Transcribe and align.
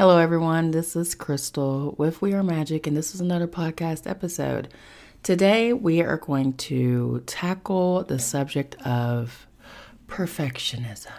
Hello, 0.00 0.16
everyone. 0.16 0.70
This 0.70 0.96
is 0.96 1.14
Crystal 1.14 1.94
with 1.98 2.22
We 2.22 2.32
Are 2.32 2.40
Magick, 2.40 2.86
and 2.86 2.96
this 2.96 3.14
is 3.14 3.20
another 3.20 3.46
podcast 3.46 4.08
episode. 4.08 4.72
Today, 5.22 5.74
we 5.74 6.00
are 6.00 6.16
going 6.16 6.54
to 6.54 7.22
tackle 7.26 8.04
the 8.04 8.18
subject 8.18 8.76
of 8.76 9.46
perfectionism. 10.06 11.12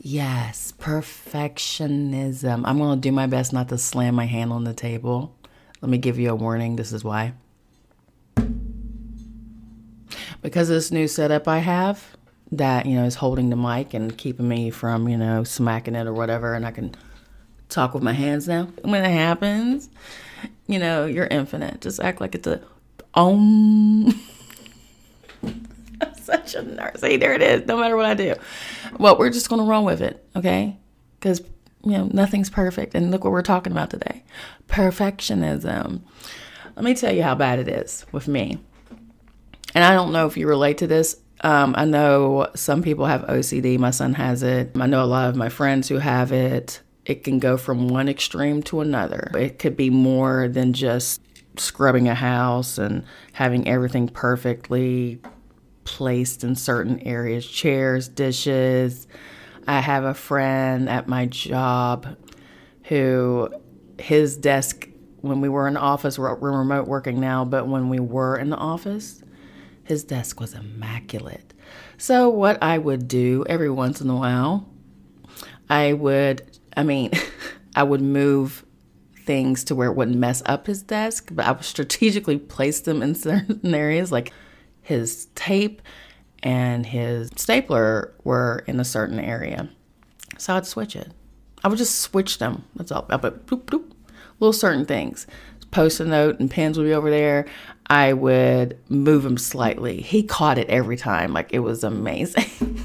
Yes, 0.00 0.72
perfectionism. 0.76 2.62
I'm 2.64 2.78
going 2.78 3.00
to 3.00 3.00
do 3.00 3.12
my 3.12 3.28
best 3.28 3.52
not 3.52 3.68
to 3.68 3.78
slam 3.78 4.16
my 4.16 4.26
hand 4.26 4.52
on 4.52 4.64
the 4.64 4.74
table. 4.74 5.37
Let 5.80 5.90
me 5.90 5.98
give 5.98 6.18
you 6.18 6.30
a 6.30 6.34
warning. 6.34 6.76
This 6.76 6.92
is 6.92 7.04
why. 7.04 7.34
Because 10.42 10.70
of 10.70 10.74
this 10.74 10.90
new 10.90 11.08
setup 11.08 11.48
I 11.48 11.58
have 11.58 12.16
that, 12.52 12.86
you 12.86 12.94
know, 12.94 13.04
is 13.04 13.16
holding 13.16 13.50
the 13.50 13.56
mic 13.56 13.94
and 13.94 14.16
keeping 14.16 14.48
me 14.48 14.70
from, 14.70 15.08
you 15.08 15.16
know, 15.16 15.44
smacking 15.44 15.94
it 15.94 16.06
or 16.06 16.12
whatever, 16.12 16.54
and 16.54 16.64
I 16.66 16.70
can 16.70 16.94
talk 17.68 17.94
with 17.94 18.02
my 18.02 18.12
hands 18.12 18.48
now. 18.48 18.68
When 18.82 19.04
it 19.04 19.10
happens, 19.10 19.90
you 20.66 20.78
know, 20.78 21.04
you're 21.06 21.26
infinite. 21.26 21.80
Just 21.80 22.00
act 22.00 22.20
like 22.20 22.34
it's 22.34 22.46
a 22.46 22.62
om. 23.14 24.08
such 26.22 26.54
a 26.54 26.62
nerd. 26.62 26.98
See, 26.98 27.16
there 27.16 27.32
it 27.32 27.42
is. 27.42 27.66
No 27.66 27.78
matter 27.78 27.96
what 27.96 28.06
I 28.06 28.14
do. 28.14 28.34
Well, 28.98 29.18
we're 29.18 29.30
just 29.30 29.48
to 29.48 29.56
run 29.62 29.84
with 29.84 30.00
it, 30.00 30.24
okay? 30.36 30.76
Because, 31.18 31.40
you 31.84 31.92
know, 31.92 32.08
nothing's 32.12 32.50
perfect. 32.50 32.94
And 32.94 33.10
look 33.10 33.24
what 33.24 33.32
we're 33.32 33.42
talking 33.42 33.72
about 33.72 33.90
today 33.90 34.24
perfectionism. 34.68 36.00
Let 36.76 36.84
me 36.84 36.94
tell 36.94 37.12
you 37.12 37.22
how 37.22 37.34
bad 37.34 37.58
it 37.58 37.68
is 37.68 38.06
with 38.12 38.28
me. 38.28 38.58
And 39.74 39.84
I 39.84 39.94
don't 39.94 40.12
know 40.12 40.26
if 40.26 40.36
you 40.36 40.46
relate 40.46 40.78
to 40.78 40.86
this. 40.86 41.16
Um, 41.40 41.74
I 41.76 41.84
know 41.84 42.48
some 42.54 42.82
people 42.82 43.06
have 43.06 43.22
OCD. 43.22 43.78
My 43.78 43.90
son 43.90 44.14
has 44.14 44.42
it. 44.42 44.72
I 44.78 44.86
know 44.86 45.02
a 45.02 45.06
lot 45.06 45.28
of 45.28 45.36
my 45.36 45.48
friends 45.48 45.88
who 45.88 45.98
have 45.98 46.32
it. 46.32 46.80
It 47.04 47.24
can 47.24 47.38
go 47.38 47.56
from 47.56 47.88
one 47.88 48.08
extreme 48.08 48.62
to 48.64 48.80
another. 48.80 49.30
It 49.34 49.58
could 49.58 49.76
be 49.76 49.90
more 49.90 50.48
than 50.48 50.72
just 50.72 51.20
scrubbing 51.56 52.08
a 52.08 52.14
house 52.14 52.78
and 52.78 53.04
having 53.32 53.66
everything 53.66 54.08
perfectly 54.08 55.20
placed 55.84 56.44
in 56.44 56.54
certain 56.54 57.00
areas 57.00 57.46
chairs, 57.46 58.08
dishes. 58.08 59.06
I 59.68 59.80
have 59.80 60.04
a 60.04 60.14
friend 60.14 60.88
at 60.88 61.08
my 61.08 61.26
job 61.26 62.16
who 62.84 63.50
his 63.98 64.34
desk, 64.38 64.88
when 65.20 65.42
we 65.42 65.50
were 65.50 65.68
in 65.68 65.76
office, 65.76 66.18
we're, 66.18 66.34
we're 66.36 66.56
remote 66.56 66.88
working 66.88 67.20
now, 67.20 67.44
but 67.44 67.68
when 67.68 67.90
we 67.90 68.00
were 68.00 68.38
in 68.38 68.48
the 68.48 68.56
office, 68.56 69.22
his 69.84 70.04
desk 70.04 70.40
was 70.40 70.54
immaculate. 70.54 71.52
So, 71.98 72.30
what 72.30 72.62
I 72.62 72.78
would 72.78 73.08
do 73.08 73.44
every 73.46 73.68
once 73.68 74.00
in 74.00 74.08
a 74.08 74.16
while, 74.16 74.66
I 75.68 75.92
would, 75.92 76.58
I 76.74 76.82
mean, 76.82 77.10
I 77.76 77.82
would 77.82 78.00
move 78.00 78.64
things 79.26 79.64
to 79.64 79.74
where 79.74 79.90
it 79.90 79.96
wouldn't 79.96 80.16
mess 80.16 80.42
up 80.46 80.66
his 80.66 80.82
desk, 80.82 81.28
but 81.30 81.44
I 81.44 81.52
would 81.52 81.64
strategically 81.64 82.38
place 82.38 82.80
them 82.80 83.02
in 83.02 83.14
certain 83.14 83.60
areas. 83.74 84.10
Like 84.10 84.32
his 84.80 85.26
tape 85.34 85.82
and 86.42 86.86
his 86.86 87.30
stapler 87.36 88.14
were 88.24 88.64
in 88.66 88.80
a 88.80 88.84
certain 88.84 89.18
area. 89.18 89.68
So 90.38 90.54
I'd 90.54 90.66
switch 90.66 90.94
it. 90.96 91.12
I 91.64 91.68
would 91.68 91.78
just 91.78 92.00
switch 92.00 92.38
them. 92.38 92.64
That's 92.76 92.92
all. 92.92 93.06
I 93.10 93.16
put 93.16 93.46
bloop, 93.46 93.90
little 94.38 94.52
certain 94.52 94.86
things. 94.86 95.26
Post 95.70 96.00
a 96.00 96.04
note 96.04 96.40
and 96.40 96.50
pens 96.50 96.78
would 96.78 96.84
be 96.84 96.94
over 96.94 97.10
there. 97.10 97.46
I 97.88 98.12
would 98.12 98.78
move 98.88 99.22
them 99.22 99.38
slightly. 99.38 100.00
He 100.00 100.22
caught 100.22 100.58
it 100.58 100.68
every 100.68 100.96
time. 100.96 101.32
Like 101.32 101.52
it 101.52 101.58
was 101.60 101.84
amazing. 101.84 102.84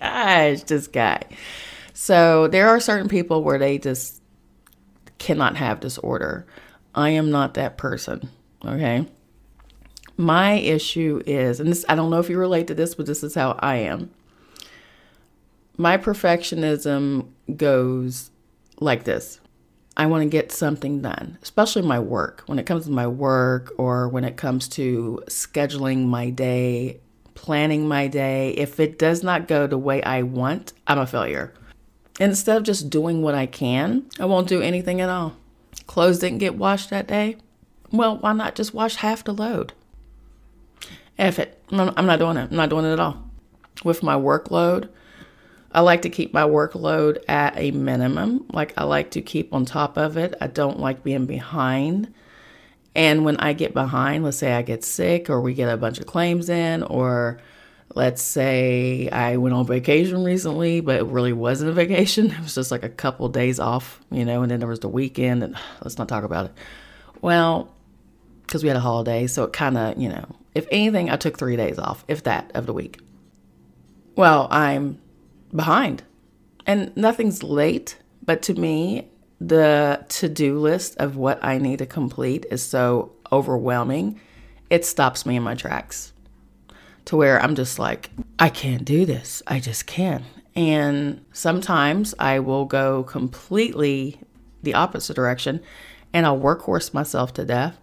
Gosh, 0.00 0.62
this 0.62 0.86
guy. 0.86 1.22
So 1.92 2.48
there 2.48 2.68
are 2.68 2.80
certain 2.80 3.08
people 3.08 3.42
where 3.42 3.58
they 3.58 3.78
just 3.78 4.22
cannot 5.18 5.56
have 5.56 5.80
disorder. 5.80 6.46
I 6.94 7.10
am 7.10 7.30
not 7.30 7.54
that 7.54 7.76
person. 7.76 8.28
Okay. 8.64 9.06
My 10.20 10.54
issue 10.54 11.22
is, 11.26 11.60
and 11.60 11.70
this, 11.70 11.84
I 11.88 11.94
don't 11.94 12.10
know 12.10 12.18
if 12.18 12.28
you 12.28 12.36
relate 12.36 12.66
to 12.66 12.74
this, 12.74 12.96
but 12.96 13.06
this 13.06 13.22
is 13.22 13.36
how 13.36 13.56
I 13.60 13.76
am. 13.76 14.10
My 15.76 15.96
perfectionism 15.96 17.28
goes 17.56 18.32
like 18.80 19.04
this 19.04 19.38
I 19.96 20.06
want 20.06 20.24
to 20.24 20.28
get 20.28 20.50
something 20.50 21.00
done, 21.02 21.38
especially 21.40 21.82
my 21.82 22.00
work. 22.00 22.42
When 22.46 22.58
it 22.58 22.66
comes 22.66 22.86
to 22.86 22.90
my 22.90 23.06
work 23.06 23.72
or 23.78 24.08
when 24.08 24.24
it 24.24 24.36
comes 24.36 24.66
to 24.70 25.22
scheduling 25.28 26.06
my 26.06 26.30
day, 26.30 26.98
planning 27.34 27.86
my 27.86 28.08
day, 28.08 28.50
if 28.50 28.80
it 28.80 28.98
does 28.98 29.22
not 29.22 29.46
go 29.46 29.68
the 29.68 29.78
way 29.78 30.02
I 30.02 30.22
want, 30.22 30.72
I'm 30.88 30.98
a 30.98 31.06
failure. 31.06 31.54
Instead 32.18 32.56
of 32.56 32.64
just 32.64 32.90
doing 32.90 33.22
what 33.22 33.36
I 33.36 33.46
can, 33.46 34.06
I 34.18 34.24
won't 34.24 34.48
do 34.48 34.60
anything 34.60 35.00
at 35.00 35.08
all. 35.08 35.36
Clothes 35.86 36.18
didn't 36.18 36.38
get 36.38 36.56
washed 36.56 36.90
that 36.90 37.06
day. 37.06 37.36
Well, 37.92 38.18
why 38.18 38.32
not 38.32 38.56
just 38.56 38.74
wash 38.74 38.96
half 38.96 39.22
the 39.22 39.32
load? 39.32 39.74
F 41.18 41.38
it. 41.38 41.62
I'm 41.70 42.06
not 42.06 42.18
doing 42.18 42.36
it. 42.36 42.50
I'm 42.50 42.56
not 42.56 42.70
doing 42.70 42.84
it 42.84 42.92
at 42.92 43.00
all. 43.00 43.22
With 43.84 44.02
my 44.02 44.14
workload, 44.14 44.88
I 45.72 45.80
like 45.80 46.02
to 46.02 46.10
keep 46.10 46.32
my 46.32 46.42
workload 46.42 47.22
at 47.28 47.56
a 47.56 47.70
minimum. 47.72 48.46
Like 48.52 48.72
I 48.76 48.84
like 48.84 49.10
to 49.12 49.22
keep 49.22 49.52
on 49.52 49.64
top 49.64 49.96
of 49.96 50.16
it. 50.16 50.34
I 50.40 50.46
don't 50.46 50.80
like 50.80 51.02
being 51.02 51.26
behind. 51.26 52.12
And 52.94 53.24
when 53.24 53.36
I 53.36 53.52
get 53.52 53.74
behind, 53.74 54.24
let's 54.24 54.38
say 54.38 54.52
I 54.52 54.62
get 54.62 54.84
sick 54.84 55.30
or 55.30 55.40
we 55.40 55.54
get 55.54 55.68
a 55.68 55.76
bunch 55.76 56.00
of 56.00 56.06
claims 56.06 56.48
in, 56.48 56.82
or 56.82 57.38
let's 57.94 58.22
say 58.22 59.08
I 59.10 59.36
went 59.36 59.54
on 59.54 59.66
vacation 59.66 60.24
recently, 60.24 60.80
but 60.80 60.96
it 60.96 61.06
really 61.06 61.32
wasn't 61.32 61.70
a 61.70 61.72
vacation. 61.74 62.30
It 62.30 62.40
was 62.40 62.54
just 62.54 62.70
like 62.70 62.82
a 62.82 62.88
couple 62.88 63.28
days 63.28 63.60
off, 63.60 64.00
you 64.10 64.24
know, 64.24 64.42
and 64.42 64.50
then 64.50 64.58
there 64.58 64.68
was 64.68 64.80
the 64.80 64.88
weekend, 64.88 65.42
and 65.42 65.56
let's 65.82 65.98
not 65.98 66.08
talk 66.08 66.24
about 66.24 66.46
it. 66.46 66.52
Well, 67.20 67.72
because 68.46 68.62
we 68.62 68.68
had 68.68 68.76
a 68.76 68.80
holiday, 68.80 69.26
so 69.26 69.44
it 69.44 69.52
kind 69.52 69.76
of, 69.76 69.98
you 69.98 70.08
know, 70.08 70.24
if 70.58 70.66
anything, 70.72 71.08
I 71.08 71.16
took 71.16 71.38
three 71.38 71.54
days 71.54 71.78
off, 71.78 72.04
if 72.08 72.24
that, 72.24 72.50
of 72.54 72.66
the 72.66 72.72
week. 72.72 73.00
Well, 74.16 74.48
I'm 74.50 75.00
behind. 75.54 76.02
And 76.66 76.94
nothing's 76.96 77.44
late, 77.44 77.96
but 78.24 78.42
to 78.42 78.54
me, 78.54 79.08
the 79.40 80.04
to 80.08 80.28
do 80.28 80.58
list 80.58 80.96
of 80.96 81.16
what 81.16 81.38
I 81.44 81.58
need 81.58 81.78
to 81.78 81.86
complete 81.86 82.44
is 82.50 82.60
so 82.60 83.12
overwhelming, 83.30 84.20
it 84.68 84.84
stops 84.84 85.24
me 85.24 85.36
in 85.36 85.44
my 85.44 85.54
tracks 85.54 86.12
to 87.04 87.16
where 87.16 87.40
I'm 87.40 87.54
just 87.54 87.78
like, 87.78 88.10
I 88.40 88.48
can't 88.48 88.84
do 88.84 89.06
this. 89.06 89.44
I 89.46 89.60
just 89.60 89.86
can't. 89.86 90.24
And 90.56 91.24
sometimes 91.32 92.16
I 92.18 92.40
will 92.40 92.64
go 92.64 93.04
completely 93.04 94.20
the 94.64 94.74
opposite 94.74 95.14
direction 95.14 95.62
and 96.12 96.26
I'll 96.26 96.40
workhorse 96.40 96.92
myself 96.92 97.32
to 97.34 97.44
death 97.44 97.78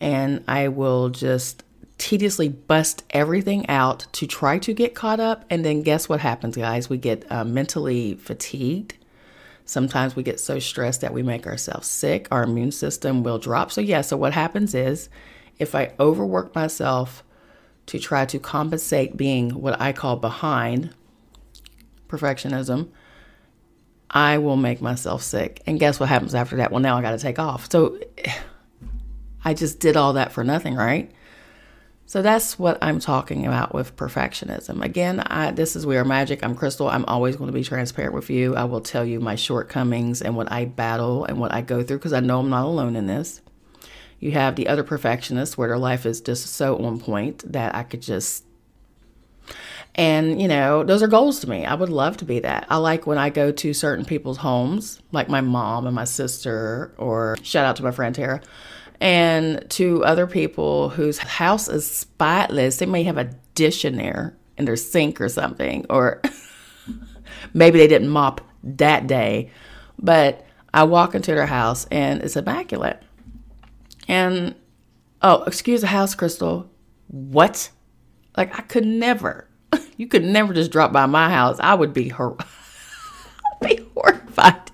and 0.00 0.42
I 0.48 0.68
will 0.68 1.08
just 1.08 1.62
tediously 1.98 2.48
bust 2.48 3.04
everything 3.10 3.68
out 3.68 4.06
to 4.12 4.26
try 4.26 4.58
to 4.58 4.72
get 4.72 4.94
caught 4.94 5.20
up. 5.20 5.44
And 5.48 5.64
then 5.64 5.82
guess 5.82 6.08
what 6.08 6.20
happens, 6.20 6.56
guys? 6.56 6.88
We 6.88 6.98
get 6.98 7.30
uh, 7.30 7.44
mentally 7.44 8.14
fatigued. 8.14 8.96
Sometimes 9.64 10.14
we 10.14 10.22
get 10.22 10.38
so 10.38 10.58
stressed 10.58 11.00
that 11.00 11.12
we 11.12 11.22
make 11.22 11.46
ourselves 11.46 11.88
sick. 11.88 12.28
Our 12.30 12.44
immune 12.44 12.70
system 12.70 13.22
will 13.22 13.38
drop. 13.38 13.72
So, 13.72 13.80
yeah, 13.80 14.02
so 14.02 14.16
what 14.16 14.32
happens 14.32 14.74
is 14.74 15.08
if 15.58 15.74
I 15.74 15.92
overwork 15.98 16.54
myself 16.54 17.24
to 17.86 17.98
try 17.98 18.26
to 18.26 18.38
compensate 18.38 19.16
being 19.16 19.50
what 19.50 19.80
I 19.80 19.92
call 19.92 20.16
behind 20.16 20.94
perfectionism, 22.08 22.90
I 24.10 24.38
will 24.38 24.56
make 24.56 24.80
myself 24.80 25.22
sick. 25.22 25.62
And 25.66 25.80
guess 25.80 25.98
what 25.98 26.08
happens 26.08 26.34
after 26.34 26.56
that? 26.56 26.70
Well, 26.70 26.80
now 26.80 26.96
I 26.96 27.02
got 27.02 27.12
to 27.12 27.18
take 27.18 27.38
off. 27.38 27.70
So, 27.70 27.98
I 29.44 29.54
just 29.54 29.78
did 29.80 29.96
all 29.96 30.14
that 30.14 30.32
for 30.32 30.42
nothing, 30.44 30.74
right? 30.74 31.10
So 32.08 32.22
that's 32.22 32.56
what 32.56 32.78
I'm 32.80 33.00
talking 33.00 33.46
about 33.46 33.74
with 33.74 33.96
perfectionism. 33.96 34.80
Again, 34.80 35.18
I, 35.18 35.50
this 35.50 35.74
is 35.74 35.84
We 35.84 35.96
Are 35.96 36.04
Magick. 36.04 36.38
I'm 36.44 36.54
Crystal. 36.54 36.88
I'm 36.88 37.04
always 37.06 37.34
going 37.34 37.48
to 37.48 37.52
be 37.52 37.64
transparent 37.64 38.14
with 38.14 38.30
you. 38.30 38.54
I 38.54 38.62
will 38.62 38.80
tell 38.80 39.04
you 39.04 39.18
my 39.18 39.34
shortcomings 39.34 40.22
and 40.22 40.36
what 40.36 40.50
I 40.52 40.66
battle 40.66 41.24
and 41.24 41.40
what 41.40 41.52
I 41.52 41.62
go 41.62 41.82
through 41.82 41.98
because 41.98 42.12
I 42.12 42.20
know 42.20 42.38
I'm 42.38 42.48
not 42.48 42.64
alone 42.64 42.94
in 42.94 43.08
this. 43.08 43.40
You 44.20 44.30
have 44.30 44.54
the 44.54 44.68
other 44.68 44.84
perfectionists 44.84 45.58
where 45.58 45.66
their 45.66 45.78
life 45.78 46.06
is 46.06 46.20
just 46.20 46.46
so 46.46 46.78
on 46.78 47.00
point 47.00 47.42
that 47.52 47.74
I 47.74 47.82
could 47.82 48.02
just. 48.02 48.44
And, 49.96 50.40
you 50.40 50.46
know, 50.46 50.84
those 50.84 51.02
are 51.02 51.08
goals 51.08 51.40
to 51.40 51.50
me. 51.50 51.64
I 51.64 51.74
would 51.74 51.88
love 51.88 52.18
to 52.18 52.24
be 52.24 52.38
that. 52.38 52.66
I 52.70 52.76
like 52.76 53.08
when 53.08 53.18
I 53.18 53.30
go 53.30 53.50
to 53.50 53.74
certain 53.74 54.04
people's 54.04 54.38
homes, 54.38 55.02
like 55.10 55.28
my 55.28 55.40
mom 55.40 55.86
and 55.86 55.96
my 55.96 56.04
sister, 56.04 56.94
or 56.98 57.36
shout 57.42 57.64
out 57.66 57.74
to 57.76 57.82
my 57.82 57.90
friend 57.90 58.14
Tara 58.14 58.42
and 59.00 59.64
to 59.70 60.04
other 60.04 60.26
people 60.26 60.90
whose 60.90 61.18
house 61.18 61.68
is 61.68 61.88
spotless. 61.90 62.78
They 62.78 62.86
may 62.86 63.02
have 63.04 63.18
a 63.18 63.30
dish 63.54 63.84
in 63.84 63.96
there 63.96 64.36
in 64.56 64.64
their 64.64 64.76
sink 64.76 65.20
or 65.20 65.28
something, 65.28 65.86
or 65.90 66.22
maybe 67.54 67.78
they 67.78 67.88
didn't 67.88 68.08
mop 68.08 68.40
that 68.62 69.06
day. 69.06 69.50
But 69.98 70.46
I 70.72 70.84
walk 70.84 71.14
into 71.14 71.34
their 71.34 71.46
house 71.46 71.86
and 71.90 72.22
it's 72.22 72.36
immaculate. 72.36 73.02
And 74.08 74.54
oh, 75.22 75.42
excuse 75.44 75.80
the 75.80 75.86
house, 75.88 76.14
Crystal. 76.14 76.70
What? 77.08 77.70
Like 78.36 78.58
I 78.58 78.62
could 78.62 78.86
never. 78.86 79.48
You 79.98 80.06
could 80.08 80.24
never 80.24 80.52
just 80.52 80.70
drop 80.70 80.92
by 80.92 81.06
my 81.06 81.30
house. 81.30 81.56
I 81.58 81.72
would 81.72 81.94
be 81.94 82.08
hor- 82.10 82.36
be 83.62 83.80
horrified. 83.94 84.70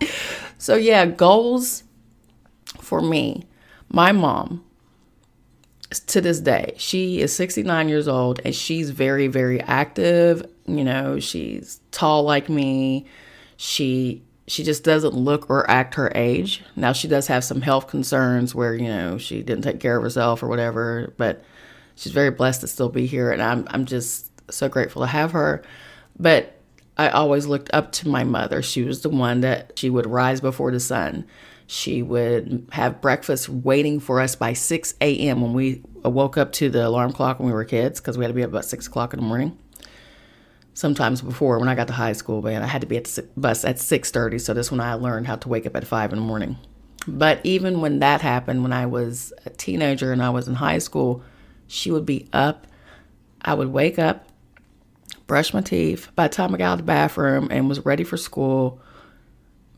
So 0.59 0.75
yeah, 0.75 1.07
goals 1.07 1.85
for 2.81 3.01
me. 3.01 3.47
My 3.93 4.11
mom 4.11 4.65
to 6.07 6.23
this 6.23 6.41
day, 6.41 6.73
she 6.79 7.21
is 7.21 7.37
69 7.37 7.91
years 7.91 8.09
old 8.09 8.41
and 8.43 8.55
she's 8.55 8.89
very 8.89 9.27
very 9.27 9.61
active, 9.61 10.47
you 10.67 10.83
know, 10.83 11.21
she's 11.21 11.79
tall 11.91 12.23
like 12.23 12.49
me. 12.49 13.05
She 13.59 14.23
she 14.49 14.65
just 14.65 14.83
doesn't 14.83 15.13
look 15.13 15.51
or 15.51 15.71
act 15.71 15.95
her 15.97 16.11
age. 16.15 16.65
Now 16.75 16.95
she 16.95 17.07
does 17.07 17.27
have 17.27 17.45
some 17.45 17.61
health 17.61 17.89
concerns 17.89 18.55
where, 18.55 18.75
you 18.75 18.89
know, 18.89 19.19
she 19.19 19.43
didn't 19.43 19.63
take 19.63 19.79
care 19.79 19.99
of 19.99 20.03
herself 20.03 20.43
or 20.43 20.49
whatever, 20.49 21.13
but 21.19 21.45
she's 21.95 22.13
very 22.13 22.31
blessed 22.31 22.63
to 22.63 22.69
still 22.69 22.89
be 22.89 23.05
here 23.05 23.31
and 23.31 23.43
I'm 23.43 23.67
I'm 23.71 23.85
just 23.85 24.31
so 24.51 24.71
grateful 24.71 25.03
to 25.03 25.09
have 25.09 25.33
her. 25.33 25.63
But 26.19 26.59
I 26.97 27.11
always 27.11 27.45
looked 27.45 27.69
up 27.75 27.93
to 27.93 28.09
my 28.09 28.25
mother. 28.25 28.63
She 28.63 28.85
was 28.85 29.03
the 29.03 29.11
one 29.11 29.43
that 29.43 29.79
she 29.79 29.91
would 29.91 30.07
rise 30.07 30.41
before 30.41 30.71
the 30.71 30.81
sun. 30.81 31.27
She 31.73 32.03
would 32.03 32.67
have 32.73 33.01
breakfast 33.01 33.49
waiting 33.49 33.99
for 33.99 34.21
us 34.21 34.37
by 34.37 34.53
6 34.53 34.95
a.m. 35.01 35.41
when 35.41 35.55
we 35.55 35.83
woke 36.05 36.37
up 36.37 36.53
to 36.53 36.69
the 36.69 36.87
alarm 36.87 37.13
clock 37.13 37.39
when 37.39 37.47
we 37.47 37.53
were 37.55 37.65
kids 37.65 37.99
because 37.99 38.19
we 38.19 38.25
had 38.25 38.29
to 38.29 38.35
be 38.35 38.43
up 38.43 38.51
about 38.51 38.67
6 38.67 38.87
o'clock 38.87 39.15
in 39.15 39.21
the 39.21 39.27
morning 39.27 39.59
sometimes 40.75 41.21
before 41.21 41.59
when 41.59 41.69
I 41.69 41.75
got 41.75 41.87
to 41.89 41.93
high 41.93 42.13
school, 42.13 42.41
but 42.43 42.55
I 42.55 42.67
had 42.67 42.81
to 42.81 42.87
be 42.87 42.97
at 42.97 43.05
the 43.05 43.27
bus 43.37 43.65
at 43.65 43.77
6:30, 43.77 44.41
so 44.41 44.55
this 44.55 44.71
when 44.71 44.81
I 44.81 44.95
learned 44.95 45.27
how 45.27 45.37
to 45.37 45.49
wake 45.49 45.67
up 45.67 45.77
at 45.77 45.87
5 45.87 46.13
in 46.13 46.19
the 46.19 46.25
morning. 46.25 46.57
But 47.07 47.41
even 47.43 47.81
when 47.81 47.99
that 47.99 48.21
happened 48.21 48.63
when 48.63 48.73
I 48.73 48.87
was 48.87 49.33
a 49.45 49.51
teenager 49.51 50.13
and 50.13 50.23
I 50.23 50.31
was 50.31 50.49
in 50.49 50.55
high 50.55 50.79
school, 50.79 51.23
she 51.67 51.91
would 51.91 52.07
be 52.07 52.29
up. 52.33 52.67
I 53.43 53.55
would 53.55 53.69
wake 53.69 53.99
up, 53.99 54.29
brush 55.27 55.53
my 55.53 55.63
teeth. 55.63 56.09
By 56.15 56.29
the 56.29 56.35
time 56.35 56.55
I 56.55 56.59
got 56.59 56.67
out 56.67 56.73
of 56.75 56.79
the 56.79 56.85
bathroom 56.85 57.49
and 57.51 57.69
was 57.69 57.85
ready 57.85 58.05
for 58.05 58.17
school, 58.17 58.81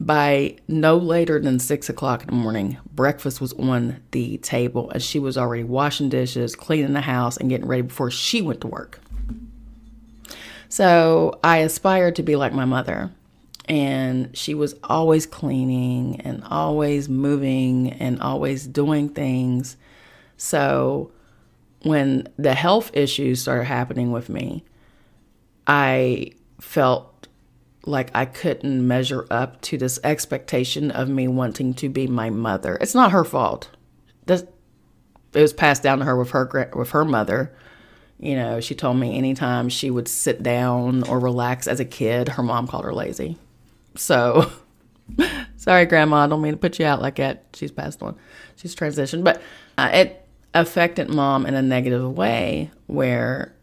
by 0.01 0.57
no 0.69 0.97
later 0.97 1.41
than 1.41 1.59
six 1.59 1.89
o'clock 1.89 2.23
in 2.23 2.27
the 2.27 2.35
morning, 2.35 2.79
breakfast 2.93 3.41
was 3.41 3.53
on 3.55 4.03
the 4.11 4.39
table 4.39 4.91
and 4.91 5.03
she 5.03 5.19
was 5.19 5.39
already 5.39 5.65
washing 5.65 6.09
dishes, 6.09 6.57
cleaning 6.57 6.93
the 6.93 7.01
house, 7.01 7.37
and 7.37 7.49
getting 7.49 7.67
ready 7.67 7.83
before 7.83 8.11
she 8.11 8.43
went 8.43 8.61
to 8.63 8.67
work. 8.67 9.01
So 10.69 11.39
I 11.45 11.59
aspired 11.59 12.17
to 12.17 12.23
be 12.23 12.37
like 12.37 12.53
my 12.53 12.65
mother. 12.65 13.13
And 13.67 14.37
she 14.37 14.53
was 14.53 14.75
always 14.85 15.25
cleaning 15.25 16.21
and 16.21 16.45
always 16.45 17.09
moving 17.09 17.93
and 17.93 18.21
always 18.21 18.67
doing 18.67 19.09
things. 19.09 19.79
So 20.37 21.13
when 21.83 22.29
the 22.37 22.55
health 22.55 22.91
issues 22.93 23.41
started 23.41 23.65
happening 23.65 24.13
with 24.13 24.29
me, 24.29 24.65
I 25.67 26.33
felt 26.61 27.14
like 27.87 28.11
I 28.15 28.25
couldn't 28.25 28.87
measure 28.87 29.27
up 29.31 29.61
to 29.63 29.79
this 29.79 29.99
expectation 30.03 30.91
of 30.91 31.09
me 31.09 31.29
wanting 31.29 31.75
to 31.75 31.89
be 31.89 32.07
my 32.07 32.31
mother. 32.31 32.77
It's 32.81 32.95
not 32.95 33.13
her 33.13 33.25
fault. 33.25 33.69
This, 34.27 34.45
it 35.33 35.41
was 35.41 35.53
passed 35.53 35.83
down 35.83 35.99
to 35.99 36.05
her 36.05 36.17
with 36.17 36.31
her 36.31 36.71
with 36.75 36.91
her 36.91 37.05
mother, 37.05 37.55
you 38.19 38.37
know, 38.37 38.61
she 38.61 38.75
told 38.75 38.97
me 38.97 39.17
anytime 39.17 39.69
she 39.69 39.91
would 39.91 40.09
sit 40.09 40.43
down 40.43 41.03
or 41.09 41.19
relax 41.19 41.67
as 41.67 41.81
a 41.81 41.85
kid, 41.85 42.29
her 42.31 42.43
mom 42.43 42.67
called 42.67 42.85
her 42.85 42.95
lazy. 42.95 43.37
So, 43.97 44.51
sorry, 45.57 45.87
Grandma, 45.87 46.25
I 46.25 46.27
don't 46.27 46.41
mean 46.41 46.53
to 46.53 46.59
put 46.59 46.79
you 46.79 46.87
out 46.87 47.03
like 47.03 47.17
that. 47.17 47.45
She's 47.55 47.73
passed 47.73 48.03
on, 48.03 48.17
she's 48.57 48.75
transitioned, 48.75 49.25
but 49.25 49.43
uh, 49.77 49.91
it 49.93 50.27
affected 50.55 51.09
mom 51.11 51.45
in 51.47 51.55
a 51.55 51.63
negative 51.63 52.17
way 52.17 52.71
where 52.87 53.55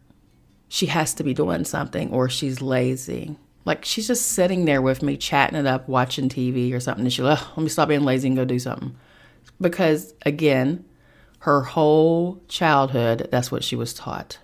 she 0.67 0.87
has 0.87 1.13
to 1.15 1.23
be 1.23 1.33
doing 1.33 1.63
something 1.63 2.11
or 2.11 2.29
she's 2.29 2.61
lazy. 2.61 3.37
Like 3.65 3.85
she's 3.85 4.07
just 4.07 4.27
sitting 4.27 4.65
there 4.65 4.81
with 4.81 5.03
me, 5.03 5.17
chatting 5.17 5.57
it 5.57 5.67
up, 5.67 5.87
watching 5.87 6.29
TV 6.29 6.73
or 6.73 6.79
something, 6.79 7.05
and 7.05 7.13
she'll, 7.13 7.25
let 7.25 7.57
me 7.57 7.69
stop 7.69 7.89
being 7.89 8.03
lazy 8.03 8.27
and 8.27 8.37
go 8.37 8.45
do 8.45 8.59
something. 8.59 8.95
Because 9.59 10.13
again, 10.25 10.85
her 11.39 11.61
whole 11.61 12.41
childhood, 12.47 13.27
that's 13.31 13.51
what 13.51 13.63
she 13.63 13.75
was 13.75 13.93
taught. 13.93 14.39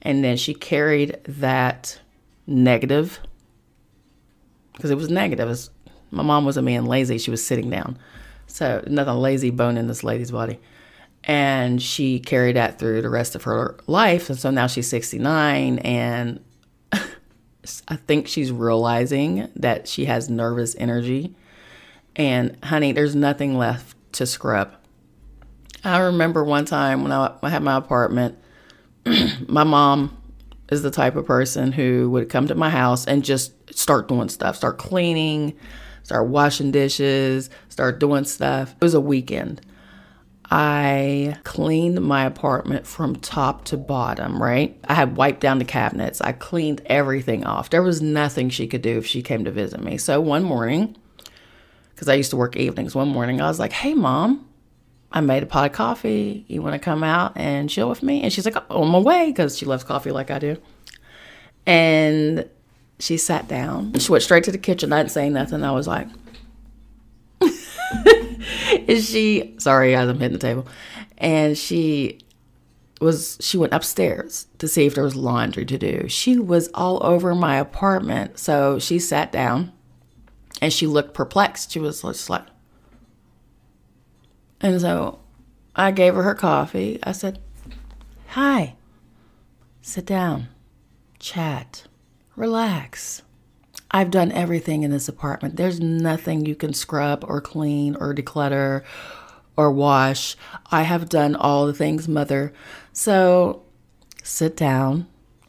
And 0.00 0.24
then 0.24 0.36
she 0.36 0.54
carried 0.54 1.18
that 1.24 2.00
negative, 2.46 3.20
because 4.72 4.90
it 4.90 4.96
was 4.96 5.10
negative. 5.10 5.46
It 5.46 5.50
was, 5.50 5.70
my 6.10 6.22
mom 6.22 6.44
wasn't 6.44 6.66
being 6.66 6.86
lazy, 6.86 7.18
she 7.18 7.30
was 7.30 7.44
sitting 7.44 7.70
down. 7.70 7.98
So, 8.46 8.84
nothing 8.86 9.14
lazy 9.14 9.50
bone 9.50 9.78
in 9.78 9.86
this 9.86 10.04
lady's 10.04 10.30
body. 10.30 10.58
And 11.24 11.80
she 11.80 12.18
carried 12.18 12.56
that 12.56 12.78
through 12.78 13.02
the 13.02 13.08
rest 13.08 13.34
of 13.34 13.44
her 13.44 13.78
life. 13.86 14.28
And 14.28 14.38
so 14.38 14.50
now 14.50 14.66
she's 14.66 14.88
69, 14.88 15.78
and 15.78 16.44
I 17.88 17.96
think 17.96 18.26
she's 18.26 18.50
realizing 18.50 19.48
that 19.56 19.86
she 19.86 20.06
has 20.06 20.28
nervous 20.28 20.74
energy. 20.78 21.34
And 22.16 22.56
honey, 22.64 22.92
there's 22.92 23.14
nothing 23.14 23.56
left 23.56 23.96
to 24.14 24.26
scrub. 24.26 24.74
I 25.84 25.98
remember 25.98 26.44
one 26.44 26.64
time 26.64 27.02
when 27.02 27.12
I, 27.12 27.34
I 27.42 27.50
had 27.50 27.62
my 27.62 27.76
apartment, 27.76 28.38
my 29.48 29.64
mom 29.64 30.16
is 30.70 30.82
the 30.82 30.90
type 30.90 31.16
of 31.16 31.26
person 31.26 31.72
who 31.72 32.10
would 32.10 32.28
come 32.28 32.46
to 32.48 32.54
my 32.54 32.70
house 32.70 33.06
and 33.06 33.24
just 33.24 33.52
start 33.74 34.08
doing 34.08 34.28
stuff, 34.28 34.56
start 34.56 34.78
cleaning, 34.78 35.56
start 36.02 36.28
washing 36.28 36.70
dishes, 36.70 37.50
start 37.68 37.98
doing 37.98 38.24
stuff. 38.24 38.74
It 38.80 38.84
was 38.84 38.94
a 38.94 39.00
weekend. 39.00 39.60
I 40.54 41.38
cleaned 41.44 42.02
my 42.02 42.26
apartment 42.26 42.86
from 42.86 43.16
top 43.16 43.64
to 43.64 43.78
bottom, 43.78 44.40
right? 44.40 44.78
I 44.84 44.92
had 44.92 45.16
wiped 45.16 45.40
down 45.40 45.58
the 45.58 45.64
cabinets. 45.64 46.20
I 46.20 46.32
cleaned 46.32 46.82
everything 46.84 47.44
off. 47.44 47.70
There 47.70 47.82
was 47.82 48.02
nothing 48.02 48.50
she 48.50 48.66
could 48.66 48.82
do 48.82 48.98
if 48.98 49.06
she 49.06 49.22
came 49.22 49.46
to 49.46 49.50
visit 49.50 49.82
me. 49.82 49.96
So 49.96 50.20
one 50.20 50.42
morning, 50.42 50.94
because 51.94 52.06
I 52.06 52.14
used 52.16 52.28
to 52.32 52.36
work 52.36 52.54
evenings, 52.54 52.94
one 52.94 53.08
morning 53.08 53.40
I 53.40 53.48
was 53.48 53.58
like, 53.58 53.72
hey, 53.72 53.94
mom, 53.94 54.46
I 55.10 55.22
made 55.22 55.42
a 55.42 55.46
pot 55.46 55.70
of 55.70 55.72
coffee. 55.72 56.44
You 56.48 56.60
want 56.60 56.74
to 56.74 56.78
come 56.78 57.02
out 57.02 57.32
and 57.34 57.70
chill 57.70 57.88
with 57.88 58.02
me? 58.02 58.20
And 58.20 58.30
she's 58.30 58.44
like, 58.44 58.56
oh, 58.68 58.82
on 58.82 58.88
my 58.88 58.98
way, 58.98 59.28
because 59.28 59.56
she 59.56 59.64
loves 59.64 59.84
coffee 59.84 60.10
like 60.10 60.30
I 60.30 60.38
do. 60.38 60.58
And 61.64 62.46
she 62.98 63.16
sat 63.16 63.48
down. 63.48 63.98
She 63.98 64.12
went 64.12 64.22
straight 64.22 64.44
to 64.44 64.52
the 64.52 64.58
kitchen. 64.58 64.92
I 64.92 64.98
didn't 64.98 65.12
say 65.12 65.30
nothing. 65.30 65.64
I 65.64 65.70
was 65.70 65.86
like, 65.86 66.08
is 68.88 69.08
she, 69.08 69.54
sorry, 69.58 69.92
guys, 69.92 70.08
I'm 70.08 70.18
hitting 70.18 70.32
the 70.32 70.38
table. 70.38 70.66
And 71.18 71.56
she 71.56 72.18
was, 73.00 73.38
she 73.40 73.56
went 73.56 73.72
upstairs 73.72 74.46
to 74.58 74.68
see 74.68 74.86
if 74.86 74.94
there 74.94 75.04
was 75.04 75.16
laundry 75.16 75.64
to 75.66 75.78
do. 75.78 76.08
She 76.08 76.38
was 76.38 76.68
all 76.74 77.04
over 77.04 77.34
my 77.34 77.56
apartment. 77.56 78.38
So 78.38 78.78
she 78.78 78.98
sat 78.98 79.32
down 79.32 79.72
and 80.60 80.72
she 80.72 80.86
looked 80.86 81.14
perplexed. 81.14 81.72
She 81.72 81.78
was 81.78 82.02
just 82.02 82.30
like, 82.30 82.44
and 84.60 84.80
so 84.80 85.18
I 85.74 85.90
gave 85.90 86.14
her 86.14 86.22
her 86.22 86.34
coffee. 86.34 86.98
I 87.02 87.12
said, 87.12 87.40
Hi, 88.28 88.76
sit 89.82 90.06
down, 90.06 90.48
chat, 91.18 91.84
relax. 92.36 93.22
I've 93.92 94.10
done 94.10 94.32
everything 94.32 94.82
in 94.82 94.90
this 94.90 95.08
apartment. 95.08 95.56
There's 95.56 95.80
nothing 95.80 96.46
you 96.46 96.54
can 96.54 96.72
scrub 96.72 97.24
or 97.28 97.40
clean 97.40 97.94
or 97.96 98.14
declutter 98.14 98.82
or 99.56 99.70
wash. 99.70 100.36
I 100.70 100.82
have 100.82 101.08
done 101.08 101.36
all 101.36 101.66
the 101.66 101.74
things, 101.74 102.08
mother. 102.08 102.52
So 102.92 103.62
sit 104.22 104.56
down 104.56 105.08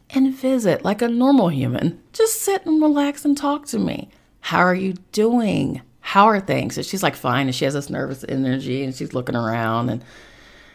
and 0.10 0.34
visit 0.34 0.84
like 0.84 1.02
a 1.02 1.08
normal 1.08 1.50
human. 1.50 2.02
Just 2.12 2.42
sit 2.42 2.66
and 2.66 2.82
relax 2.82 3.24
and 3.24 3.38
talk 3.38 3.66
to 3.68 3.80
me. 3.80 4.10
How 4.42 4.60
are 4.60 4.76
you 4.76 4.94
doing? 5.14 5.82
how 6.06 6.26
are 6.26 6.42
things? 6.42 6.78
And 6.78 6.86
she's 6.86 7.02
like, 7.02 7.16
fine. 7.16 7.48
And 7.48 7.56
she 7.56 7.64
has 7.64 7.76
this 7.76 7.90
nervous 7.90 8.26
energy 8.28 8.84
and 8.84 8.94
she's 8.94 9.14
looking 9.14 9.38
around. 9.38 9.90
And 9.90 10.04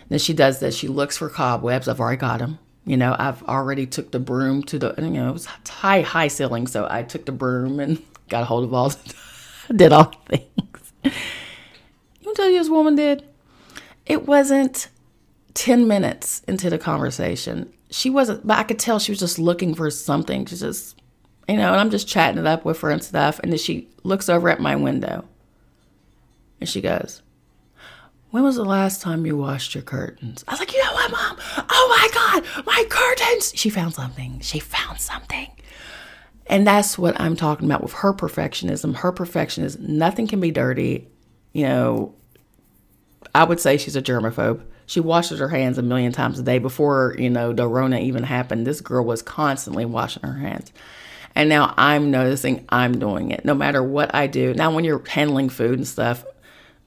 then 0.08 0.18
she 0.18 0.32
does 0.32 0.58
this. 0.58 0.74
She 0.74 0.88
looks 0.88 1.18
for 1.18 1.28
cobwebs. 1.28 1.86
I've 1.86 2.00
already 2.00 2.16
got 2.16 2.38
them. 2.38 2.58
You 2.88 2.96
know, 2.96 3.14
I've 3.18 3.42
already 3.44 3.86
took 3.86 4.10
the 4.10 4.18
broom 4.18 4.62
to 4.64 4.78
the, 4.78 4.94
you 4.98 5.10
know, 5.10 5.28
it 5.28 5.32
was 5.32 5.46
high, 5.46 6.00
high 6.00 6.28
ceiling. 6.28 6.66
So 6.66 6.86
I 6.90 7.02
took 7.02 7.26
the 7.26 7.32
broom 7.32 7.80
and 7.80 8.02
got 8.28 8.42
a 8.42 8.46
hold 8.46 8.64
of 8.64 8.74
all, 8.74 8.92
did 9.74 9.92
all 9.92 10.12
things. 10.26 10.92
You 11.04 12.34
tell 12.34 12.50
you 12.50 12.58
this 12.58 12.68
woman 12.68 12.96
did? 12.96 13.24
It 14.06 14.26
wasn't 14.26 14.88
10 15.54 15.86
minutes 15.86 16.42
into 16.48 16.70
the 16.70 16.78
conversation. 16.78 17.72
She 17.90 18.10
wasn't, 18.10 18.46
but 18.46 18.58
I 18.58 18.62
could 18.62 18.78
tell 18.78 18.98
she 18.98 19.12
was 19.12 19.18
just 19.18 19.38
looking 19.38 19.74
for 19.74 19.90
something. 19.90 20.46
She 20.46 20.56
just 20.56 20.98
you 21.48 21.56
know, 21.56 21.72
and 21.72 21.80
I'm 21.80 21.90
just 21.90 22.06
chatting 22.06 22.38
it 22.38 22.46
up 22.46 22.64
with 22.64 22.80
her 22.82 22.90
and 22.90 23.02
stuff. 23.02 23.40
And 23.42 23.50
then 23.50 23.58
she 23.58 23.88
looks 24.04 24.28
over 24.28 24.50
at 24.50 24.60
my 24.60 24.76
window 24.76 25.24
and 26.60 26.68
she 26.68 26.82
goes, 26.82 27.22
When 28.30 28.42
was 28.42 28.56
the 28.56 28.64
last 28.64 29.00
time 29.00 29.24
you 29.24 29.36
washed 29.36 29.74
your 29.74 29.82
curtains? 29.82 30.44
I 30.46 30.52
was 30.52 30.60
like, 30.60 30.74
know 30.88 30.94
what, 30.94 31.12
uh, 31.12 31.16
mom? 31.16 31.36
Oh 31.70 31.86
my 31.88 32.08
God, 32.14 32.66
my 32.66 32.84
curtains. 32.88 33.52
She 33.54 33.70
found 33.70 33.94
something. 33.94 34.40
She 34.40 34.58
found 34.58 35.00
something. 35.00 35.48
And 36.46 36.66
that's 36.66 36.98
what 36.98 37.20
I'm 37.20 37.36
talking 37.36 37.66
about 37.66 37.82
with 37.82 37.92
her 37.94 38.12
perfectionism. 38.12 38.96
Her 38.96 39.12
perfectionism, 39.12 39.80
nothing 39.80 40.26
can 40.26 40.40
be 40.40 40.50
dirty. 40.50 41.08
You 41.52 41.64
know, 41.64 42.14
I 43.34 43.44
would 43.44 43.60
say 43.60 43.76
she's 43.76 43.96
a 43.96 44.02
germaphobe. 44.02 44.62
She 44.86 45.00
washes 45.00 45.40
her 45.40 45.48
hands 45.48 45.76
a 45.76 45.82
million 45.82 46.12
times 46.12 46.38
a 46.38 46.42
day 46.42 46.58
before, 46.58 47.14
you 47.18 47.28
know, 47.28 47.52
the 47.52 47.68
Rona 47.68 47.98
even 47.98 48.22
happened. 48.22 48.66
This 48.66 48.80
girl 48.80 49.04
was 49.04 49.20
constantly 49.20 49.84
washing 49.84 50.22
her 50.22 50.38
hands. 50.38 50.72
And 51.34 51.50
now 51.50 51.74
I'm 51.76 52.10
noticing 52.10 52.64
I'm 52.70 52.98
doing 52.98 53.30
it 53.30 53.44
no 53.44 53.52
matter 53.54 53.82
what 53.82 54.14
I 54.14 54.26
do. 54.26 54.54
Now, 54.54 54.74
when 54.74 54.84
you're 54.84 55.06
handling 55.06 55.50
food 55.50 55.78
and 55.78 55.86
stuff, 55.86 56.24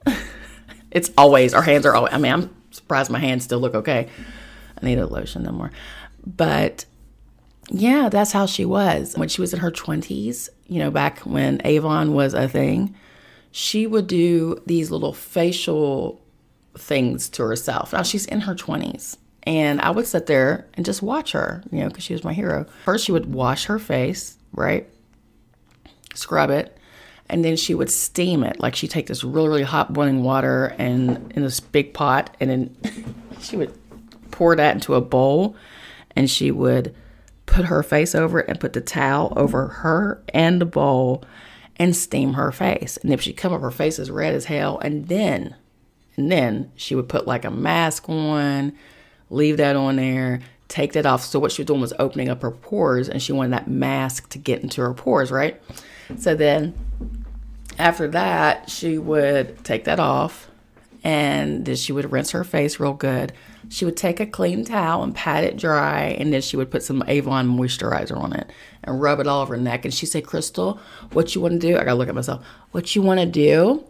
it's 0.90 1.12
always, 1.16 1.54
our 1.54 1.62
hands 1.62 1.86
are 1.86 1.94
always, 1.94 2.12
I 2.12 2.18
mean, 2.18 2.32
I'm 2.32 2.61
surprised 2.72 3.10
my 3.10 3.18
hands 3.18 3.44
still 3.44 3.60
look 3.60 3.74
okay. 3.74 4.08
I 4.80 4.84
need 4.84 4.98
a 4.98 5.06
lotion 5.06 5.42
no 5.44 5.52
more. 5.52 5.70
But 6.26 6.84
yeah, 7.70 8.08
that's 8.08 8.32
how 8.32 8.46
she 8.46 8.64
was. 8.64 9.16
When 9.16 9.28
she 9.28 9.40
was 9.40 9.52
in 9.52 9.60
her 9.60 9.70
20s, 9.70 10.48
you 10.66 10.78
know, 10.78 10.90
back 10.90 11.20
when 11.20 11.60
Avon 11.64 12.12
was 12.12 12.34
a 12.34 12.48
thing, 12.48 12.94
she 13.50 13.86
would 13.86 14.06
do 14.06 14.60
these 14.66 14.90
little 14.90 15.12
facial 15.12 16.20
things 16.76 17.28
to 17.30 17.42
herself. 17.42 17.92
Now 17.92 18.02
she's 18.02 18.26
in 18.26 18.40
her 18.40 18.54
20s. 18.54 19.16
And 19.44 19.80
I 19.80 19.90
would 19.90 20.06
sit 20.06 20.26
there 20.26 20.68
and 20.74 20.86
just 20.86 21.02
watch 21.02 21.32
her, 21.32 21.64
you 21.70 21.80
know, 21.80 21.88
because 21.88 22.04
she 22.04 22.12
was 22.12 22.24
my 22.24 22.32
hero. 22.32 22.66
First, 22.84 23.04
she 23.04 23.12
would 23.12 23.32
wash 23.32 23.64
her 23.64 23.78
face, 23.78 24.36
right? 24.52 24.88
Scrub 26.14 26.50
it. 26.50 26.78
And 27.32 27.44
then 27.44 27.56
she 27.56 27.74
would 27.74 27.90
steam 27.90 28.44
it. 28.44 28.60
Like 28.60 28.76
she'd 28.76 28.90
take 28.90 29.06
this 29.08 29.24
really, 29.24 29.48
really 29.48 29.62
hot 29.62 29.92
boiling 29.92 30.22
water 30.22 30.74
and 30.78 31.32
in 31.34 31.42
this 31.42 31.60
big 31.60 31.94
pot. 31.94 32.36
And 32.38 32.50
then 32.50 32.76
she 33.40 33.56
would 33.56 33.76
pour 34.30 34.54
that 34.54 34.74
into 34.74 34.94
a 34.94 35.00
bowl. 35.00 35.56
And 36.14 36.30
she 36.30 36.50
would 36.50 36.94
put 37.46 37.64
her 37.64 37.82
face 37.82 38.14
over 38.14 38.40
it 38.40 38.48
and 38.48 38.60
put 38.60 38.74
the 38.74 38.80
towel 38.80 39.32
over 39.36 39.66
her 39.66 40.22
and 40.28 40.60
the 40.60 40.66
bowl 40.66 41.24
and 41.76 41.96
steam 41.96 42.34
her 42.34 42.52
face. 42.52 42.96
And 42.98 43.12
if 43.12 43.20
she 43.20 43.32
come 43.32 43.52
up, 43.52 43.60
her 43.62 43.70
face 43.70 43.98
is 43.98 44.10
red 44.10 44.34
as 44.34 44.44
hell. 44.44 44.78
And 44.78 45.08
then, 45.08 45.56
and 46.16 46.30
then 46.30 46.70
she 46.76 46.94
would 46.94 47.08
put 47.08 47.26
like 47.26 47.44
a 47.44 47.50
mask 47.50 48.08
on, 48.08 48.72
leave 49.30 49.56
that 49.56 49.74
on 49.74 49.96
there, 49.96 50.40
take 50.68 50.92
that 50.92 51.06
off. 51.06 51.24
So 51.24 51.38
what 51.38 51.52
she 51.52 51.62
was 51.62 51.66
doing 51.66 51.80
was 51.80 51.92
opening 51.98 52.28
up 52.28 52.42
her 52.42 52.50
pores, 52.50 53.08
and 53.08 53.22
she 53.22 53.32
wanted 53.32 53.52
that 53.52 53.68
mask 53.68 54.28
to 54.30 54.38
get 54.38 54.62
into 54.62 54.80
her 54.80 54.94
pores, 54.94 55.30
right? 55.30 55.60
So 56.16 56.34
then, 56.34 56.74
after 57.78 58.08
that, 58.08 58.70
she 58.70 58.98
would 58.98 59.64
take 59.64 59.84
that 59.84 60.00
off, 60.00 60.48
and 61.04 61.64
then 61.64 61.76
she 61.76 61.92
would 61.92 62.12
rinse 62.12 62.30
her 62.30 62.44
face 62.44 62.78
real 62.78 62.92
good. 62.92 63.32
She 63.68 63.84
would 63.84 63.96
take 63.96 64.20
a 64.20 64.26
clean 64.26 64.64
towel 64.64 65.02
and 65.02 65.14
pat 65.14 65.44
it 65.44 65.56
dry, 65.56 66.16
and 66.18 66.32
then 66.32 66.42
she 66.42 66.56
would 66.56 66.70
put 66.70 66.82
some 66.82 67.02
Avon 67.06 67.48
moisturizer 67.48 68.16
on 68.16 68.32
it 68.32 68.50
and 68.84 69.00
rub 69.00 69.20
it 69.20 69.26
all 69.26 69.42
over 69.42 69.56
her 69.56 69.60
neck. 69.60 69.84
And 69.84 69.94
she 69.94 70.06
said, 70.06 70.26
Crystal, 70.26 70.78
what 71.12 71.34
you 71.34 71.40
want 71.40 71.60
to 71.60 71.66
do? 71.66 71.76
I 71.76 71.84
gotta 71.84 71.94
look 71.94 72.08
at 72.08 72.14
myself. 72.14 72.44
What 72.72 72.94
you 72.94 73.02
want 73.02 73.20
to 73.20 73.26
do 73.26 73.84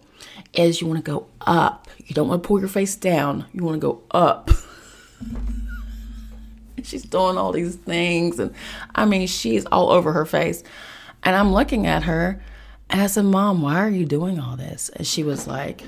is 0.55 0.81
you 0.81 0.87
want 0.87 1.05
to 1.05 1.11
go 1.11 1.27
up. 1.41 1.89
You 1.99 2.15
don't 2.15 2.29
want 2.29 2.43
to 2.43 2.47
pull 2.47 2.61
your 2.61 2.69
face 2.69 2.95
down. 2.95 3.47
You 3.53 3.65
want 3.65 3.81
to 3.81 3.87
go 3.87 4.03
up. 4.11 4.51
she's 6.83 7.05
doing 7.05 7.37
all 7.37 7.53
these 7.53 7.77
things, 7.77 8.39
and 8.39 8.55
I 8.95 9.05
mean, 9.05 9.27
she's 9.27 9.65
all 9.67 9.91
over 9.91 10.13
her 10.13 10.27
face. 10.27 10.63
And 11.23 11.37
I'm 11.37 11.53
looking 11.53 11.87
at 11.87 12.03
her, 12.05 12.43
I 12.91 13.07
said, 13.07 13.25
Mom, 13.25 13.63
why 13.63 13.79
are 13.79 13.91
you 13.91 14.05
doing 14.05 14.39
all 14.39 14.57
this? 14.57 14.91
And 14.91 15.07
she 15.07 15.25
was 15.25 15.47
like, 15.47 15.83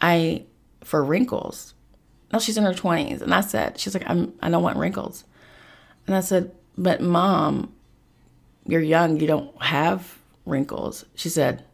I, 0.00 0.44
for 0.82 1.02
wrinkles. 1.04 1.74
No, 2.32 2.38
she's 2.38 2.56
in 2.56 2.64
her 2.64 2.72
20s. 2.72 3.22
And 3.22 3.34
I 3.34 3.40
said, 3.40 3.78
she's 3.78 3.94
like, 3.94 4.08
I'm, 4.08 4.32
I 4.42 4.50
don't 4.50 4.62
want 4.62 4.78
wrinkles. 4.78 5.24
And 6.06 6.16
I 6.16 6.20
said, 6.20 6.52
but 6.76 7.00
mom, 7.00 7.72
you're 8.66 8.80
young, 8.80 9.20
you 9.20 9.26
don't 9.26 9.62
have 9.62 10.18
wrinkles. 10.44 11.04
She 11.14 11.28
said, 11.28 11.64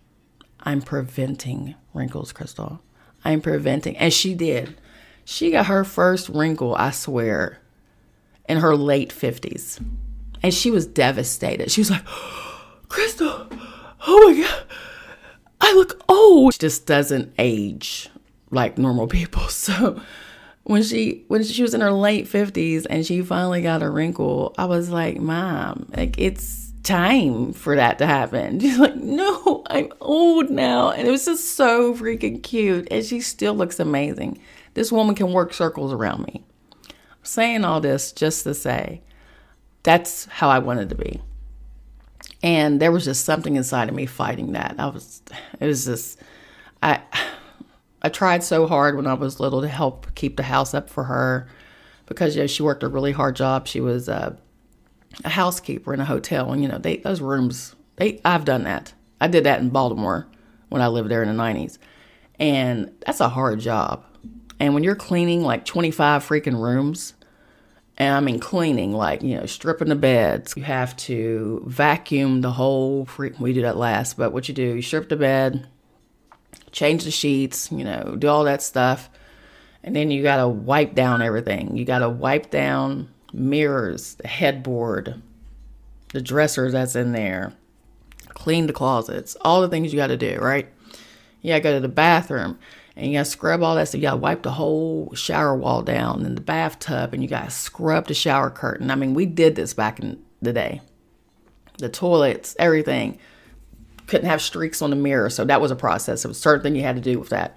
I'm 0.61 0.83
preventing 0.83 1.75
wrinkles, 1.95 2.33
Crystal. 2.33 2.81
I'm 3.25 3.41
preventing. 3.41 3.97
And 3.97 4.13
she 4.13 4.35
did. 4.35 4.77
She 5.25 5.51
got 5.51 5.67
her 5.67 5.85
first 5.85 6.29
wrinkle, 6.29 6.75
I 6.75 6.91
swear, 6.91 7.61
in 8.49 8.59
her 8.59 8.77
late 8.77 9.11
50s. 9.11 9.85
And 10.43 10.53
she 10.53 10.71
was 10.71 10.87
devastated. 10.87 11.71
She 11.71 11.81
was 11.81 11.91
like, 11.91 12.05
Crystal, 12.93 13.47
oh 14.07 14.29
my 14.29 14.43
God, 14.43 14.65
I 15.63 15.73
look 15.73 16.03
old. 16.11 16.53
She 16.53 16.59
just 16.59 16.85
doesn't 16.85 17.33
age 17.39 18.11
like 18.51 18.77
normal 18.77 19.07
people. 19.07 19.43
So 19.49 19.99
when 20.65 20.83
she 20.83 21.25
when 21.29 21.43
she 21.43 21.63
was 21.63 21.73
in 21.73 21.81
her 21.81 21.91
late 21.91 22.27
50s 22.27 22.87
and 22.91 23.07
she 23.07 23.23
finally 23.23 23.63
got 23.63 23.83
a 23.83 23.89
wrinkle, 23.89 24.55
I 24.59 24.67
was 24.67 24.91
like, 24.91 25.19
"Mom, 25.19 25.87
like 25.97 26.19
it's 26.19 26.71
time 26.83 27.55
for 27.55 27.77
that 27.77 27.97
to 27.99 28.07
happen." 28.07 28.61
She's 28.61 28.79
like, 28.79 28.97
"No, 28.97 29.63
I'm 29.71 29.91
old 30.03 30.51
now." 30.51 30.91
And 30.91 31.09
it 31.09 31.11
was 31.11 31.25
just 31.25 31.57
so 31.57 31.95
freaking 31.95 32.43
cute 32.43 32.89
and 32.91 33.03
she 33.03 33.21
still 33.21 33.55
looks 33.55 33.81
amazing. 33.81 34.39
This 34.75 34.93
woman 34.93 35.15
can 35.15 35.33
work 35.33 35.55
circles 35.55 35.95
around 35.95 36.27
me. 36.27 36.45
I'm 36.85 36.93
saying 37.23 37.65
all 37.65 37.81
this 37.81 38.13
just 38.13 38.45
to 38.45 38.53
say 38.53 39.01
that's 39.83 40.27
how 40.27 40.51
I 40.51 40.59
wanted 40.59 40.91
to 40.91 40.95
be. 40.95 41.23
And 42.43 42.81
there 42.81 42.91
was 42.91 43.05
just 43.05 43.25
something 43.25 43.57
inside 43.57 43.89
of 43.89 43.95
me 43.95 44.07
fighting 44.07 44.53
that. 44.53 44.75
I 44.79 44.87
was 44.87 45.23
it 45.61 45.67
was 45.67 45.85
just 45.85 46.21
I 46.83 47.01
I 48.03 48.09
tried 48.09 48.43
so 48.43 48.67
hard 48.67 48.97
when 48.97 49.07
I 49.07 49.15
was 49.15 49.39
little 49.39 49.61
to 49.63 49.69
help 49.69 50.13
keep 50.15 50.37
the 50.37 50.43
house 50.43 50.75
up 50.75 50.91
for 50.91 51.05
her 51.05 51.49
because 52.07 52.35
you 52.35 52.43
know 52.43 52.47
she 52.47 52.63
worked 52.63 52.83
a 52.83 52.89
really 52.89 53.13
hard 53.13 53.37
job. 53.37 53.67
She 53.67 53.81
was 53.81 54.09
a, 54.09 54.37
a 55.25 55.29
housekeeper 55.29 55.95
in 55.95 56.01
a 56.01 56.05
hotel, 56.05 56.53
and 56.53 56.63
you 56.63 56.69
know 56.69 56.79
they 56.79 56.97
those 56.99 57.21
rooms. 57.21 57.77
They 57.97 58.21
I've 58.25 58.45
done 58.45 58.65
that. 58.65 58.93
I 59.21 59.29
did 59.29 59.45
that 59.45 59.61
in 59.61 59.71
Baltimore 59.71 60.27
when 60.69 60.83
I 60.83 60.89
lived 60.89 61.11
there 61.11 61.23
in 61.23 61.35
the 61.35 61.43
'90s, 61.43 61.79
and 62.39 62.93
that's 63.07 63.21
a 63.21 63.29
hard 63.29 63.61
job. 63.61 64.05
And 64.59 64.75
when 64.75 64.85
you're 64.85 64.95
cleaning 64.95 65.43
like 65.43 65.65
25 65.65 66.25
freaking 66.27 66.61
rooms, 66.61 67.15
and 68.03 68.17
I 68.17 68.21
mean 68.21 68.41
cleaning, 68.41 68.93
like, 68.93 69.23
you 69.23 69.37
know, 69.37 69.47
stripping 69.47 69.89
the 69.89 69.95
beds. 69.95 70.55
You 70.57 70.65
have 70.65 70.97
to 70.99 71.63
vacuum 71.67 72.41
the 72.41 72.51
whole 72.51 73.05
freak. 73.05 73.39
We 73.39 73.53
do 73.53 73.63
that 73.63 73.77
last, 73.77 74.17
but 74.17 74.33
what 74.33 74.49
you 74.49 74.55
do, 74.55 74.75
you 74.75 74.83
strip 74.83 75.09
the 75.09 75.17
bed, 75.17 75.69
change 76.73 77.05
the 77.05 77.13
sheets, 77.13 77.71
you 77.71 77.85
know, 77.85 78.17
do 78.19 78.27
all 78.27 78.43
that 78.45 78.61
stuff. 78.61 79.09
And 79.85 79.95
then 79.95 80.11
you 80.11 80.23
got 80.23 80.39
to 80.39 80.49
wipe 80.49 80.97
down 80.97 81.23
everything. 81.23 81.77
You 81.77 81.85
got 81.85 82.01
to 82.01 82.09
wipe 82.09 82.51
down 82.51 83.09
mirrors, 83.33 84.15
the 84.17 84.27
headboard, 84.27 85.23
the 86.13 86.21
dresser 86.21 86.73
that's 86.73 86.97
in 86.97 87.13
there, 87.13 87.53
clean 88.31 88.67
the 88.67 88.73
closets, 88.73 89.37
all 89.43 89.61
the 89.61 89.69
things 89.69 89.93
you 89.93 89.97
got 89.97 90.09
to 90.09 90.17
do, 90.17 90.39
right? 90.41 90.67
To 91.45 91.61
go 91.61 91.75
to 91.75 91.81
the 91.81 91.89
bathroom 91.89 92.59
and 92.97 93.07
you 93.07 93.13
got 93.15 93.25
to 93.25 93.31
scrub 93.31 93.63
all 93.63 93.75
that 93.77 93.89
stuff. 93.89 94.01
You 94.01 94.03
got 94.03 94.13
to 94.13 94.17
wipe 94.19 94.43
the 94.43 94.53
whole 94.53 95.13
shower 95.15 95.57
wall 95.57 95.83
down 95.83 96.25
and 96.25 96.37
the 96.37 96.43
bathtub 96.43 97.15
and 97.15 97.23
you 97.23 97.29
got 97.29 97.45
to 97.45 97.51
scrub 97.51 98.07
the 98.07 98.15
shower 98.15 98.51
curtain. 98.51 98.91
I 98.91 98.95
mean, 98.95 99.15
we 99.15 99.27
did 99.27 99.57
this 99.57 99.75
back 99.75 99.99
in 99.99 100.23
the 100.43 100.53
day. 100.53 100.81
The 101.79 101.89
toilets, 101.89 102.55
everything 102.59 103.19
couldn't 104.07 104.29
have 104.29 104.43
streaks 104.43 104.83
on 104.83 104.91
the 104.91 104.97
mirror. 104.97 105.31
So 105.31 105.45
that 105.45 105.61
was 105.61 105.71
a 105.71 105.77
process. 105.77 106.25
It 106.25 106.29
was 106.29 106.39
certain 106.39 106.63
thing 106.63 106.77
you 106.77 106.83
had 106.83 106.97
to 106.97 107.03
do 107.03 107.19
with 107.19 107.31
that. 107.31 107.57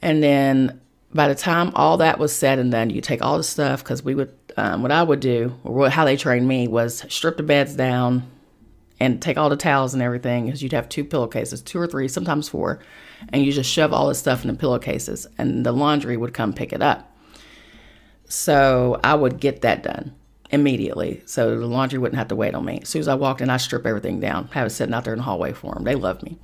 And 0.00 0.22
then 0.22 0.80
by 1.12 1.28
the 1.28 1.34
time 1.34 1.72
all 1.74 1.98
that 1.98 2.18
was 2.18 2.34
said 2.34 2.58
and 2.58 2.72
done, 2.72 2.90
you 2.90 3.00
take 3.02 3.22
all 3.22 3.36
the 3.36 3.44
stuff 3.44 3.84
because 3.84 4.02
we 4.02 4.14
would, 4.14 4.32
um, 4.56 4.82
what 4.82 4.92
I 4.92 5.02
would 5.02 5.20
do, 5.20 5.58
or 5.62 5.90
how 5.90 6.06
they 6.06 6.16
trained 6.16 6.48
me, 6.48 6.68
was 6.68 7.04
strip 7.08 7.36
the 7.36 7.42
beds 7.42 7.76
down 7.76 8.30
and 8.98 9.20
take 9.20 9.36
all 9.36 9.50
the 9.50 9.56
towels 9.56 9.94
and 9.94 10.02
everything 10.02 10.46
because 10.46 10.62
you'd 10.62 10.72
have 10.72 10.88
two 10.88 11.04
pillowcases, 11.04 11.60
two 11.60 11.78
or 11.78 11.86
three, 11.86 12.08
sometimes 12.08 12.48
four, 12.48 12.80
and 13.30 13.44
you 13.44 13.52
just 13.52 13.70
shove 13.70 13.92
all 13.92 14.08
the 14.08 14.14
stuff 14.14 14.42
in 14.42 14.48
the 14.48 14.56
pillowcases 14.56 15.26
and 15.38 15.64
the 15.64 15.72
laundry 15.72 16.16
would 16.16 16.34
come 16.34 16.52
pick 16.52 16.72
it 16.72 16.82
up. 16.82 17.10
So 18.24 18.98
I 19.04 19.14
would 19.14 19.40
get 19.40 19.62
that 19.62 19.82
done 19.82 20.14
immediately. 20.50 21.22
So 21.26 21.58
the 21.58 21.66
laundry 21.66 21.98
wouldn't 21.98 22.18
have 22.18 22.28
to 22.28 22.36
wait 22.36 22.54
on 22.54 22.64
me. 22.64 22.80
As 22.82 22.88
soon 22.88 23.00
as 23.00 23.08
I 23.08 23.14
walked 23.14 23.40
in, 23.40 23.50
I 23.50 23.56
strip 23.56 23.86
everything 23.86 24.20
down, 24.20 24.48
have 24.48 24.66
it 24.66 24.70
sitting 24.70 24.94
out 24.94 25.04
there 25.04 25.14
in 25.14 25.18
the 25.18 25.24
hallway 25.24 25.52
for 25.52 25.74
them. 25.74 25.84
They 25.84 25.94
love 25.94 26.22
me. 26.22 26.38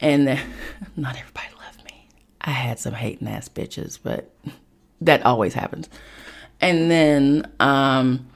And 0.00 0.24
not 0.96 1.16
everybody 1.16 1.48
loved 1.64 1.84
me. 1.84 2.08
I 2.40 2.50
had 2.50 2.78
some 2.78 2.94
hating 2.94 3.28
ass 3.28 3.48
bitches, 3.48 3.98
but 4.02 4.32
that 5.00 5.24
always 5.26 5.54
happens. 5.54 5.88
And 6.60 6.90
then 6.90 7.52
um, 7.58 8.28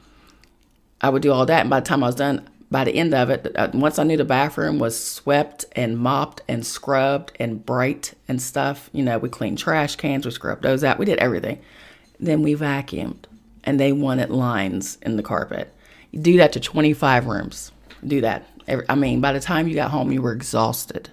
I 1.00 1.08
would 1.08 1.22
do 1.22 1.32
all 1.32 1.46
that. 1.46 1.60
And 1.60 1.70
by 1.70 1.80
the 1.80 1.86
time 1.86 2.02
I 2.02 2.06
was 2.06 2.16
done, 2.16 2.48
by 2.70 2.84
the 2.84 2.94
end 2.94 3.14
of 3.14 3.30
it, 3.30 3.52
uh, 3.56 3.70
once 3.74 3.98
I 3.98 4.04
knew 4.04 4.16
the 4.16 4.24
bathroom 4.24 4.78
was 4.78 4.98
swept 4.98 5.64
and 5.72 5.98
mopped 5.98 6.42
and 6.48 6.66
scrubbed 6.66 7.32
and 7.38 7.64
bright 7.64 8.14
and 8.26 8.42
stuff, 8.42 8.90
you 8.92 9.02
know, 9.02 9.18
we 9.18 9.28
cleaned 9.28 9.58
trash 9.58 9.96
cans, 9.96 10.24
we 10.24 10.32
scrubbed 10.32 10.62
those 10.62 10.82
out, 10.82 10.98
we 10.98 11.04
did 11.04 11.18
everything. 11.18 11.60
Then 12.18 12.42
we 12.42 12.54
vacuumed 12.56 13.24
and 13.64 13.78
they 13.78 13.92
wanted 13.92 14.30
lines 14.30 14.98
in 15.02 15.16
the 15.16 15.22
carpet. 15.22 15.72
You 16.10 16.20
do 16.20 16.36
that 16.38 16.52
to 16.54 16.60
25 16.60 17.26
rooms. 17.26 17.72
Do 18.06 18.20
that. 18.22 18.48
I 18.88 18.94
mean, 18.94 19.20
by 19.20 19.32
the 19.32 19.40
time 19.40 19.68
you 19.68 19.74
got 19.74 19.90
home, 19.90 20.10
you 20.10 20.22
were 20.22 20.32
exhausted. 20.32 21.10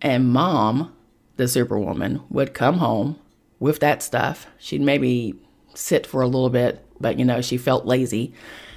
And 0.00 0.32
mom, 0.32 0.92
the 1.36 1.48
superwoman, 1.48 2.22
would 2.28 2.54
come 2.54 2.78
home 2.78 3.18
with 3.58 3.80
that 3.80 4.02
stuff. 4.02 4.46
She'd 4.58 4.80
maybe 4.80 5.34
sit 5.74 6.06
for 6.06 6.20
a 6.20 6.26
little 6.26 6.50
bit, 6.50 6.84
but 7.00 7.18
you 7.18 7.24
know, 7.24 7.40
she 7.40 7.56
felt 7.56 7.86
lazy. 7.86 8.32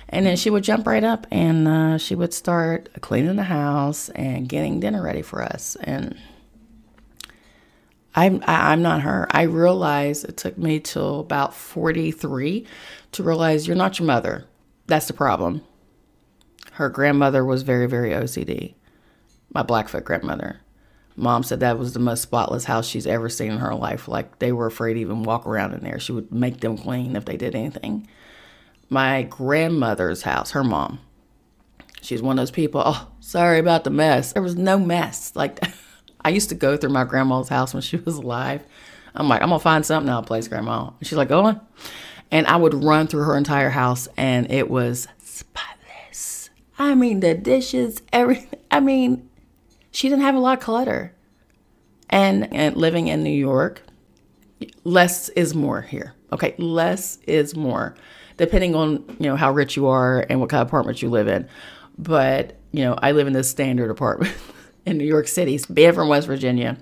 And 0.10 0.26
then 0.26 0.38
she 0.38 0.50
would 0.50 0.64
jump 0.64 0.86
right 0.88 1.04
up 1.04 1.26
and 1.32 1.68
uh, 1.68 1.98
she 1.98 2.16
would 2.16 2.34
start 2.34 2.90
cleaning 3.02 3.36
the 3.36 3.44
house 3.44 4.10
and 4.10 4.48
getting 4.48 4.80
dinner 4.80 5.02
ready 5.02 5.22
for 5.22 5.42
us. 5.42 5.76
And 5.82 6.18
I'm 8.16 8.44
I, 8.48 8.72
I'm 8.72 8.82
not 8.82 9.02
her. 9.02 9.28
I 9.32 9.44
realized 9.44 10.26
it 10.26 10.38
took 10.38 10.58
me 10.58 10.80
till 10.80 11.20
about 11.20 11.54
43 11.54 12.66
to 13.14 13.24
realize 13.24 13.68
you're 13.68 13.76
not 13.76 14.00
your 14.00 14.08
mother. 14.08 14.46
That's 14.88 15.08
the 15.08 15.14
problem. 15.14 15.64
Her 16.74 16.90
grandmother 16.90 17.44
was 17.44 17.64
very 17.64 17.88
very 17.88 18.12
OCD. 18.12 18.76
My 19.54 19.64
Blackfoot 19.64 20.06
grandmother. 20.06 20.62
Mom 21.18 21.44
said 21.44 21.62
that 21.62 21.80
was 21.80 21.94
the 21.94 22.00
most 22.00 22.22
spotless 22.22 22.66
house 22.66 22.86
she's 22.86 23.08
ever 23.08 23.30
seen 23.30 23.52
in 23.52 23.60
her 23.60 23.74
life. 23.74 24.08
Like 24.08 24.40
they 24.40 24.52
were 24.52 24.66
afraid 24.66 24.96
to 24.96 25.00
even 25.00 25.24
walk 25.24 25.46
around 25.48 25.74
in 25.74 25.82
there. 25.82 26.00
She 26.00 26.12
would 26.12 26.32
make 26.32 26.60
them 26.60 26.78
clean 26.78 27.16
if 27.16 27.26
they 27.26 27.38
did 27.38 27.56
anything. 27.56 28.08
My 28.90 29.24
grandmother's 29.24 30.22
house, 30.22 30.52
her 30.52 30.64
mom, 30.64 31.00
she's 32.02 32.22
one 32.22 32.38
of 32.38 32.42
those 32.42 32.52
people, 32.52 32.82
oh, 32.86 33.08
sorry 33.20 33.60
about 33.60 33.84
the 33.84 33.90
mess. 33.90 34.34
There 34.34 34.44
was 34.44 34.56
no 34.56 34.78
mess. 34.78 35.36
Like 35.36 35.60
I 36.22 36.30
used 36.30 36.50
to 36.50 36.56
go 36.56 36.78
through 36.78 36.92
my 36.92 37.04
grandma's 37.04 37.50
house 37.50 37.74
when 37.74 37.82
she 37.82 37.98
was 38.06 38.16
alive. 38.16 38.64
I'm 39.16 39.30
like, 39.30 39.42
I'm 39.42 39.50
gonna 39.50 39.60
find 39.60 39.86
something 39.86 40.10
out 40.10 40.26
place, 40.26 40.48
grandma. 40.48 40.90
And 41.00 41.08
she's 41.08 41.18
like, 41.18 41.30
go 41.30 41.46
on. 41.46 41.62
And 42.32 42.48
I 42.48 42.58
would 42.58 42.74
run 42.74 43.08
through 43.08 43.24
her 43.24 43.38
entire 43.38 43.70
house 43.70 44.08
and 44.18 44.52
it 44.52 44.70
was 44.70 45.08
spotless. 45.20 46.50
I 46.78 46.96
mean, 46.96 47.22
the 47.22 47.34
dishes, 47.34 48.02
everything. 48.12 48.60
I 48.72 48.80
mean, 48.80 49.30
she 49.92 50.10
didn't 50.10 50.24
have 50.24 50.36
a 50.36 50.40
lot 50.40 50.58
of 50.58 50.64
clutter. 50.64 51.14
And, 52.10 52.54
and 52.54 52.76
living 52.76 53.08
in 53.08 53.24
New 53.24 53.30
York, 53.30 53.82
less 54.84 55.30
is 55.30 55.56
more 55.56 55.82
here. 55.82 56.14
Okay, 56.32 56.56
less 56.58 57.18
is 57.28 57.56
more, 57.56 57.96
depending 58.38 58.76
on 58.76 59.04
you 59.20 59.28
know 59.28 59.36
how 59.36 59.52
rich 59.52 59.76
you 59.76 59.88
are 59.88 60.26
and 60.30 60.40
what 60.40 60.50
kind 60.50 60.62
of 60.62 60.68
apartment 60.68 61.02
you 61.02 61.10
live 61.10 61.28
in. 61.28 61.48
But 61.98 62.58
you 62.72 62.84
know, 62.84 62.98
I 63.02 63.12
live 63.12 63.28
in 63.28 63.34
this 63.34 63.50
standard 63.50 63.90
apartment 63.90 64.34
in 64.86 64.98
New 64.98 65.06
York 65.06 65.28
City, 65.28 65.60
being 65.72 65.94
from 65.94 66.08
West 66.08 66.28
Virginia. 66.28 66.78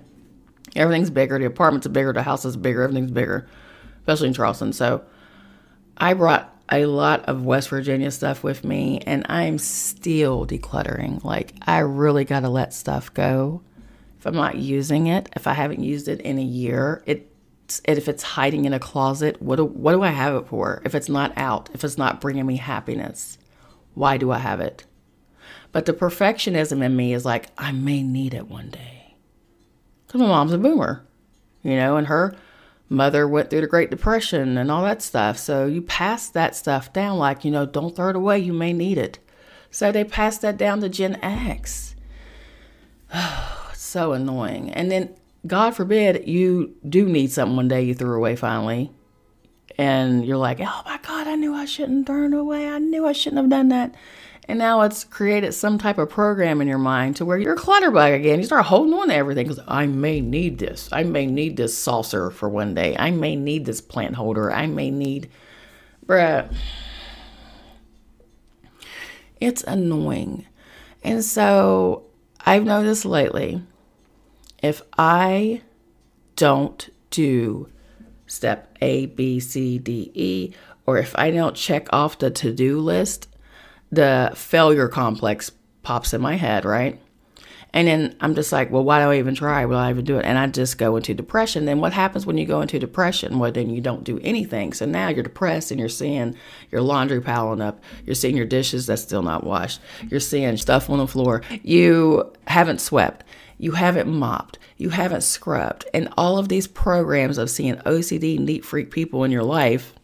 Everything's 0.76 1.10
bigger. 1.10 1.38
The 1.38 1.44
apartments 1.44 1.86
are 1.86 1.90
bigger. 1.90 2.12
The 2.12 2.22
house 2.22 2.44
is 2.44 2.56
bigger. 2.56 2.82
Everything's 2.82 3.12
bigger, 3.12 3.46
especially 4.00 4.28
in 4.28 4.34
Charleston. 4.34 4.72
So 4.72 5.04
I 5.96 6.14
brought 6.14 6.52
a 6.72 6.86
lot 6.86 7.24
of 7.26 7.44
West 7.44 7.68
Virginia 7.68 8.10
stuff 8.10 8.42
with 8.42 8.64
me, 8.64 9.00
and 9.06 9.24
I'm 9.28 9.58
still 9.58 10.46
decluttering. 10.46 11.22
Like, 11.22 11.54
I 11.62 11.78
really 11.80 12.24
got 12.24 12.40
to 12.40 12.48
let 12.48 12.72
stuff 12.72 13.12
go. 13.14 13.62
If 14.18 14.26
I'm 14.26 14.34
not 14.34 14.56
using 14.56 15.06
it, 15.06 15.28
if 15.36 15.46
I 15.46 15.52
haven't 15.52 15.82
used 15.82 16.08
it 16.08 16.20
in 16.22 16.38
a 16.38 16.42
year, 16.42 17.02
it 17.06 17.30
if 17.84 18.08
it's 18.08 18.22
hiding 18.22 18.64
in 18.64 18.72
a 18.72 18.78
closet, 18.78 19.40
what 19.40 19.56
do, 19.56 19.64
what 19.64 19.92
do 19.92 20.02
I 20.02 20.10
have 20.10 20.34
it 20.34 20.46
for? 20.48 20.82
If 20.84 20.94
it's 20.94 21.08
not 21.08 21.32
out, 21.36 21.70
if 21.72 21.84
it's 21.84 21.98
not 21.98 22.20
bringing 22.20 22.46
me 22.46 22.56
happiness, 22.56 23.38
why 23.94 24.16
do 24.16 24.30
I 24.30 24.38
have 24.38 24.60
it? 24.60 24.84
But 25.72 25.86
the 25.86 25.92
perfectionism 25.92 26.82
in 26.82 26.94
me 26.94 27.14
is 27.14 27.24
like, 27.24 27.46
I 27.58 27.72
may 27.72 28.02
need 28.02 28.34
it 28.34 28.48
one 28.48 28.70
day. 28.70 29.16
Because 30.06 30.20
my 30.20 30.28
mom's 30.28 30.52
a 30.52 30.58
boomer, 30.58 31.04
you 31.62 31.76
know, 31.76 31.96
and 31.96 32.06
her 32.06 32.36
mother 32.88 33.26
went 33.26 33.50
through 33.50 33.62
the 33.62 33.66
Great 33.66 33.90
Depression 33.90 34.56
and 34.56 34.70
all 34.70 34.84
that 34.84 35.02
stuff. 35.02 35.38
So 35.38 35.66
you 35.66 35.82
pass 35.82 36.28
that 36.28 36.54
stuff 36.54 36.92
down, 36.92 37.18
like, 37.18 37.44
you 37.44 37.50
know, 37.50 37.66
don't 37.66 37.96
throw 37.96 38.10
it 38.10 38.16
away, 38.16 38.38
you 38.38 38.52
may 38.52 38.72
need 38.72 38.98
it. 38.98 39.18
So 39.70 39.90
they 39.90 40.04
passed 40.04 40.42
that 40.42 40.56
down 40.56 40.80
to 40.80 40.88
Gen 40.88 41.18
X. 41.22 41.96
Oh, 43.12 43.68
it's 43.72 43.82
so 43.82 44.12
annoying. 44.12 44.70
And 44.70 44.90
then, 44.90 45.16
God 45.46 45.72
forbid, 45.72 46.26
you 46.26 46.74
do 46.88 47.06
need 47.06 47.30
something 47.32 47.56
one 47.56 47.68
day 47.68 47.82
you 47.82 47.94
threw 47.94 48.16
away 48.16 48.36
finally. 48.36 48.90
And 49.76 50.24
you're 50.24 50.36
like, 50.36 50.60
oh 50.60 50.82
my 50.84 50.98
God, 51.02 51.26
I 51.26 51.34
knew 51.34 51.54
I 51.54 51.64
shouldn't 51.64 52.06
throw 52.06 52.26
it 52.26 52.32
away. 52.32 52.68
I 52.68 52.78
knew 52.78 53.06
I 53.06 53.12
shouldn't 53.12 53.42
have 53.42 53.50
done 53.50 53.68
that. 53.68 53.94
And 54.46 54.58
now 54.58 54.82
it's 54.82 55.04
created 55.04 55.52
some 55.52 55.78
type 55.78 55.98
of 55.98 56.10
program 56.10 56.60
in 56.60 56.68
your 56.68 56.78
mind 56.78 57.16
to 57.16 57.24
where 57.24 57.38
you're 57.38 57.54
a 57.54 57.58
clutterbug 57.58 58.14
again. 58.14 58.38
You 58.38 58.44
start 58.44 58.66
holding 58.66 58.94
on 58.94 59.08
to 59.08 59.14
everything 59.14 59.48
because 59.48 59.64
I 59.66 59.86
may 59.86 60.20
need 60.20 60.58
this. 60.58 60.88
I 60.92 61.02
may 61.02 61.26
need 61.26 61.56
this 61.56 61.76
saucer 61.76 62.30
for 62.30 62.48
one 62.48 62.74
day. 62.74 62.94
I 62.98 63.10
may 63.10 63.36
need 63.36 63.64
this 63.64 63.80
plant 63.80 64.16
holder. 64.16 64.52
I 64.52 64.66
may 64.66 64.90
need, 64.90 65.30
bruh. 66.06 66.54
It's 69.40 69.62
annoying. 69.64 70.46
And 71.02 71.24
so 71.24 72.04
I've 72.44 72.64
noticed 72.64 73.04
lately 73.04 73.62
if 74.64 74.80
I 74.96 75.60
don't 76.36 76.88
do 77.10 77.68
step 78.26 78.74
A, 78.80 79.06
B, 79.06 79.38
C, 79.38 79.78
D, 79.78 80.10
E, 80.14 80.54
or 80.86 80.96
if 80.96 81.14
I 81.18 81.30
don't 81.30 81.54
check 81.54 81.86
off 81.92 82.18
the 82.18 82.30
to 82.30 82.50
do 82.50 82.80
list, 82.80 83.28
the 83.92 84.32
failure 84.34 84.88
complex 84.88 85.52
pops 85.82 86.14
in 86.14 86.22
my 86.22 86.36
head, 86.36 86.64
right? 86.64 86.98
And 87.74 87.88
then 87.88 88.16
I'm 88.20 88.34
just 88.34 88.52
like, 88.52 88.70
well, 88.70 88.84
why 88.84 89.00
do 89.00 89.10
I 89.10 89.18
even 89.18 89.34
try? 89.34 89.66
Will 89.66 89.76
I 89.76 89.90
even 89.90 90.04
do 90.04 90.16
it? 90.16 90.24
And 90.24 90.38
I 90.38 90.46
just 90.46 90.78
go 90.78 90.96
into 90.96 91.12
depression. 91.12 91.66
Then 91.66 91.80
what 91.80 91.92
happens 91.92 92.24
when 92.24 92.38
you 92.38 92.46
go 92.46 92.62
into 92.62 92.78
depression? 92.78 93.38
Well, 93.38 93.52
then 93.52 93.68
you 93.68 93.82
don't 93.82 94.04
do 94.04 94.18
anything. 94.22 94.72
So 94.72 94.86
now 94.86 95.08
you're 95.08 95.24
depressed 95.24 95.72
and 95.72 95.78
you're 95.80 95.88
seeing 95.88 96.36
your 96.70 96.80
laundry 96.80 97.20
piling 97.20 97.60
up. 97.60 97.82
You're 98.06 98.14
seeing 98.14 98.36
your 98.36 98.46
dishes 98.46 98.86
that's 98.86 99.02
still 99.02 99.22
not 99.22 99.44
washed. 99.44 99.80
You're 100.08 100.20
seeing 100.20 100.56
stuff 100.56 100.88
on 100.88 100.98
the 100.98 101.08
floor. 101.08 101.42
You 101.64 102.32
haven't 102.46 102.80
swept. 102.80 103.24
You 103.58 103.72
haven't 103.72 104.08
mopped. 104.08 104.58
You 104.76 104.90
haven't 104.90 105.22
scrubbed. 105.22 105.86
And 105.94 106.12
all 106.16 106.38
of 106.38 106.48
these 106.48 106.66
programs 106.66 107.38
of 107.38 107.50
seeing 107.50 107.76
OCD, 107.76 108.38
neat 108.38 108.64
freak 108.64 108.90
people 108.90 109.24
in 109.24 109.30
your 109.30 109.44
life. 109.44 109.94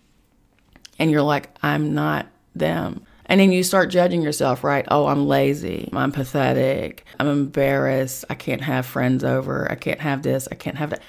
And 0.98 1.10
you're 1.10 1.22
like, 1.22 1.56
I'm 1.62 1.94
not 1.94 2.26
them. 2.54 3.04
And 3.26 3.40
then 3.40 3.52
you 3.52 3.62
start 3.62 3.90
judging 3.90 4.22
yourself, 4.22 4.64
right? 4.64 4.84
Oh, 4.88 5.06
I'm 5.06 5.28
lazy. 5.28 5.88
I'm 5.92 6.10
pathetic. 6.10 7.04
I'm 7.18 7.28
embarrassed. 7.28 8.24
I 8.28 8.34
can't 8.34 8.62
have 8.62 8.86
friends 8.86 9.22
over. 9.22 9.70
I 9.70 9.76
can't 9.76 10.00
have 10.00 10.22
this. 10.22 10.48
I 10.50 10.56
can't 10.56 10.76
have 10.76 10.90
that. 10.90 11.02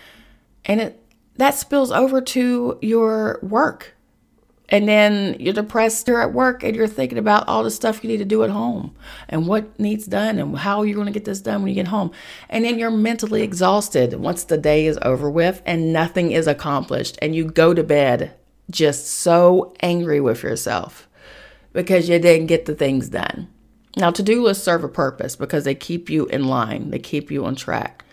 And 0.65 0.82
it 0.82 1.04
that 1.38 1.56
spills 1.56 1.91
over 1.91 2.21
to 2.21 2.77
your 2.82 3.39
work. 3.41 3.95
And 4.72 4.88
then 4.88 5.36
you're 5.38 5.54
depressed, 5.54 6.08
you're 6.08 6.22
at 6.22 6.34
work, 6.34 6.64
and 6.64 6.76
you're 6.76 6.88
thinking 6.88 7.18
about 7.18 7.48
all 7.48 7.64
the 7.64 7.70
stuff 7.70 8.04
you 8.04 8.10
need 8.10 8.18
to 8.18 8.26
do 8.26 8.44
at 8.44 8.50
home 8.50 8.96
and 9.28 9.46
what 9.46 9.78
needs 9.78 10.06
done 10.06 10.40
and 10.40 10.58
how 10.58 10.84
you're 10.84 10.96
going 10.96 11.08
to 11.08 11.14
get 11.14 11.26
this 11.26 11.42
done 11.42 11.62
when 11.62 11.70
you 11.70 11.76
get 11.76 11.90
home. 11.90 12.10
And 12.50 12.64
then 12.64 12.80
you're 12.80 12.90
mentally 12.90 13.42
exhausted 13.42 14.14
once 14.14 14.46
the 14.46 14.58
day 14.58 14.86
is 14.86 14.98
over 15.02 15.30
with 15.30 15.62
and 15.66 15.92
nothing 15.92 16.32
is 16.32 16.48
accomplished. 16.48 17.20
And 17.22 17.36
you 17.36 17.46
go 17.52 17.74
to 17.74 17.84
bed 17.84 18.34
just 18.72 19.08
so 19.08 19.74
angry 19.82 20.22
with 20.22 20.42
yourself 20.42 21.10
because 21.74 22.08
you 22.08 22.18
didn't 22.18 22.48
get 22.48 22.66
the 22.66 22.76
things 22.76 23.10
done. 23.10 23.50
Now, 23.98 24.10
to 24.12 24.24
do 24.24 24.42
lists 24.42 24.64
serve 24.64 24.86
a 24.86 24.90
purpose 24.90 25.36
because 25.36 25.66
they 25.66 25.76
keep 25.76 26.10
you 26.10 26.28
in 26.28 26.48
line, 26.48 26.92
they 26.92 27.00
keep 27.00 27.30
you 27.30 27.46
on 27.46 27.56
track. 27.56 28.06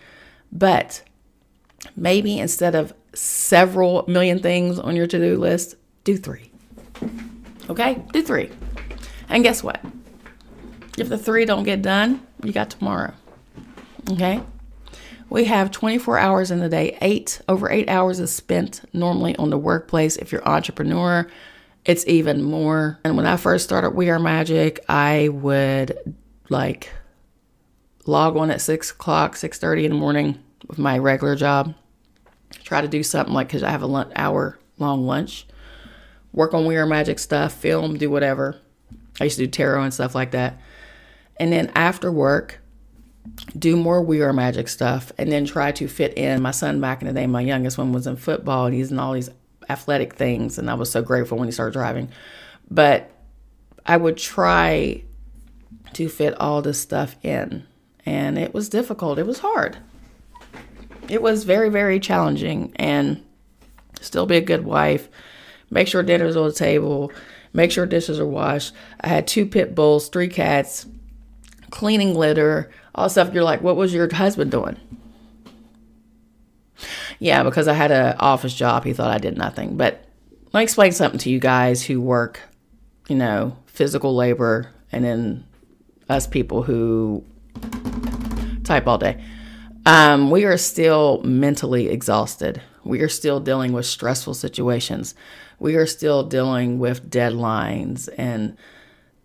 But 0.51 1.03
maybe 1.95 2.37
instead 2.37 2.75
of 2.75 2.93
several 3.13 4.03
million 4.09 4.39
things 4.39 4.77
on 4.77 4.97
your 4.97 5.07
to 5.07 5.17
do 5.17 5.37
list, 5.37 5.75
do 6.03 6.17
three. 6.17 6.48
Okay? 7.69 8.03
Do 8.11 8.21
three. 8.21 8.49
And 9.29 9.43
guess 9.43 9.63
what? 9.63 9.79
If 10.97 11.09
the 11.09 11.17
three 11.17 11.45
don't 11.45 11.63
get 11.63 11.81
done, 11.81 12.25
you 12.43 12.51
got 12.51 12.69
tomorrow. 12.69 13.13
Okay? 14.11 14.41
We 15.29 15.45
have 15.45 15.69
24 15.69 16.17
hours 16.17 16.49
in 16.51 16.59
the 16.59 16.69
day. 16.69 16.97
Eight 17.01 17.39
over 17.47 17.69
eight 17.69 17.87
hours 17.87 18.19
is 18.19 18.33
spent 18.33 18.81
normally 18.93 19.35
on 19.35 19.51
the 19.51 19.57
workplace. 19.57 20.17
If 20.17 20.31
you're 20.31 20.47
entrepreneur, 20.47 21.29
it's 21.85 22.05
even 22.07 22.41
more. 22.41 22.99
And 23.03 23.15
when 23.15 23.27
I 23.27 23.37
first 23.37 23.65
started 23.65 23.91
We 23.91 24.09
Are 24.09 24.17
Magick, 24.17 24.79
I 24.89 25.29
would 25.29 26.15
like 26.49 26.91
log 28.05 28.35
on 28.37 28.49
at 28.49 28.61
six 28.61 28.89
o'clock, 28.89 29.35
six 29.35 29.59
thirty 29.59 29.85
in 29.85 29.91
the 29.91 29.97
morning 29.97 30.39
with 30.67 30.79
my 30.79 30.97
regular 30.97 31.35
job. 31.35 31.75
Try 32.63 32.81
to 32.81 32.87
do 32.87 33.03
something 33.03 33.33
like 33.33 33.47
because 33.47 33.63
I 33.63 33.69
have 33.69 33.83
a 33.83 33.87
lunch, 33.87 34.11
hour 34.15 34.57
long 34.79 35.05
lunch. 35.05 35.45
Work 36.31 36.53
on 36.53 36.65
We 36.65 36.77
Are 36.77 36.85
Magick 36.85 37.19
stuff, 37.19 37.53
film, 37.53 37.97
do 37.97 38.09
whatever. 38.09 38.59
I 39.19 39.25
used 39.25 39.37
to 39.37 39.45
do 39.45 39.51
tarot 39.51 39.83
and 39.83 39.93
stuff 39.93 40.15
like 40.15 40.31
that. 40.31 40.59
And 41.37 41.51
then 41.51 41.71
after 41.75 42.11
work, 42.11 42.59
do 43.57 43.75
more 43.75 44.01
We 44.01 44.21
Are 44.21 44.33
Magick 44.33 44.69
stuff, 44.69 45.11
and 45.17 45.31
then 45.31 45.45
try 45.45 45.71
to 45.73 45.87
fit 45.87 46.17
in. 46.17 46.41
My 46.41 46.51
son 46.51 46.81
back 46.81 47.01
in 47.01 47.07
the 47.07 47.13
day, 47.13 47.27
my 47.27 47.41
youngest 47.41 47.77
one 47.77 47.91
was 47.91 48.07
in 48.07 48.15
football, 48.15 48.65
and 48.65 48.75
he's 48.75 48.91
in 48.91 48.99
all 48.99 49.13
these 49.13 49.29
athletic 49.69 50.15
things, 50.15 50.57
and 50.57 50.69
I 50.69 50.73
was 50.73 50.91
so 50.91 51.01
grateful 51.01 51.37
when 51.37 51.47
he 51.47 51.51
started 51.51 51.73
driving. 51.73 52.09
But 52.69 53.11
I 53.85 53.97
would 53.97 54.17
try 54.17 55.03
to 55.93 56.09
fit 56.09 56.39
all 56.39 56.61
this 56.61 56.79
stuff 56.79 57.15
in, 57.23 57.65
and 58.05 58.37
it 58.37 58.53
was 58.53 58.69
difficult. 58.69 59.19
It 59.19 59.25
was 59.25 59.39
hard. 59.39 59.77
It 61.07 61.21
was 61.21 61.43
very, 61.43 61.69
very 61.69 61.99
challenging, 61.99 62.73
and 62.75 63.23
still 64.01 64.25
be 64.25 64.37
a 64.37 64.41
good 64.41 64.63
wife. 64.63 65.09
Make 65.69 65.87
sure 65.87 66.03
dinner's 66.03 66.35
on 66.35 66.47
the 66.47 66.53
table. 66.53 67.11
Make 67.53 67.71
sure 67.71 67.85
dishes 67.85 68.19
are 68.19 68.25
washed. 68.25 68.73
I 69.01 69.07
had 69.07 69.27
two 69.27 69.45
pit 69.45 69.75
bulls, 69.75 70.09
three 70.09 70.27
cats, 70.27 70.85
cleaning 71.69 72.15
litter, 72.15 72.71
all 72.95 73.09
stuff. 73.09 73.33
You're 73.33 73.43
like, 73.43 73.61
what 73.61 73.75
was 73.75 73.93
your 73.93 74.13
husband 74.13 74.51
doing? 74.51 74.77
Yeah, 77.19 77.43
because 77.43 77.67
I 77.67 77.73
had 77.73 77.91
an 77.91 78.15
office 78.19 78.53
job, 78.53 78.85
he 78.85 78.93
thought 78.93 79.11
I 79.11 79.17
did 79.17 79.37
nothing. 79.37 79.75
But 79.75 80.05
let 80.53 80.59
me 80.61 80.63
explain 80.63 80.91
something 80.93 81.19
to 81.19 81.29
you 81.29 81.39
guys 81.39 81.83
who 81.83 81.99
work 81.99 82.39
you 83.09 83.15
know, 83.15 83.57
physical 83.65 84.15
labor, 84.15 84.69
and 84.91 85.03
then 85.03 85.43
us 86.07 86.27
people 86.27 86.63
who 86.63 87.23
type 88.63 88.87
all 88.87 88.97
day. 88.97 89.21
Um, 89.89 90.29
we 90.29 90.45
are 90.45 90.55
still 90.55 91.19
mentally 91.23 91.89
exhausted. 91.89 92.61
We 92.83 93.01
are 93.01 93.09
still 93.09 93.39
dealing 93.39 93.71
with 93.71 93.87
stressful 93.87 94.35
situations. 94.35 95.15
We 95.57 95.77
are 95.77 95.87
still 95.87 96.21
dealing 96.21 96.77
with 96.77 97.09
deadlines 97.09 98.07
and 98.15 98.55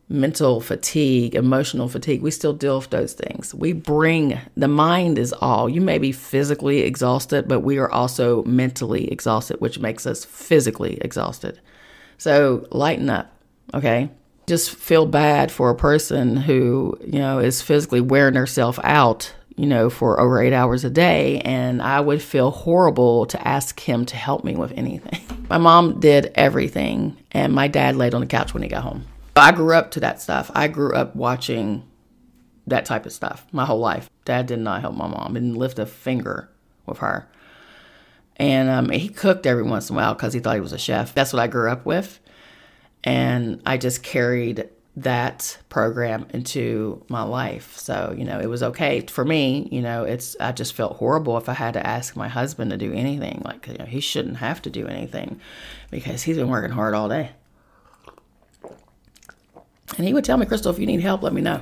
mental 0.09 0.62
fatigue, 0.62 1.35
emotional 1.35 1.87
fatigue. 1.90 2.22
We 2.22 2.31
still 2.31 2.55
deal 2.55 2.79
with 2.79 2.88
those 2.88 3.12
things. 3.12 3.55
We 3.55 3.74
bring 3.74 4.40
the 4.57 4.66
mind 4.66 5.18
is 5.18 5.35
all. 5.35 5.68
You 5.68 5.83
may 5.83 5.98
be 5.98 6.12
physically 6.12 6.79
exhausted, 6.79 7.46
but 7.46 7.61
we 7.61 7.77
are 7.77 7.90
also 7.90 8.42
mentally 8.44 9.12
exhausted, 9.12 9.61
which 9.61 9.79
makes 9.79 10.07
us 10.07 10.24
physically 10.24 10.96
exhausted. 11.03 11.61
So 12.16 12.66
lighten 12.70 13.11
up, 13.11 13.31
okay? 13.74 14.09
Just 14.46 14.70
feel 14.70 15.05
bad 15.05 15.53
for 15.53 15.68
a 15.68 15.77
person 15.77 16.38
who, 16.38 16.98
you 17.05 17.18
know, 17.18 17.38
is 17.38 17.61
physically 17.61 18.00
wearing 18.00 18.35
herself 18.35 18.79
out 18.83 19.35
you 19.56 19.66
know, 19.66 19.88
for 19.88 20.18
over 20.20 20.42
eight 20.42 20.52
hours 20.52 20.84
a 20.84 20.90
day. 20.90 21.40
And 21.40 21.80
I 21.80 22.00
would 22.00 22.22
feel 22.22 22.50
horrible 22.50 23.26
to 23.26 23.48
ask 23.48 23.78
him 23.80 24.04
to 24.06 24.16
help 24.16 24.44
me 24.44 24.56
with 24.56 24.72
anything. 24.72 25.20
My 25.48 25.58
mom 25.58 26.00
did 26.00 26.32
everything, 26.34 27.18
and 27.30 27.52
my 27.52 27.68
dad 27.68 27.96
laid 27.96 28.14
on 28.14 28.22
the 28.22 28.26
couch 28.26 28.54
when 28.54 28.62
he 28.62 28.68
got 28.68 28.82
home. 28.82 29.04
I 29.36 29.52
grew 29.52 29.74
up 29.74 29.90
to 29.92 30.00
that 30.00 30.22
stuff. 30.22 30.50
I 30.54 30.68
grew 30.68 30.94
up 30.94 31.14
watching 31.14 31.86
that 32.66 32.86
type 32.86 33.04
of 33.04 33.12
stuff 33.12 33.46
my 33.52 33.66
whole 33.66 33.78
life. 33.78 34.08
Dad 34.24 34.46
did 34.46 34.60
not 34.60 34.80
help 34.80 34.96
my 34.96 35.06
mom, 35.06 35.34
didn't 35.34 35.56
lift 35.56 35.78
a 35.78 35.84
finger 35.84 36.48
with 36.86 36.98
her. 36.98 37.28
And 38.36 38.68
um, 38.68 38.88
he 38.88 39.08
cooked 39.08 39.46
every 39.46 39.62
once 39.62 39.90
in 39.90 39.96
a 39.96 39.98
while 39.98 40.14
because 40.14 40.32
he 40.32 40.40
thought 40.40 40.54
he 40.54 40.60
was 40.60 40.72
a 40.72 40.78
chef. 40.78 41.14
That's 41.14 41.32
what 41.32 41.42
I 41.42 41.46
grew 41.46 41.70
up 41.70 41.84
with. 41.84 42.18
And 43.04 43.60
I 43.66 43.76
just 43.76 44.02
carried 44.02 44.68
that 44.96 45.59
program 45.68 46.26
into 46.30 47.04
my 47.09 47.22
life. 47.22 47.76
So, 47.76 48.14
you 48.16 48.24
know, 48.24 48.38
it 48.38 48.46
was 48.46 48.62
okay 48.62 49.00
for 49.00 49.24
me. 49.24 49.68
You 49.72 49.83
know, 49.83 50.04
it's, 50.04 50.37
I 50.38 50.52
just 50.52 50.74
felt 50.74 50.96
horrible 50.96 51.37
if 51.37 51.48
I 51.48 51.54
had 51.54 51.74
to 51.74 51.85
ask 51.85 52.14
my 52.14 52.28
husband 52.28 52.70
to 52.70 52.76
do 52.76 52.92
anything. 52.92 53.42
Like, 53.44 53.66
you 53.66 53.74
know, 53.74 53.87
he 53.87 54.00
shouldn't 54.00 54.37
have 54.37 54.62
to 54.62 54.70
do 54.70 54.87
anything 54.87 55.40
because 55.90 56.22
he's 56.22 56.37
been 56.37 56.48
working 56.48 56.70
hard 56.70 56.94
all 56.94 57.09
day. 57.09 57.33
And 59.96 60.07
he 60.07 60.14
would 60.14 60.24
tell 60.24 60.37
me, 60.37 60.46
Crystal, 60.46 60.72
if 60.72 60.78
you 60.78 60.87
need 60.87 61.00
help, 61.00 61.22
let 61.22 61.33
me 61.33 61.40
know. 61.40 61.61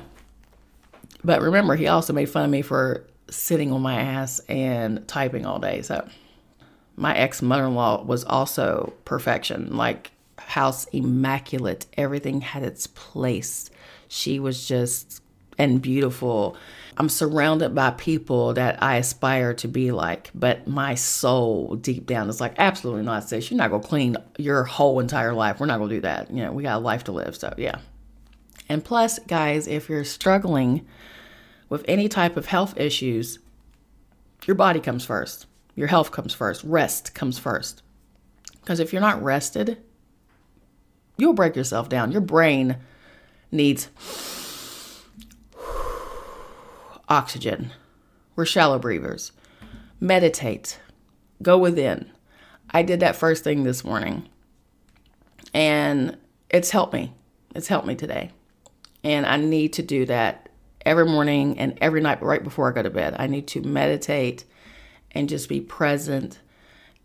But 1.23 1.41
remember, 1.41 1.75
he 1.75 1.87
also 1.87 2.13
made 2.13 2.29
fun 2.29 2.45
of 2.45 2.51
me 2.51 2.61
for 2.61 3.05
sitting 3.29 3.71
on 3.71 3.81
my 3.81 3.95
ass 3.95 4.39
and 4.47 5.07
typing 5.07 5.45
all 5.45 5.59
day. 5.59 5.81
So, 5.81 6.07
my 6.95 7.15
ex 7.15 7.41
mother 7.41 7.65
in 7.65 7.73
law 7.73 8.03
was 8.03 8.23
also 8.23 8.93
perfection. 9.05 9.75
Like, 9.75 10.11
house 10.47 10.85
immaculate. 10.85 11.85
Everything 11.97 12.41
had 12.41 12.63
its 12.63 12.87
place. 12.87 13.69
She 14.07 14.39
was 14.39 14.67
just 14.67 15.21
and 15.57 15.81
beautiful. 15.81 16.57
I'm 16.97 17.09
surrounded 17.09 17.73
by 17.73 17.91
people 17.91 18.53
that 18.53 18.81
I 18.81 18.97
aspire 18.97 19.53
to 19.55 19.67
be 19.67 19.91
like, 19.91 20.29
but 20.35 20.67
my 20.67 20.95
soul 20.95 21.75
deep 21.75 22.05
down 22.05 22.29
is 22.29 22.39
like, 22.39 22.55
absolutely 22.57 23.03
not, 23.03 23.27
sis. 23.27 23.49
You're 23.49 23.57
not 23.57 23.71
gonna 23.71 23.83
clean 23.83 24.17
your 24.37 24.63
whole 24.63 24.99
entire 24.99 25.33
life. 25.33 25.59
We're 25.59 25.65
not 25.65 25.79
gonna 25.79 25.93
do 25.93 26.01
that. 26.01 26.31
You 26.31 26.43
know, 26.43 26.51
we 26.51 26.63
got 26.63 26.77
a 26.77 26.79
life 26.79 27.05
to 27.05 27.11
live. 27.11 27.35
So 27.35 27.53
yeah. 27.57 27.79
And 28.69 28.83
plus, 28.83 29.19
guys, 29.19 29.67
if 29.67 29.89
you're 29.89 30.03
struggling 30.03 30.85
with 31.69 31.83
any 31.87 32.07
type 32.07 32.37
of 32.37 32.45
health 32.45 32.79
issues, 32.79 33.39
your 34.45 34.55
body 34.55 34.79
comes 34.79 35.05
first. 35.05 35.47
Your 35.75 35.87
health 35.87 36.11
comes 36.11 36.33
first. 36.33 36.63
Rest 36.63 37.15
comes 37.15 37.39
first. 37.39 37.81
Because 38.61 38.79
if 38.79 38.93
you're 38.93 39.01
not 39.01 39.21
rested, 39.23 39.81
You'll 41.17 41.33
break 41.33 41.55
yourself 41.55 41.89
down. 41.89 42.11
Your 42.11 42.21
brain 42.21 42.77
needs 43.51 43.89
oxygen. 47.07 47.71
We're 48.35 48.45
shallow 48.45 48.79
breathers. 48.79 49.31
Meditate. 49.99 50.79
Go 51.41 51.57
within. 51.57 52.11
I 52.71 52.81
did 52.81 52.99
that 53.01 53.15
first 53.15 53.43
thing 53.43 53.63
this 53.63 53.83
morning. 53.83 54.27
And 55.53 56.17
it's 56.49 56.71
helped 56.71 56.93
me. 56.93 57.13
It's 57.53 57.67
helped 57.67 57.85
me 57.85 57.95
today. 57.95 58.31
And 59.03 59.25
I 59.25 59.37
need 59.37 59.73
to 59.73 59.83
do 59.83 60.05
that 60.05 60.49
every 60.85 61.05
morning 61.05 61.59
and 61.59 61.77
every 61.81 62.01
night 62.01 62.21
right 62.21 62.43
before 62.43 62.69
I 62.69 62.73
go 62.73 62.81
to 62.81 62.89
bed. 62.89 63.15
I 63.19 63.27
need 63.27 63.47
to 63.49 63.61
meditate 63.61 64.45
and 65.11 65.29
just 65.29 65.47
be 65.49 65.61
present 65.61 66.39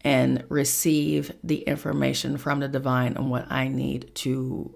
and 0.02 0.44
receive 0.48 1.32
the 1.42 1.60
information 1.62 2.38
from 2.38 2.60
the 2.60 2.68
divine 2.68 3.16
on 3.16 3.30
what 3.30 3.50
I 3.50 3.68
need 3.68 4.14
to 4.16 4.74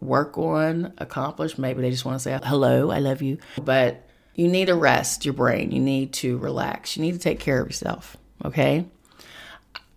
work 0.00 0.36
on, 0.36 0.92
accomplish. 0.98 1.56
Maybe 1.58 1.82
they 1.82 1.90
just 1.90 2.04
want 2.04 2.16
to 2.16 2.22
say, 2.22 2.38
hello, 2.42 2.90
I 2.90 2.98
love 2.98 3.22
you. 3.22 3.38
But 3.62 4.08
you 4.34 4.48
need 4.48 4.66
to 4.66 4.74
rest 4.74 5.24
your 5.24 5.34
brain. 5.34 5.70
You 5.70 5.80
need 5.80 6.12
to 6.14 6.36
relax. 6.38 6.96
You 6.96 7.02
need 7.02 7.12
to 7.12 7.18
take 7.18 7.40
care 7.40 7.60
of 7.60 7.68
yourself. 7.68 8.16
Okay. 8.44 8.86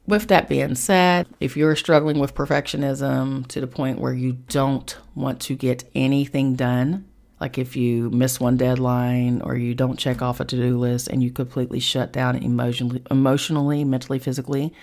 With 0.07 0.27
that 0.29 0.49
being 0.49 0.75
said, 0.75 1.27
if 1.39 1.57
you're 1.57 1.75
struggling 1.75 2.19
with 2.19 2.33
perfectionism 2.33 3.47
to 3.47 3.61
the 3.61 3.67
point 3.67 3.99
where 3.99 4.13
you 4.13 4.33
don't 4.33 4.97
want 5.13 5.39
to 5.41 5.55
get 5.55 5.83
anything 5.93 6.55
done, 6.55 7.05
like 7.39 7.57
if 7.57 7.75
you 7.75 8.09
miss 8.09 8.39
one 8.39 8.57
deadline 8.57 9.41
or 9.41 9.55
you 9.55 9.73
don't 9.73 9.97
check 9.97 10.21
off 10.21 10.39
a 10.39 10.45
to-do 10.45 10.77
list 10.77 11.07
and 11.07 11.23
you 11.23 11.31
completely 11.31 11.79
shut 11.79 12.11
down 12.11 12.35
emotionally 12.35 13.03
emotionally 13.09 13.83
mentally 13.83 14.19
physically 14.19 14.73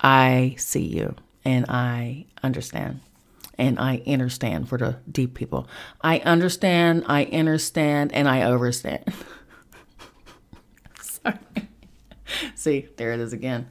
i 0.00 0.54
see 0.58 0.84
you 0.84 1.14
and 1.44 1.66
i 1.68 2.26
understand. 2.42 3.00
And 3.56 3.78
i 3.78 4.02
understand 4.06 4.68
for 4.68 4.78
the 4.78 4.98
deep 5.10 5.34
people. 5.34 5.66
I 6.00 6.20
understand 6.20 7.04
i 7.06 7.24
understand 7.24 8.12
and 8.12 8.28
i 8.28 8.42
overstand. 8.42 9.02
Sorry. 11.00 11.38
See 12.54 12.88
there 12.96 13.12
it 13.12 13.20
is 13.20 13.32
again. 13.32 13.68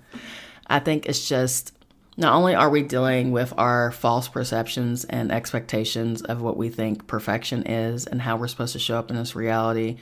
I 0.65 0.79
think 0.79 1.05
it's 1.05 1.27
just 1.29 1.71
not 2.17 2.33
only 2.33 2.55
are 2.55 2.69
we 2.69 2.81
dealing 2.81 3.31
with 3.31 3.53
our 3.57 3.91
false 3.91 4.27
perceptions 4.27 5.05
and 5.05 5.31
expectations 5.31 6.23
of 6.23 6.41
what 6.41 6.57
we 6.57 6.69
think 6.69 7.05
perfection 7.05 7.63
is 7.67 8.07
and 8.07 8.21
how 8.23 8.37
we're 8.37 8.47
supposed 8.47 8.73
to 8.73 8.79
show 8.79 8.97
up 8.97 9.11
in 9.11 9.15
this 9.15 9.35
reality, 9.35 9.97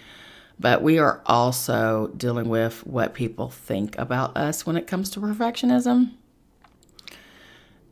but 0.57 0.81
we 0.81 0.97
are 0.97 1.21
also 1.25 2.07
dealing 2.15 2.47
with 2.47 2.87
what 2.87 3.13
people 3.13 3.49
think 3.49 3.97
about 3.97 4.37
us 4.37 4.65
when 4.65 4.77
it 4.77 4.87
comes 4.87 5.09
to 5.09 5.19
perfectionism. 5.19 6.13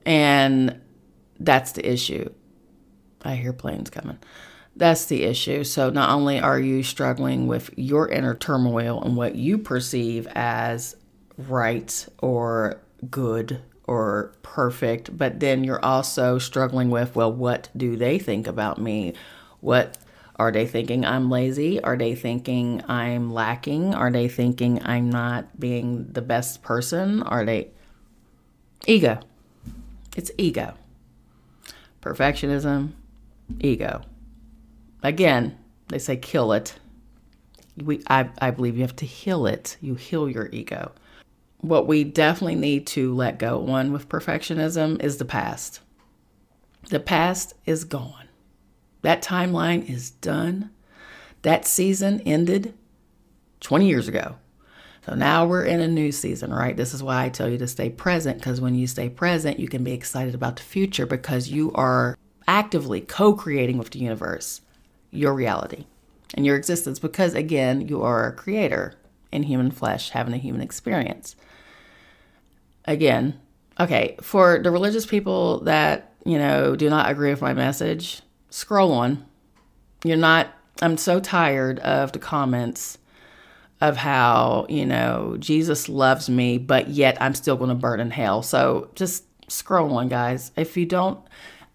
And 0.06 0.80
that's 1.38 1.74
the 1.74 1.86
issue. 1.86 2.30
I 3.26 3.36
hear 3.36 3.52
planes 3.52 3.90
coming. 3.90 4.20
That's 4.78 5.06
the 5.06 5.24
issue. 5.24 5.66
So, 5.66 5.90
not 5.90 6.10
only 6.10 6.40
are 6.40 6.60
you 6.60 6.82
struggling 6.82 7.46
with 7.48 7.70
your 7.78 8.10
inner 8.10 8.34
turmoil 8.36 9.02
and 9.04 9.16
what 9.16 9.36
you 9.36 9.58
perceive 9.58 10.28
as 10.34 10.96
right 11.38 12.08
or 12.20 12.82
good 13.10 13.62
or 13.86 14.34
perfect, 14.42 15.18
but 15.18 15.40
then 15.40 15.64
you're 15.64 15.84
also 15.84 16.38
struggling 16.40 16.90
with, 16.90 17.16
well, 17.16 17.32
what 17.32 17.70
do 17.76 17.96
they 17.98 18.18
think 18.20 18.48
about 18.48 18.80
me? 18.80 19.14
What 19.60 19.98
are 20.38 20.52
they 20.52 20.66
thinking 20.66 21.06
I'm 21.06 21.30
lazy? 21.30 21.82
Are 21.84 21.98
they 21.98 22.16
thinking 22.16 22.84
I'm 22.88 23.32
lacking? 23.32 23.94
Are 23.94 24.12
they 24.12 24.28
thinking 24.28 24.82
I'm 24.84 25.10
not 25.10 25.60
being 25.60 26.12
the 26.12 26.22
best 26.22 26.64
person? 26.64 27.24
Are 27.24 27.46
they 27.46 27.70
ego? 28.88 29.20
It's 30.16 30.32
ego. 30.38 30.74
Perfectionism, 32.02 32.92
ego. 33.60 34.02
Again, 35.02 35.58
they 35.90 36.00
say 36.00 36.18
kill 36.18 36.54
it. 36.54 36.76
We, 37.84 38.02
I, 38.08 38.30
I 38.40 38.52
believe 38.52 38.76
you 38.76 38.84
have 38.84 38.96
to 38.98 39.06
heal 39.06 39.46
it. 39.46 39.78
You 39.82 39.96
heal 39.96 40.30
your 40.30 40.48
ego 40.52 40.92
what 41.64 41.88
we 41.88 42.04
definitely 42.04 42.56
need 42.56 42.86
to 42.86 43.16
let 43.16 43.40
go 43.40 43.58
one 43.58 43.94
with 43.94 44.10
perfectionism 44.10 45.02
is 45.02 45.18
the 45.18 45.26
past. 45.26 45.80
The 46.90 47.00
past 47.00 47.54
is 47.66 47.86
gone. 47.86 48.28
That 49.02 49.24
timeline 49.24 49.90
is 49.90 50.12
done. 50.12 50.72
That 51.44 51.66
season 51.66 52.20
ended 52.22 52.74
20 53.62 53.88
years 53.88 54.10
ago. 54.10 54.36
So 55.06 55.16
now 55.16 55.46
we're 55.46 55.64
in 55.64 55.80
a 55.80 55.88
new 55.88 56.12
season, 56.12 56.54
right? 56.54 56.76
This 56.76 56.94
is 56.94 57.02
why 57.02 57.24
I 57.24 57.30
tell 57.30 57.48
you 57.48 57.58
to 57.58 57.68
stay 57.68 57.90
present 57.90 58.40
because 58.40 58.60
when 58.60 58.76
you 58.76 58.86
stay 58.86 59.08
present, 59.08 59.58
you 59.58 59.70
can 59.70 59.86
be 59.86 59.94
excited 59.94 60.36
about 60.36 60.58
the 60.58 60.64
future 60.64 61.06
because 61.06 61.48
you 61.48 61.72
are 61.76 62.18
actively 62.46 63.00
co 63.00 63.34
creating 63.34 63.78
with 63.78 63.92
the 63.92 64.00
universe 64.00 64.60
your 65.12 65.34
reality 65.34 65.86
and 66.34 66.46
your 66.46 66.58
existence 66.58 67.00
because, 67.00 67.34
again, 67.34 67.88
you 67.88 68.02
are 68.02 68.28
a 68.28 68.34
creator 68.34 68.96
in 69.32 69.44
human 69.44 69.72
flesh 69.72 70.10
having 70.10 70.34
a 70.34 70.38
human 70.38 70.62
experience 70.62 71.38
again, 72.86 73.40
okay, 73.80 74.18
for 74.22 74.60
the 74.60 74.72
religious 74.72 75.06
people 75.06 75.62
that, 75.62 76.14
you 76.26 76.38
know, 76.38 76.76
do 76.76 76.90
not 76.90 77.10
agree 77.10 77.30
with 77.30 77.42
my 77.42 77.54
message, 77.54 78.22
scroll 78.50 78.92
on. 78.92 79.26
You're 80.04 80.18
not, 80.18 80.48
I'm 80.82 80.98
so 80.98 81.20
tired 81.20 81.80
of 81.80 82.12
the 82.12 82.20
comments 82.20 82.98
of 83.82 83.98
how, 83.98 84.66
you 84.70 84.86
know, 84.86 85.36
Jesus 85.40 85.90
loves 85.90 86.30
me, 86.30 86.58
but 86.58 86.88
yet 86.88 87.18
I'm 87.22 87.36
still 87.36 87.58
going 87.58 87.70
to 87.70 87.76
burn 87.76 88.00
in 88.00 88.12
hell. 88.12 88.42
So 88.42 88.90
just 88.96 89.26
scroll 89.52 89.98
on, 89.98 90.08
guys. 90.08 90.52
If 90.56 90.78
you 90.78 90.86
don't, 90.86 91.20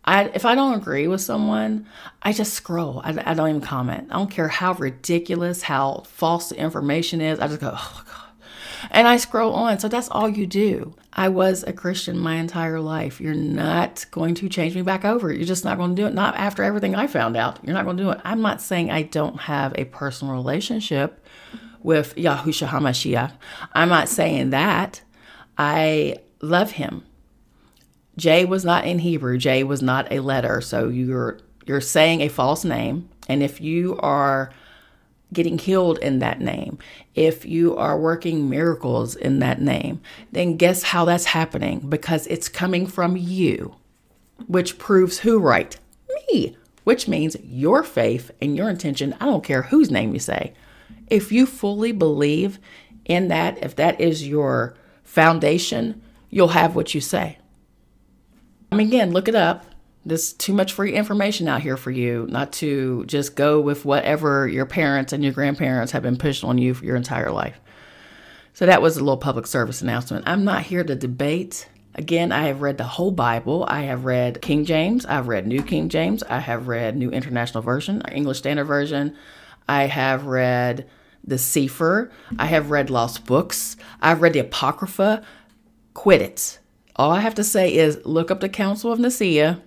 I, 0.05 0.25
if 0.35 0.47
I 0.47 0.55
don't 0.55 0.75
agree 0.75 1.07
with 1.07 1.21
someone, 1.21 1.87
I 2.23 2.33
just 2.33 2.55
scroll. 2.55 3.03
I, 3.05 3.31
I 3.31 3.35
don't 3.35 3.49
even 3.51 3.61
comment. 3.61 4.09
I 4.11 4.14
don't 4.14 4.31
care 4.31 4.49
how 4.49 4.73
ridiculous, 4.73 5.62
how 5.62 6.05
false 6.07 6.49
the 6.49 6.57
information 6.57 7.21
is. 7.21 7.40
I 7.40 7.49
just 7.49 7.61
go, 7.61 7.73
oh 7.75 8.05
God. 8.07 8.28
And 8.91 9.09
I 9.09 9.17
scroll 9.17 9.55
on. 9.55 9.79
So 9.79 9.88
that's 9.88 10.09
all 10.09 10.29
you 10.29 10.47
do. 10.47 10.95
I 11.12 11.29
was 11.29 11.64
a 11.64 11.73
Christian 11.73 12.19
my 12.19 12.37
entire 12.37 12.81
life. 12.81 13.21
You're 13.21 13.35
not 13.35 14.07
going 14.11 14.35
to 14.37 14.49
change 14.49 14.75
me 14.75 14.83
back 14.83 15.05
over. 15.05 15.33
You're 15.33 15.45
just 15.45 15.64
not 15.64 15.79
going 15.79 15.97
to 15.97 16.03
do 16.03 16.07
it. 16.07 16.14
Not 16.14 16.37
after 16.37 16.62
everything 16.62 16.95
I 16.95 17.07
found 17.07 17.37
out. 17.37 17.59
You're 17.64 17.75
not 17.75 17.85
going 17.85 17.97
to 17.97 18.03
do 18.03 18.11
it. 18.11 18.21
I'm 18.25 18.41
not 18.41 18.61
saying 18.61 18.91
I 18.91 19.03
don't 19.03 19.41
have 19.41 19.73
a 19.77 19.85
personal 19.87 20.35
relationship 20.35 21.25
with 21.83 22.14
Yahushua 22.17 22.69
HaMashiach. 22.69 23.33
I'm 23.73 23.88
not 23.88 24.09
saying 24.09 24.51
that. 24.51 25.03
I 25.57 26.17
love 26.41 26.73
him. 26.73 27.05
J 28.17 28.45
was 28.45 28.64
not 28.64 28.85
in 28.85 28.99
Hebrew. 28.99 29.38
J 29.38 29.64
was 29.64 29.81
not 29.83 30.12
a 30.12 30.21
letter. 30.21 30.61
So 30.61 30.88
you're 30.88 31.38
you're 31.67 31.81
saying 31.81 32.21
a 32.21 32.29
false 32.29 32.64
name. 32.64 33.09
And 33.29 33.43
if 33.43 33.61
you 33.61 33.97
are 33.99 34.51
getting 35.33 35.59
healed 35.59 35.99
in 35.99 36.19
that 36.21 36.41
name, 36.41 36.79
if 37.14 37.45
you 37.45 37.77
are 37.77 37.99
working 37.99 38.49
miracles 38.49 39.14
in 39.14 39.41
that 39.41 39.61
name, 39.61 40.01
then 40.33 40.57
guess 40.57 40.83
how 40.83 41.05
that's 41.05 41.27
happening? 41.27 41.81
Because 41.81 42.27
it's 42.29 42.49
coming 42.49 42.87
from 42.87 43.17
you, 43.17 43.75
which 44.47 44.79
proves 44.79 45.19
who 45.19 45.38
right? 45.38 45.77
Me, 46.31 46.57
which 46.85 47.09
means 47.09 47.37
your 47.43 47.83
faith 47.83 48.31
and 48.41 48.57
your 48.57 48.71
intention. 48.71 49.14
I 49.21 49.27
don't 49.27 49.45
care 49.45 49.62
whose 49.62 49.91
name 49.91 50.14
you 50.14 50.21
say. 50.21 50.55
If 51.09 51.31
you 51.33 51.45
fully 51.47 51.93
believe 51.93 52.59
in 53.05 53.29
that, 53.29 53.62
if 53.62 53.77
that 53.77 54.01
is 54.01 54.27
your 54.27 54.75
foundation, 55.05 56.01
you'll 56.31 56.49
have 56.49 56.75
what 56.75 56.95
you 56.95 57.01
say. 57.01 57.38
I 58.71 58.77
mean, 58.77 58.88
again, 58.88 59.12
look 59.12 59.29
it 59.29 59.35
up. 59.35 59.64
There's 60.09 60.33
too 60.33 60.55
much 60.55 60.73
free 60.73 60.94
information 60.94 61.49
out 61.49 61.61
here 61.61 61.77
for 61.77 61.90
you 61.90 62.27
not 62.31 62.51
to 62.55 63.05
just 63.05 63.37
go 63.37 63.61
with 63.61 63.85
whatever 63.85 64.49
your 64.49 64.64
parents 64.64 65.12
and 65.12 65.23
your 65.23 65.35
grandparents 65.35 65.92
have 65.92 66.03
been 66.03 66.16
pushed 66.16 66.44
on 66.44 66.57
you 66.57 66.73
for 66.73 66.87
your 66.87 66.97
entire 66.97 67.31
life. 67.31 67.61
So 68.55 68.64
that 68.64 68.81
was 68.81 68.97
a 68.97 69.01
little 69.01 69.18
public 69.18 69.47
service 69.47 69.83
announcement. 69.83 70.27
I'm 70.27 70.44
not 70.44 70.62
here 70.62 70.83
to 70.83 70.94
debate. 70.94 71.68
Again, 71.94 72.33
I 72.33 72.47
have 72.47 72.62
read 72.62 72.79
the 72.79 72.85
whole 72.85 73.11
Bible. 73.11 73.66
I 73.68 73.83
have 73.83 74.07
read 74.07 74.40
King 74.40 74.64
James. 74.64 75.05
I've 75.05 75.29
read 75.29 75.47
New 75.47 75.62
King 75.62 75.90
James. 75.90 76.23
I 76.23 76.38
have 76.38 76.68
read 76.68 76.97
New 76.97 77.11
International 77.11 77.62
Version, 77.62 78.01
English 78.11 78.38
Standard 78.38 78.64
Version. 78.64 79.14
I 79.68 79.88
have 79.88 80.25
read 80.25 80.88
the 81.23 81.37
Sefer. 81.37 82.11
I 82.38 82.47
have 82.47 82.71
read 82.71 82.88
lost 82.88 83.27
books. 83.27 83.77
I've 84.01 84.23
read 84.23 84.33
the 84.33 84.38
Apocrypha. 84.38 85.23
Quit 85.92 86.23
it. 86.23 86.59
All 86.97 87.12
I 87.12 87.21
have 87.21 87.35
to 87.35 87.44
say 87.44 87.75
is 87.75 88.01
look 88.07 88.31
up 88.31 88.40
the 88.40 88.49
Council 88.49 88.90
of 88.90 88.99
Nicaea 88.99 89.61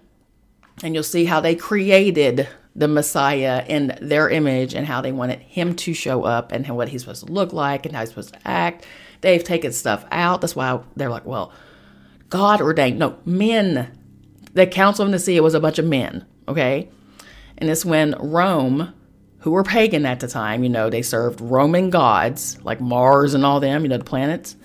and 0.84 0.94
you'll 0.94 1.04
see 1.04 1.26
how 1.26 1.40
they 1.40 1.56
created 1.56 2.48
the 2.76 2.88
Messiah 2.88 3.66
in 3.68 3.98
their 4.02 4.30
image 4.30 4.74
and 4.74 4.88
how 4.88 5.02
they 5.02 5.12
wanted 5.12 5.40
him 5.40 5.76
to 5.76 5.94
show 5.94 6.24
up 6.24 6.52
and 6.52 6.68
what 6.70 6.90
he's 6.90 7.02
supposed 7.02 7.26
to 7.26 7.32
look 7.32 7.54
like 7.54 7.86
and 7.86 7.94
how 7.94 8.02
he's 8.02 8.10
supposed 8.10 8.34
to 8.34 8.48
act. 8.48 8.86
They've 9.22 9.44
taken 9.44 9.72
stuff 9.72 10.06
out. 10.12 10.42
That's 10.42 10.56
why 10.56 10.80
they're 10.96 11.10
like, 11.10 11.26
well, 11.26 11.52
God 12.30 12.62
ordained. 12.62 12.98
No, 12.98 13.18
men. 13.26 13.98
The 14.54 14.68
Council 14.68 15.06
of 15.06 15.12
Nicaea 15.12 15.44
was 15.44 15.54
a 15.54 15.60
bunch 15.60 15.80
of 15.80 15.86
men, 15.86 16.26
okay? 16.48 16.90
And 17.58 17.70
it's 17.70 17.86
when 17.86 18.16
Rome, 18.20 18.94
who 19.40 19.52
were 19.52 19.64
pagan 19.64 20.06
at 20.06 20.20
the 20.20 20.28
time, 20.28 20.64
you 20.64 20.70
know, 20.70 20.90
they 20.90 21.02
served 21.02 21.40
Roman 21.40 21.90
gods 21.90 22.62
like 22.64 22.82
Mars 22.82 23.34
and 23.34 23.46
all 23.46 23.60
them, 23.60 23.84
you 23.84 23.90
know, 23.90 23.98
the 23.98 24.04
planets. 24.04 24.56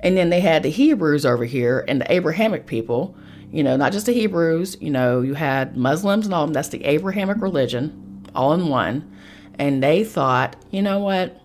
And 0.00 0.16
then 0.16 0.30
they 0.30 0.40
had 0.40 0.62
the 0.62 0.70
Hebrews 0.70 1.26
over 1.26 1.44
here 1.44 1.84
and 1.88 2.00
the 2.00 2.12
Abrahamic 2.12 2.66
people, 2.66 3.16
you 3.52 3.64
know, 3.64 3.76
not 3.76 3.92
just 3.92 4.06
the 4.06 4.12
Hebrews, 4.12 4.76
you 4.80 4.90
know, 4.90 5.22
you 5.22 5.34
had 5.34 5.76
Muslims 5.76 6.26
and 6.26 6.34
all 6.34 6.46
them. 6.46 6.52
That's 6.52 6.68
the 6.68 6.84
Abrahamic 6.84 7.40
religion, 7.40 8.26
all 8.34 8.52
in 8.52 8.68
one. 8.68 9.10
And 9.58 9.82
they 9.82 10.04
thought, 10.04 10.56
you 10.70 10.82
know 10.82 11.00
what? 11.00 11.40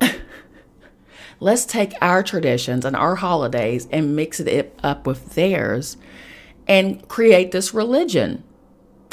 Let's 1.40 1.64
take 1.64 1.94
our 2.00 2.22
traditions 2.22 2.84
and 2.84 2.96
our 2.96 3.16
holidays 3.16 3.86
and 3.92 4.16
mix 4.16 4.40
it 4.40 4.78
up 4.82 5.06
with 5.06 5.34
theirs 5.34 5.96
and 6.66 7.06
create 7.08 7.52
this 7.52 7.72
religion 7.72 8.42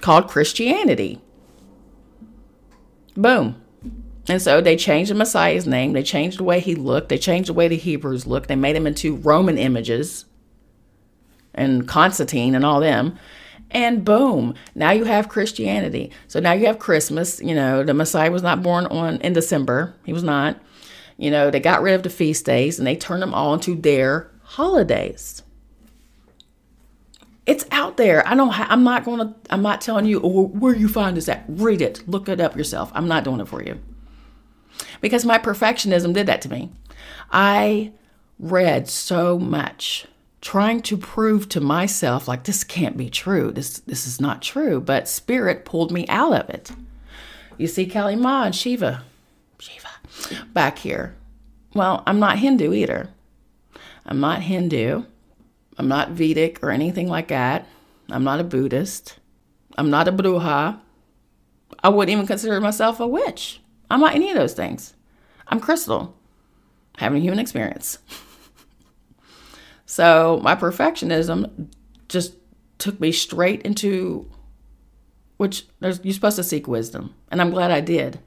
called 0.01 0.27
Christianity. 0.27 1.21
Boom. 3.15 3.62
And 4.27 4.41
so 4.41 4.60
they 4.60 4.75
changed 4.75 5.12
the 5.12 5.15
Messiah's 5.15 5.67
name. 5.67 5.93
They 5.93 6.01
changed 6.01 6.39
the 6.39 6.43
way 6.43 6.60
he 6.60 6.73
looked. 6.73 7.10
They 7.10 7.19
changed 7.19 7.49
the 7.49 7.53
way 7.53 7.67
the 7.67 7.77
Hebrews 7.77 8.25
looked. 8.25 8.47
They 8.47 8.55
made 8.55 8.75
him 8.75 8.88
into 8.88 9.15
Roman 9.17 9.60
images 9.60 10.25
and 11.56 11.88
Constantine 11.88 12.56
and 12.56 12.63
all 12.63 12.80
them. 12.80 13.18
And 13.72 14.06
boom, 14.06 14.54
now 14.76 14.91
you 14.91 15.06
have 15.06 15.28
Christianity. 15.28 16.12
So 16.28 16.39
now 16.39 16.54
you 16.54 16.68
have 16.68 16.80
Christmas. 16.80 17.41
You 17.41 17.56
know, 17.56 17.84
the 17.84 17.94
Messiah 17.94 18.32
was 18.32 18.44
not 18.44 18.62
born 18.62 18.86
on 18.86 19.18
in 19.22 19.34
December. 19.34 19.96
He 20.06 20.13
was 20.13 20.24
not. 20.24 20.58
You 21.18 21.32
know, 21.32 21.50
they 21.50 21.60
got 21.60 21.82
rid 21.82 21.96
of 21.96 22.04
the 22.04 22.10
feast 22.10 22.46
days 22.46 22.78
and 22.78 22.88
they 22.88 22.96
turned 22.96 23.22
them 23.22 23.34
all 23.34 23.54
into 23.54 23.76
their 23.76 24.30
holidays. 24.44 25.41
It's 27.46 27.65
out 27.72 27.98
there. 27.98 28.28
I 28.28 28.36
don't. 28.36 28.50
Ha- 28.50 28.68
I'm 28.70 28.84
not 28.84 29.04
going 29.04 29.20
to. 29.20 29.34
I'm 29.50 29.62
not 29.62 29.82
telling 29.82 30.06
you 30.06 30.20
oh, 30.24 30.48
where 30.48 30.76
you 30.76 30.88
find 30.88 31.15
this 31.15 31.30
at. 31.30 31.46
Read 31.48 31.82
it. 31.82 32.08
Look 32.08 32.28
it 32.28 32.39
up 32.39 32.56
yourself. 32.56 32.91
I'm 32.94 33.08
not 33.08 33.24
doing 33.24 33.39
it 33.39 33.48
for 33.48 33.62
you 33.62 33.80
because 35.02 35.26
my 35.26 35.38
perfectionism 35.38 36.13
did 36.13 36.28
that 36.28 36.41
to 36.41 36.50
me. 36.50 36.72
I 37.32 37.91
read 38.39 38.88
so 38.88 39.38
much 39.38 40.08
trying 40.45 40.79
to 40.79 40.95
prove 40.95 41.49
to 41.49 41.60
myself 41.60 42.27
like 42.27 42.43
this 42.43 42.63
can't 42.63 42.95
be 42.95 43.10
true. 43.10 43.51
This 43.51 43.79
this 43.79 44.05
is 44.05 44.21
not 44.21 44.43
true, 44.43 44.79
but 44.79 45.08
spirit 45.08 45.65
pulled 45.65 45.91
me 45.91 46.05
out 46.08 46.34
of 46.34 46.49
it. 46.51 46.71
You 47.58 47.65
see 47.65 47.88
Kali 47.88 48.15
Ma 48.15 48.43
and 48.43 48.55
Shiva. 48.55 49.01
Shiva 49.58 49.89
back 50.53 50.77
here. 50.77 51.15
Well, 51.73 52.03
I'm 52.05 52.19
not 52.19 52.38
Hindu 52.38 52.73
either. 52.73 53.10
I'm 54.05 54.19
not 54.19 54.43
Hindu. 54.43 55.05
I'm 55.79 55.88
not 55.88 56.12
Vedic 56.12 56.60
or 56.62 56.69
anything 56.69 57.10
like 57.10 57.29
that. 57.29 57.67
I'm 58.10 58.23
not 58.23 58.39
a 58.39 58.43
Buddhist. 58.43 59.17
I'm 59.79 59.89
not 59.89 60.08
a 60.08 60.12
Bruja. 60.12 60.79
I 61.84 61.89
wouldn't 61.89 62.13
even 62.13 62.27
consider 62.27 62.62
myself 62.62 62.99
a 62.99 63.08
witch. 63.08 63.62
I'm 63.89 63.99
not 63.99 64.13
any 64.13 64.29
of 64.29 64.38
those 64.38 64.53
things. 64.53 64.93
I'm 65.47 65.60
crystal, 65.60 66.15
having 66.97 67.17
a 67.17 67.21
human 67.21 67.39
experience. 67.39 67.97
so 69.86 70.39
my 70.43 70.56
perfectionism 70.56 71.67
just 72.08 72.36
took 72.78 73.00
me 73.00 73.12
straight 73.12 73.62
into 73.63 74.30
which 75.38 75.65
you're 75.82 76.13
supposed 76.13 76.38
to 76.38 76.43
seek 76.43 76.67
wisdom, 76.67 77.13
and 77.30 77.41
I'm 77.41 77.52
glad 77.52 77.71
I 77.71 77.82
did. 77.82 78.19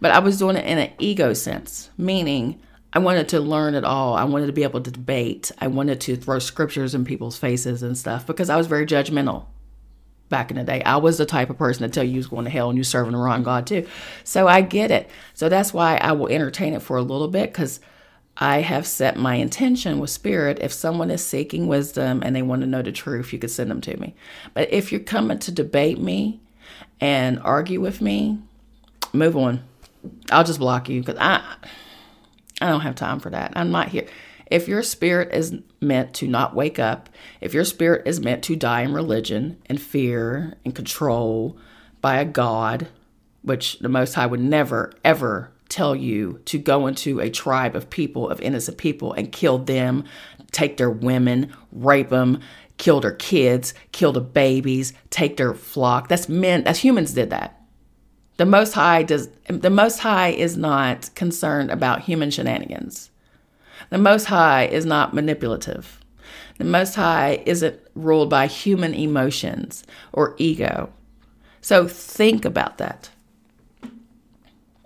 But 0.00 0.12
I 0.12 0.18
was 0.20 0.38
doing 0.38 0.56
it 0.56 0.64
in 0.64 0.78
an 0.78 0.90
ego 0.98 1.34
sense, 1.34 1.90
meaning 1.98 2.60
I 2.92 2.98
wanted 2.98 3.28
to 3.30 3.40
learn 3.40 3.74
it 3.74 3.84
all. 3.84 4.14
I 4.14 4.24
wanted 4.24 4.46
to 4.46 4.52
be 4.52 4.62
able 4.62 4.80
to 4.80 4.90
debate. 4.90 5.52
I 5.58 5.66
wanted 5.66 6.00
to 6.02 6.16
throw 6.16 6.38
scriptures 6.38 6.94
in 6.94 7.04
people's 7.04 7.36
faces 7.36 7.82
and 7.82 7.96
stuff 7.96 8.26
because 8.26 8.48
I 8.50 8.56
was 8.56 8.66
very 8.66 8.86
judgmental 8.86 9.46
back 10.30 10.50
in 10.50 10.56
the 10.56 10.64
day. 10.64 10.82
I 10.82 10.96
was 10.96 11.18
the 11.18 11.26
type 11.26 11.50
of 11.50 11.58
person 11.58 11.82
to 11.82 11.88
tell 11.88 12.02
you 12.02 12.12
you 12.12 12.16
was 12.16 12.26
going 12.28 12.44
to 12.44 12.50
hell 12.50 12.70
and 12.70 12.78
you 12.78 12.84
serving 12.84 13.12
the 13.12 13.18
wrong 13.18 13.42
God 13.42 13.66
too. 13.66 13.86
So 14.24 14.48
I 14.48 14.62
get 14.62 14.90
it. 14.90 15.10
So 15.34 15.48
that's 15.48 15.74
why 15.74 15.98
I 15.98 16.12
will 16.12 16.28
entertain 16.28 16.72
it 16.72 16.82
for 16.82 16.96
a 16.96 17.02
little 17.02 17.28
bit 17.28 17.52
because 17.52 17.80
I 18.42 18.62
have 18.62 18.86
set 18.86 19.18
my 19.18 19.34
intention 19.34 19.98
with 19.98 20.08
spirit. 20.08 20.58
If 20.62 20.72
someone 20.72 21.10
is 21.10 21.24
seeking 21.24 21.68
wisdom 21.68 22.22
and 22.24 22.34
they 22.34 22.40
want 22.40 22.62
to 22.62 22.66
know 22.66 22.80
the 22.80 22.90
truth, 22.90 23.34
you 23.34 23.38
could 23.38 23.50
send 23.50 23.70
them 23.70 23.82
to 23.82 23.96
me. 23.98 24.14
But 24.54 24.72
if 24.72 24.90
you're 24.90 25.02
coming 25.02 25.38
to 25.40 25.52
debate 25.52 25.98
me 25.98 26.40
and 27.00 27.38
argue 27.40 27.82
with 27.82 28.00
me, 28.00 28.38
move 29.12 29.36
on. 29.36 29.62
I'll 30.32 30.44
just 30.44 30.58
block 30.58 30.88
you 30.88 31.00
because 31.02 31.18
I 31.20 31.42
I 32.62 32.68
don't 32.68 32.80
have 32.80 32.94
time 32.94 33.20
for 33.20 33.28
that. 33.30 33.52
I'm 33.56 33.70
not 33.70 33.88
here. 33.88 34.06
If 34.46 34.68
your 34.68 34.82
spirit 34.82 35.32
is 35.34 35.54
meant 35.80 36.14
to 36.14 36.26
not 36.26 36.54
wake 36.54 36.78
up, 36.78 37.10
if 37.40 37.52
your 37.54 37.64
spirit 37.64 38.06
is 38.06 38.20
meant 38.20 38.42
to 38.44 38.56
die 38.56 38.80
in 38.82 38.92
religion 38.92 39.58
and 39.66 39.80
fear 39.80 40.54
and 40.64 40.74
control 40.74 41.56
by 42.00 42.16
a 42.16 42.24
God, 42.24 42.88
which 43.42 43.78
the 43.78 43.88
Most 43.88 44.14
High 44.14 44.26
would 44.26 44.40
never, 44.40 44.92
ever 45.04 45.52
tell 45.70 45.96
you 45.96 46.40
to 46.44 46.58
go 46.58 46.86
into 46.86 47.20
a 47.20 47.30
tribe 47.30 47.74
of 47.74 47.88
people, 47.88 48.28
of 48.28 48.40
innocent 48.40 48.76
people, 48.76 49.12
and 49.12 49.32
kill 49.32 49.58
them, 49.58 50.04
take 50.52 50.76
their 50.76 50.90
women, 50.90 51.54
rape 51.72 52.10
them, 52.10 52.40
kill 52.76 53.00
their 53.00 53.12
kids, 53.12 53.72
kill 53.92 54.12
the 54.12 54.20
babies, 54.20 54.92
take 55.10 55.36
their 55.36 55.54
flock. 55.54 56.08
That's 56.08 56.28
men, 56.28 56.64
that's 56.64 56.80
humans 56.80 57.14
did 57.14 57.30
that. 57.30 57.60
The 58.36 58.46
Most 58.46 58.72
High 58.72 59.02
does 59.02 59.28
the 59.48 59.70
Most 59.70 59.98
High 59.98 60.28
is 60.28 60.56
not 60.56 61.14
concerned 61.14 61.70
about 61.70 62.00
human 62.00 62.30
shenanigans. 62.30 63.10
The 63.90 63.98
Most 63.98 64.24
High 64.24 64.64
is 64.64 64.86
not 64.86 65.14
manipulative. 65.14 66.00
The 66.56 66.64
Most 66.64 66.94
High 66.94 67.42
isn't 67.44 67.78
ruled 67.94 68.30
by 68.30 68.46
human 68.46 68.94
emotions 68.94 69.84
or 70.12 70.34
ego. 70.38 70.90
So 71.60 71.86
think 71.86 72.44
about 72.44 72.78
that. 72.78 73.10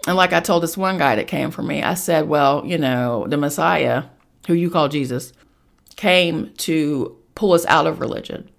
And 0.07 0.17
like 0.17 0.33
I 0.33 0.41
told 0.41 0.63
this 0.63 0.77
one 0.77 0.99
guy 0.99 1.17
that 1.17 1.29
came 1.29 1.51
for 1.51 1.63
me, 1.63 1.83
I 1.83 1.95
said, 1.95 2.29
well, 2.29 2.65
you 2.67 2.79
know, 2.79 3.27
the 3.29 3.37
Messiah, 3.39 4.05
who 4.47 4.55
you 4.55 4.71
call 4.71 4.89
Jesus, 4.89 5.33
came 5.97 6.53
to 6.59 7.17
pull 7.35 7.53
us 7.53 7.65
out 7.67 7.87
of 7.87 8.01
religion. 8.01 8.51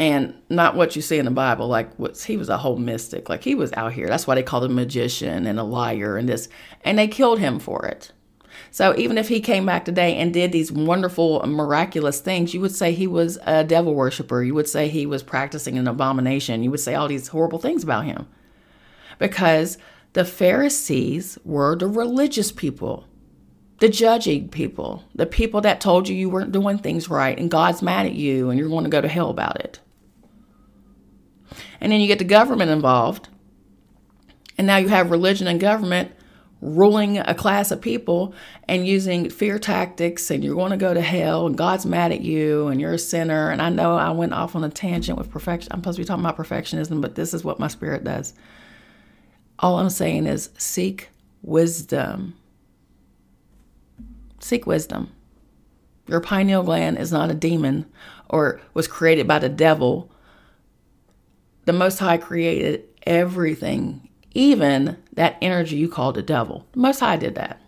and 0.00 0.34
not 0.48 0.74
what 0.76 0.96
you 0.96 1.02
see 1.02 1.18
in 1.18 1.26
the 1.26 1.30
Bible. 1.30 1.68
Like 1.68 1.94
what 1.96 2.18
he 2.18 2.38
was 2.38 2.48
a 2.48 2.56
whole 2.56 2.78
mystic. 2.78 3.28
Like 3.28 3.44
he 3.44 3.54
was 3.54 3.70
out 3.74 3.92
here. 3.92 4.08
That's 4.08 4.26
why 4.26 4.34
they 4.34 4.42
called 4.42 4.64
him 4.64 4.72
a 4.72 4.74
magician 4.76 5.46
and 5.46 5.60
a 5.60 5.62
liar 5.62 6.16
and 6.16 6.26
this. 6.26 6.48
And 6.82 6.98
they 6.98 7.06
killed 7.06 7.38
him 7.38 7.58
for 7.58 7.84
it. 7.84 8.10
So 8.70 8.96
even 8.96 9.18
if 9.18 9.28
he 9.28 9.40
came 9.40 9.66
back 9.66 9.84
today 9.84 10.16
and 10.16 10.32
did 10.32 10.52
these 10.52 10.72
wonderful, 10.72 11.46
miraculous 11.46 12.20
things, 12.20 12.54
you 12.54 12.62
would 12.62 12.74
say 12.74 12.92
he 12.92 13.06
was 13.06 13.38
a 13.44 13.62
devil 13.62 13.94
worshiper. 13.94 14.42
You 14.42 14.54
would 14.54 14.68
say 14.68 14.88
he 14.88 15.04
was 15.04 15.22
practicing 15.22 15.76
an 15.76 15.86
abomination. 15.86 16.62
You 16.62 16.70
would 16.70 16.80
say 16.80 16.94
all 16.94 17.06
these 17.06 17.28
horrible 17.28 17.58
things 17.58 17.84
about 17.84 18.06
him. 18.06 18.26
Because 19.18 19.76
the 20.12 20.24
Pharisees 20.24 21.38
were 21.44 21.76
the 21.76 21.86
religious 21.86 22.50
people, 22.50 23.06
the 23.78 23.88
judging 23.88 24.48
people, 24.48 25.04
the 25.14 25.26
people 25.26 25.60
that 25.60 25.80
told 25.80 26.08
you 26.08 26.16
you 26.16 26.28
weren't 26.28 26.52
doing 26.52 26.78
things 26.78 27.08
right 27.08 27.38
and 27.38 27.50
God's 27.50 27.82
mad 27.82 28.06
at 28.06 28.14
you 28.14 28.50
and 28.50 28.58
you're 28.58 28.68
going 28.68 28.84
to 28.84 28.90
go 28.90 29.00
to 29.00 29.08
hell 29.08 29.30
about 29.30 29.60
it. 29.60 29.80
And 31.80 31.92
then 31.92 32.00
you 32.00 32.06
get 32.06 32.18
the 32.18 32.24
government 32.24 32.70
involved. 32.70 33.28
And 34.58 34.66
now 34.66 34.76
you 34.76 34.88
have 34.88 35.10
religion 35.10 35.46
and 35.46 35.58
government 35.58 36.12
ruling 36.60 37.16
a 37.16 37.34
class 37.34 37.70
of 37.70 37.80
people 37.80 38.34
and 38.68 38.86
using 38.86 39.30
fear 39.30 39.58
tactics 39.58 40.30
and 40.30 40.44
you're 40.44 40.54
going 40.54 40.72
to 40.72 40.76
go 40.76 40.92
to 40.92 41.00
hell 41.00 41.46
and 41.46 41.56
God's 41.56 41.86
mad 41.86 42.12
at 42.12 42.20
you 42.20 42.68
and 42.68 42.80
you're 42.80 42.92
a 42.92 42.98
sinner. 42.98 43.50
And 43.50 43.62
I 43.62 43.70
know 43.70 43.96
I 43.96 44.10
went 44.10 44.34
off 44.34 44.54
on 44.54 44.64
a 44.64 44.68
tangent 44.68 45.16
with 45.16 45.30
perfection. 45.30 45.72
I'm 45.72 45.80
supposed 45.80 45.96
to 45.96 46.02
be 46.02 46.06
talking 46.06 46.24
about 46.24 46.36
perfectionism, 46.36 47.00
but 47.00 47.14
this 47.14 47.32
is 47.32 47.44
what 47.44 47.58
my 47.58 47.68
spirit 47.68 48.04
does. 48.04 48.34
All 49.60 49.78
I'm 49.78 49.90
saying 49.90 50.26
is 50.26 50.50
seek 50.56 51.10
wisdom. 51.42 52.34
Seek 54.40 54.66
wisdom. 54.66 55.12
Your 56.06 56.20
pineal 56.20 56.62
gland 56.62 56.98
is 56.98 57.12
not 57.12 57.30
a 57.30 57.34
demon 57.34 57.86
or 58.28 58.60
was 58.74 58.88
created 58.88 59.28
by 59.28 59.38
the 59.38 59.50
devil. 59.50 60.10
The 61.66 61.72
Most 61.74 61.98
High 61.98 62.16
created 62.16 62.84
everything 63.06 64.08
even 64.32 64.96
that 65.12 65.36
energy 65.42 65.76
you 65.76 65.88
call 65.88 66.12
the 66.12 66.22
devil. 66.22 66.66
The 66.72 66.80
Most 66.80 67.00
High 67.00 67.16
did 67.16 67.34
that. 67.34 67.60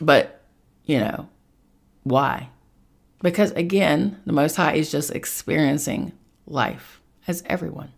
But, 0.00 0.42
you 0.84 0.98
know, 0.98 1.28
why? 2.02 2.50
Because 3.22 3.52
again, 3.52 4.20
the 4.26 4.32
Most 4.32 4.56
High 4.56 4.74
is 4.74 4.90
just 4.90 5.10
experiencing 5.10 6.12
life 6.46 7.00
as 7.26 7.42
everyone 7.46 7.92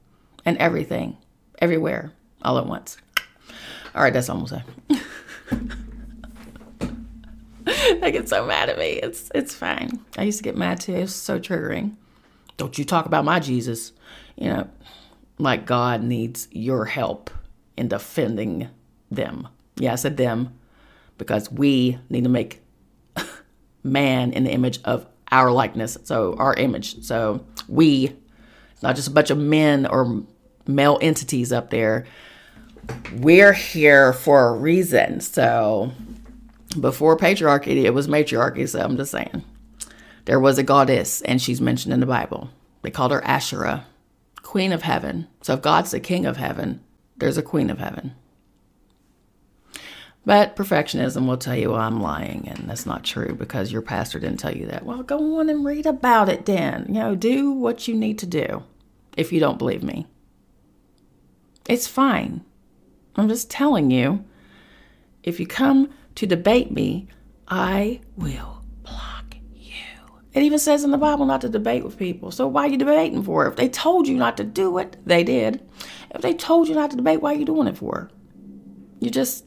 and 0.44 0.56
everything, 0.58 1.16
everywhere, 1.62 2.12
all 2.42 2.58
at 2.58 2.66
once. 2.66 2.98
All 3.94 4.02
right, 4.02 4.12
that's 4.12 4.28
almost 4.28 4.52
it. 4.52 5.00
they 8.00 8.10
get 8.10 8.28
so 8.28 8.44
mad 8.44 8.68
at 8.68 8.78
me. 8.78 9.00
It's 9.02 9.30
it's 9.34 9.54
fine. 9.54 10.00
I 10.18 10.24
used 10.24 10.38
to 10.38 10.44
get 10.44 10.56
mad 10.56 10.80
too. 10.80 10.94
It's 10.94 11.14
so 11.14 11.38
triggering. 11.38 11.94
Don't 12.56 12.76
you 12.78 12.84
talk 12.84 13.06
about 13.06 13.24
my 13.24 13.38
Jesus. 13.38 13.92
You 14.36 14.48
know, 14.48 14.68
like 15.38 15.64
God 15.64 16.02
needs 16.02 16.48
your 16.50 16.84
help 16.84 17.30
in 17.76 17.88
defending 17.88 18.68
them. 19.10 19.46
Yeah, 19.76 19.92
I 19.92 19.96
said 19.96 20.16
them 20.16 20.58
because 21.16 21.50
we 21.52 21.98
need 22.10 22.24
to 22.24 22.30
make 22.30 22.60
man 23.84 24.32
in 24.32 24.44
the 24.44 24.50
image 24.50 24.80
of 24.84 25.06
our 25.30 25.52
likeness, 25.52 25.96
so 26.02 26.34
our 26.38 26.54
image. 26.54 27.02
So 27.04 27.44
we, 27.68 28.16
not 28.82 28.96
just 28.96 29.08
a 29.08 29.12
bunch 29.12 29.30
of 29.30 29.38
men 29.38 29.86
or 29.86 30.24
male 30.66 30.98
entities 31.00 31.52
up 31.52 31.70
there. 31.70 32.06
We're 33.16 33.52
here 33.52 34.12
for 34.12 34.48
a 34.48 34.52
reason. 34.52 35.20
So 35.20 35.92
before 36.80 37.16
patriarchy, 37.16 37.84
it 37.84 37.94
was 37.94 38.08
matriarchy. 38.08 38.66
So 38.66 38.80
I'm 38.80 38.96
just 38.96 39.12
saying. 39.12 39.44
There 40.24 40.40
was 40.40 40.56
a 40.56 40.62
goddess, 40.62 41.20
and 41.22 41.42
she's 41.42 41.60
mentioned 41.60 41.92
in 41.92 42.00
the 42.00 42.06
Bible. 42.06 42.50
They 42.82 42.90
called 42.90 43.10
her 43.10 43.24
Asherah. 43.24 43.86
Queen 44.42 44.72
of 44.72 44.82
heaven. 44.82 45.26
So 45.40 45.54
if 45.54 45.62
God's 45.62 45.90
the 45.90 46.00
king 46.00 46.26
of 46.26 46.36
heaven, 46.36 46.82
there's 47.16 47.38
a 47.38 47.42
queen 47.42 47.70
of 47.70 47.78
heaven. 47.78 48.14
But 50.24 50.54
perfectionism 50.54 51.26
will 51.26 51.36
tell 51.36 51.56
you 51.56 51.70
well, 51.70 51.80
I'm 51.80 52.00
lying, 52.00 52.48
and 52.48 52.68
that's 52.68 52.86
not 52.86 53.02
true 53.02 53.34
because 53.34 53.72
your 53.72 53.82
pastor 53.82 54.20
didn't 54.20 54.38
tell 54.38 54.54
you 54.54 54.66
that. 54.66 54.84
Well, 54.84 55.02
go 55.02 55.40
on 55.40 55.48
and 55.48 55.64
read 55.64 55.86
about 55.86 56.28
it 56.28 56.46
then. 56.46 56.86
You 56.88 56.94
know, 56.94 57.14
do 57.16 57.50
what 57.50 57.88
you 57.88 57.94
need 57.94 58.18
to 58.20 58.26
do 58.26 58.62
if 59.16 59.32
you 59.32 59.40
don't 59.40 59.58
believe 59.58 59.82
me. 59.82 60.06
It's 61.72 61.86
fine. 61.86 62.44
I'm 63.16 63.30
just 63.30 63.50
telling 63.50 63.90
you, 63.90 64.26
if 65.22 65.40
you 65.40 65.46
come 65.46 65.88
to 66.16 66.26
debate 66.26 66.70
me, 66.70 67.08
I 67.48 68.02
will 68.14 68.62
block 68.82 69.36
you. 69.54 69.72
it 70.34 70.42
even 70.42 70.58
says 70.58 70.84
in 70.84 70.90
the 70.90 70.98
Bible 70.98 71.24
not 71.24 71.40
to 71.40 71.48
debate 71.48 71.82
with 71.82 71.96
people. 71.96 72.30
So 72.30 72.46
why 72.46 72.66
are 72.66 72.68
you 72.68 72.76
debating 72.76 73.22
for? 73.22 73.46
If 73.46 73.56
they 73.56 73.70
told 73.70 74.06
you 74.06 74.18
not 74.18 74.36
to 74.36 74.44
do 74.44 74.76
it, 74.76 74.98
they 75.06 75.24
did. 75.24 75.66
If 76.14 76.20
they 76.20 76.34
told 76.34 76.68
you 76.68 76.74
not 76.74 76.90
to 76.90 76.96
debate, 76.98 77.22
why 77.22 77.32
are 77.32 77.38
you 77.38 77.46
doing 77.46 77.68
it 77.68 77.78
for? 77.78 78.10
You're 79.00 79.10
just 79.10 79.46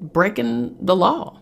breaking 0.00 0.76
the 0.80 0.94
law. 0.94 1.40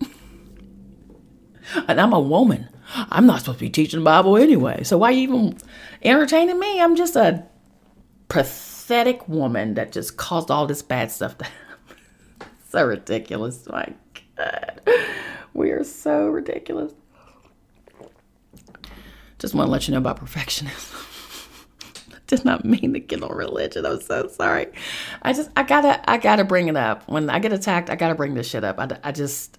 and 1.86 2.00
I'm 2.00 2.12
a 2.12 2.18
woman. 2.18 2.68
I'm 3.10 3.26
not 3.26 3.42
supposed 3.42 3.60
to 3.60 3.64
be 3.64 3.70
teaching 3.70 4.00
the 4.00 4.04
Bible 4.04 4.36
anyway. 4.36 4.82
So 4.82 4.98
why 4.98 5.10
are 5.10 5.12
you 5.12 5.22
even 5.22 5.58
entertaining 6.02 6.58
me? 6.58 6.80
I'm 6.80 6.96
just 6.96 7.14
a 7.14 7.46
pathetic 8.26 8.73
woman 9.28 9.74
that 9.74 9.92
just 9.92 10.16
caused 10.16 10.50
all 10.50 10.66
this 10.66 10.82
bad 10.82 11.10
stuff 11.10 11.38
to 11.38 11.44
happen. 11.44 12.48
so 12.68 12.84
ridiculous. 12.84 13.66
My 13.68 13.92
God. 14.36 14.80
We 15.54 15.70
are 15.70 15.84
so 15.84 16.26
ridiculous. 16.26 16.92
Just 19.38 19.54
want 19.54 19.68
to 19.68 19.70
let 19.70 19.86
you 19.86 19.92
know 19.92 19.98
about 19.98 20.18
perfectionism. 20.18 21.10
Did 22.26 22.44
not 22.44 22.64
mean 22.64 22.94
to 22.94 23.00
get 23.00 23.22
on 23.22 23.36
religion. 23.36 23.84
I'm 23.84 24.00
so 24.00 24.26
sorry. 24.28 24.68
I 25.22 25.32
just 25.32 25.50
I 25.56 25.62
gotta 25.62 26.10
I 26.10 26.16
gotta 26.16 26.44
bring 26.44 26.68
it 26.68 26.76
up. 26.76 27.06
When 27.08 27.28
I 27.28 27.38
get 27.38 27.52
attacked, 27.52 27.90
I 27.90 27.96
gotta 27.96 28.14
bring 28.14 28.34
this 28.34 28.48
shit 28.48 28.64
up. 28.64 28.78
I, 28.78 28.98
I 29.04 29.12
just 29.12 29.58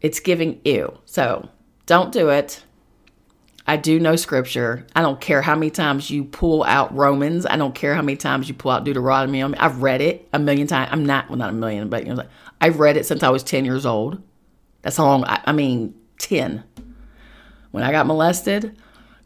it's 0.00 0.18
giving 0.18 0.60
you. 0.64 0.98
So 1.04 1.48
don't 1.86 2.12
do 2.12 2.30
it. 2.30 2.64
I 3.66 3.76
do 3.76 4.00
know 4.00 4.16
scripture. 4.16 4.86
I 4.94 5.02
don't 5.02 5.20
care 5.20 5.40
how 5.40 5.54
many 5.54 5.70
times 5.70 6.10
you 6.10 6.24
pull 6.24 6.64
out 6.64 6.94
Romans. 6.94 7.46
I 7.46 7.56
don't 7.56 7.74
care 7.74 7.94
how 7.94 8.02
many 8.02 8.16
times 8.16 8.48
you 8.48 8.54
pull 8.54 8.72
out 8.72 8.84
Deuteronomy. 8.84 9.42
I've 9.42 9.82
read 9.82 10.00
it 10.00 10.28
a 10.32 10.38
million 10.38 10.66
times. 10.66 10.90
I'm 10.92 11.06
not, 11.06 11.28
well, 11.28 11.38
not 11.38 11.50
a 11.50 11.54
million, 11.54 11.88
but 11.88 12.06
you 12.06 12.14
know, 12.14 12.24
I've 12.60 12.80
read 12.80 12.96
it 12.96 13.06
since 13.06 13.22
I 13.22 13.28
was 13.28 13.44
10 13.44 13.64
years 13.64 13.86
old. 13.86 14.20
That's 14.82 14.96
how 14.96 15.04
long, 15.04 15.24
I, 15.24 15.40
I 15.46 15.52
mean, 15.52 15.94
10. 16.18 16.64
When 17.70 17.84
I 17.84 17.92
got 17.92 18.06
molested, 18.06 18.76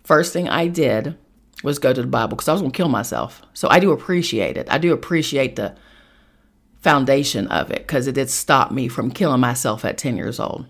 first 0.04 0.32
thing 0.32 0.48
I 0.48 0.68
did 0.68 1.16
was 1.62 1.78
go 1.78 1.92
to 1.92 2.02
the 2.02 2.06
Bible 2.06 2.36
because 2.36 2.48
I 2.48 2.52
was 2.52 2.60
going 2.60 2.72
to 2.72 2.76
kill 2.76 2.88
myself. 2.88 3.42
So 3.54 3.68
I 3.70 3.80
do 3.80 3.92
appreciate 3.92 4.56
it. 4.58 4.68
I 4.70 4.78
do 4.78 4.92
appreciate 4.92 5.56
the 5.56 5.74
foundation 6.80 7.48
of 7.48 7.70
it 7.70 7.78
because 7.78 8.06
it 8.06 8.12
did 8.12 8.30
stop 8.30 8.70
me 8.70 8.86
from 8.86 9.10
killing 9.10 9.40
myself 9.40 9.84
at 9.84 9.98
10 9.98 10.16
years 10.16 10.38
old. 10.38 10.66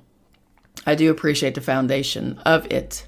I 0.87 0.94
do 0.94 1.11
appreciate 1.11 1.57
the 1.57 1.61
foundation 1.61 2.38
of 2.46 2.70
it. 2.72 3.07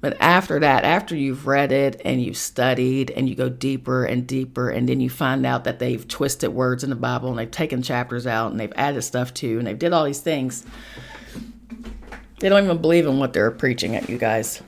But 0.00 0.16
after 0.18 0.58
that, 0.60 0.84
after 0.84 1.14
you've 1.14 1.46
read 1.46 1.72
it 1.72 2.00
and 2.04 2.22
you've 2.22 2.36
studied 2.36 3.10
and 3.10 3.28
you 3.28 3.34
go 3.34 3.50
deeper 3.50 4.04
and 4.04 4.26
deeper, 4.26 4.70
and 4.70 4.88
then 4.88 5.00
you 5.00 5.10
find 5.10 5.44
out 5.44 5.64
that 5.64 5.78
they've 5.78 6.06
twisted 6.08 6.50
words 6.50 6.82
in 6.82 6.90
the 6.90 6.96
Bible 6.96 7.28
and 7.28 7.38
they've 7.38 7.50
taken 7.50 7.82
chapters 7.82 8.26
out 8.26 8.50
and 8.50 8.58
they've 8.58 8.72
added 8.76 9.02
stuff 9.02 9.34
to 9.34 9.58
and 9.58 9.66
they've 9.66 9.78
did 9.78 9.92
all 9.92 10.04
these 10.04 10.20
things, 10.20 10.64
they 12.38 12.48
don't 12.48 12.64
even 12.64 12.78
believe 12.78 13.06
in 13.06 13.18
what 13.18 13.34
they're 13.34 13.50
preaching 13.50 13.94
at 13.94 14.08
you 14.08 14.16
guys. 14.16 14.62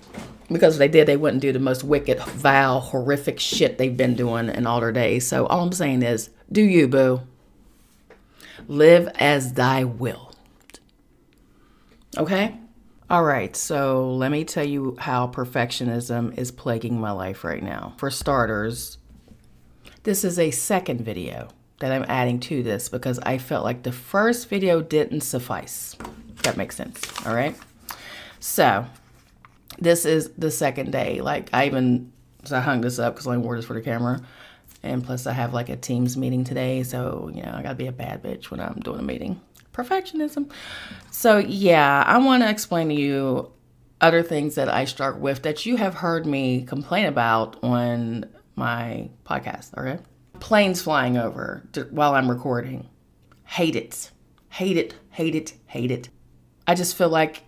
Because 0.48 0.74
if 0.74 0.78
they 0.80 0.88
did, 0.88 1.08
they 1.08 1.16
wouldn't 1.16 1.40
do 1.40 1.52
the 1.52 1.58
most 1.58 1.82
wicked, 1.82 2.20
vile, 2.20 2.80
horrific 2.80 3.40
shit 3.40 3.78
they've 3.78 3.96
been 3.96 4.14
doing 4.14 4.50
in 4.50 4.66
all 4.66 4.80
their 4.80 4.92
days. 4.92 5.26
So 5.26 5.46
all 5.46 5.62
I'm 5.62 5.72
saying 5.72 6.02
is, 6.02 6.28
do 6.50 6.60
you, 6.60 6.88
boo. 6.88 7.22
Live 8.68 9.08
as 9.18 9.54
thy 9.54 9.84
will. 9.84 10.32
Okay? 12.18 12.58
All 13.12 13.24
right, 13.24 13.54
so 13.54 14.10
let 14.10 14.32
me 14.32 14.42
tell 14.42 14.64
you 14.64 14.96
how 14.98 15.26
perfectionism 15.26 16.38
is 16.38 16.50
plaguing 16.50 16.98
my 16.98 17.10
life 17.10 17.44
right 17.44 17.62
now. 17.62 17.92
For 17.98 18.10
starters, 18.10 18.96
this 20.04 20.24
is 20.24 20.38
a 20.38 20.50
second 20.50 21.02
video 21.02 21.48
that 21.80 21.92
I'm 21.92 22.06
adding 22.08 22.40
to 22.40 22.62
this 22.62 22.88
because 22.88 23.18
I 23.18 23.36
felt 23.36 23.64
like 23.64 23.82
the 23.82 23.92
first 23.92 24.48
video 24.48 24.80
didn't 24.80 25.20
suffice. 25.20 25.94
That 26.44 26.56
makes 26.56 26.74
sense. 26.74 27.02
All 27.26 27.34
right. 27.34 27.54
So 28.40 28.86
this 29.78 30.06
is 30.06 30.30
the 30.38 30.50
second 30.50 30.90
day. 30.90 31.20
Like 31.20 31.50
I 31.52 31.66
even 31.66 32.10
so 32.44 32.56
I 32.56 32.60
hung 32.60 32.80
this 32.80 32.98
up 32.98 33.12
because 33.12 33.26
I 33.26 33.36
wore 33.36 33.56
this 33.56 33.66
for 33.66 33.74
the 33.74 33.82
camera. 33.82 34.22
And 34.82 35.04
plus 35.04 35.26
I 35.26 35.32
have 35.32 35.52
like 35.52 35.68
a 35.68 35.76
Teams 35.76 36.16
meeting 36.16 36.44
today. 36.44 36.82
So, 36.82 37.30
you 37.34 37.42
know, 37.42 37.52
I 37.52 37.60
gotta 37.60 37.74
be 37.74 37.88
a 37.88 37.92
bad 37.92 38.22
bitch 38.22 38.50
when 38.50 38.58
I'm 38.58 38.80
doing 38.80 39.00
a 39.00 39.02
meeting. 39.02 39.38
Perfectionism. 39.72 40.50
So 41.10 41.38
yeah, 41.38 42.04
I 42.06 42.18
wanna 42.18 42.48
explain 42.50 42.88
to 42.88 42.94
you 42.94 43.52
other 44.00 44.22
things 44.22 44.56
that 44.56 44.68
I 44.68 44.84
start 44.84 45.18
with 45.18 45.42
that 45.42 45.64
you 45.64 45.76
have 45.76 45.94
heard 45.94 46.26
me 46.26 46.64
complain 46.64 47.06
about 47.06 47.56
on 47.62 48.26
my 48.56 49.08
podcast, 49.24 49.76
okay? 49.78 50.02
Planes 50.40 50.82
flying 50.82 51.16
over 51.16 51.62
while 51.90 52.14
I'm 52.14 52.28
recording. 52.28 52.88
Hate 53.44 53.76
it. 53.76 54.10
Hate 54.50 54.76
it, 54.76 54.94
hate 55.10 55.34
it, 55.34 55.54
hate 55.66 55.90
it. 55.90 56.08
I 56.66 56.74
just 56.74 56.96
feel 56.96 57.08
like 57.08 57.44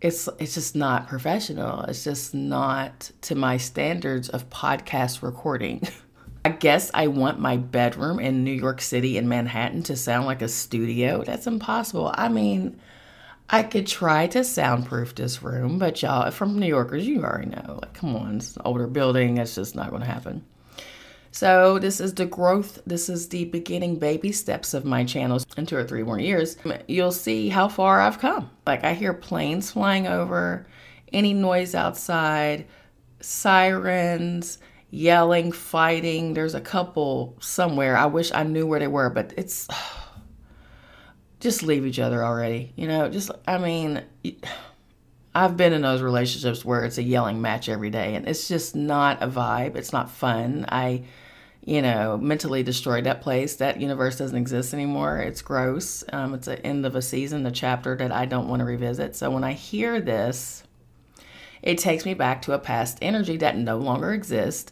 it's 0.00 0.28
it's 0.38 0.54
just 0.54 0.76
not 0.76 1.08
professional. 1.08 1.82
It's 1.82 2.04
just 2.04 2.34
not 2.34 3.10
to 3.22 3.34
my 3.34 3.56
standards 3.56 4.28
of 4.28 4.50
podcast 4.50 5.22
recording. 5.22 5.82
I 6.46 6.50
guess 6.50 6.92
I 6.94 7.08
want 7.08 7.40
my 7.40 7.56
bedroom 7.56 8.20
in 8.20 8.44
New 8.44 8.52
York 8.52 8.80
City 8.80 9.18
in 9.18 9.28
Manhattan 9.28 9.82
to 9.82 9.96
sound 9.96 10.26
like 10.26 10.42
a 10.42 10.48
studio. 10.48 11.24
That's 11.24 11.48
impossible. 11.48 12.14
I 12.14 12.28
mean, 12.28 12.78
I 13.50 13.64
could 13.64 13.88
try 13.88 14.28
to 14.28 14.44
soundproof 14.44 15.16
this 15.16 15.42
room, 15.42 15.80
but 15.80 16.00
y'all, 16.02 16.30
from 16.30 16.60
New 16.60 16.68
Yorkers, 16.68 17.04
you 17.04 17.24
already 17.24 17.50
know. 17.50 17.80
Like, 17.82 17.94
come 17.94 18.14
on, 18.14 18.36
it's 18.36 18.54
an 18.54 18.62
older 18.64 18.86
building. 18.86 19.38
It's 19.38 19.56
just 19.56 19.74
not 19.74 19.90
going 19.90 20.02
to 20.02 20.08
happen. 20.08 20.44
So, 21.32 21.80
this 21.80 21.98
is 21.98 22.14
the 22.14 22.26
growth. 22.26 22.78
This 22.86 23.08
is 23.08 23.28
the 23.28 23.46
beginning 23.46 23.98
baby 23.98 24.30
steps 24.30 24.72
of 24.72 24.84
my 24.84 25.02
channel. 25.02 25.40
In 25.56 25.66
two 25.66 25.76
or 25.76 25.82
three 25.82 26.04
more 26.04 26.20
years, 26.20 26.58
you'll 26.86 27.10
see 27.10 27.48
how 27.48 27.66
far 27.66 28.00
I've 28.00 28.20
come. 28.20 28.50
Like, 28.64 28.84
I 28.84 28.94
hear 28.94 29.14
planes 29.14 29.72
flying 29.72 30.06
over, 30.06 30.64
any 31.12 31.34
noise 31.34 31.74
outside, 31.74 32.66
sirens, 33.18 34.58
yelling, 34.90 35.52
fighting. 35.52 36.34
There's 36.34 36.54
a 36.54 36.60
couple 36.60 37.36
somewhere. 37.40 37.96
I 37.96 38.06
wish 38.06 38.32
I 38.32 38.42
knew 38.44 38.66
where 38.66 38.80
they 38.80 38.86
were, 38.86 39.10
but 39.10 39.32
it's 39.36 39.68
just 41.40 41.62
leave 41.62 41.86
each 41.86 41.98
other 41.98 42.24
already. 42.24 42.72
You 42.76 42.88
know, 42.88 43.08
just, 43.08 43.30
I 43.46 43.58
mean, 43.58 44.02
I've 45.34 45.56
been 45.56 45.74
in 45.74 45.82
those 45.82 46.00
relationships 46.00 46.64
where 46.64 46.84
it's 46.84 46.96
a 46.96 47.02
yelling 47.02 47.42
match 47.42 47.68
every 47.68 47.90
day 47.90 48.14
and 48.14 48.26
it's 48.26 48.48
just 48.48 48.74
not 48.74 49.22
a 49.22 49.28
vibe. 49.28 49.76
It's 49.76 49.92
not 49.92 50.10
fun. 50.10 50.64
I, 50.70 51.04
you 51.62 51.82
know, 51.82 52.16
mentally 52.16 52.62
destroyed 52.62 53.04
that 53.04 53.20
place. 53.20 53.56
That 53.56 53.78
universe 53.78 54.16
doesn't 54.16 54.36
exist 54.38 54.72
anymore. 54.72 55.18
It's 55.18 55.42
gross. 55.42 56.04
Um, 56.10 56.32
it's 56.32 56.46
the 56.46 56.64
end 56.64 56.86
of 56.86 56.96
a 56.96 57.02
season, 57.02 57.42
the 57.42 57.50
chapter 57.50 57.96
that 57.96 58.12
I 58.12 58.24
don't 58.24 58.48
want 58.48 58.60
to 58.60 58.64
revisit. 58.64 59.14
So 59.14 59.30
when 59.30 59.44
I 59.44 59.52
hear 59.52 60.00
this, 60.00 60.62
it 61.66 61.78
takes 61.78 62.06
me 62.06 62.14
back 62.14 62.42
to 62.42 62.52
a 62.52 62.60
past 62.60 62.96
energy 63.02 63.36
that 63.38 63.58
no 63.58 63.76
longer 63.76 64.12
exists. 64.12 64.70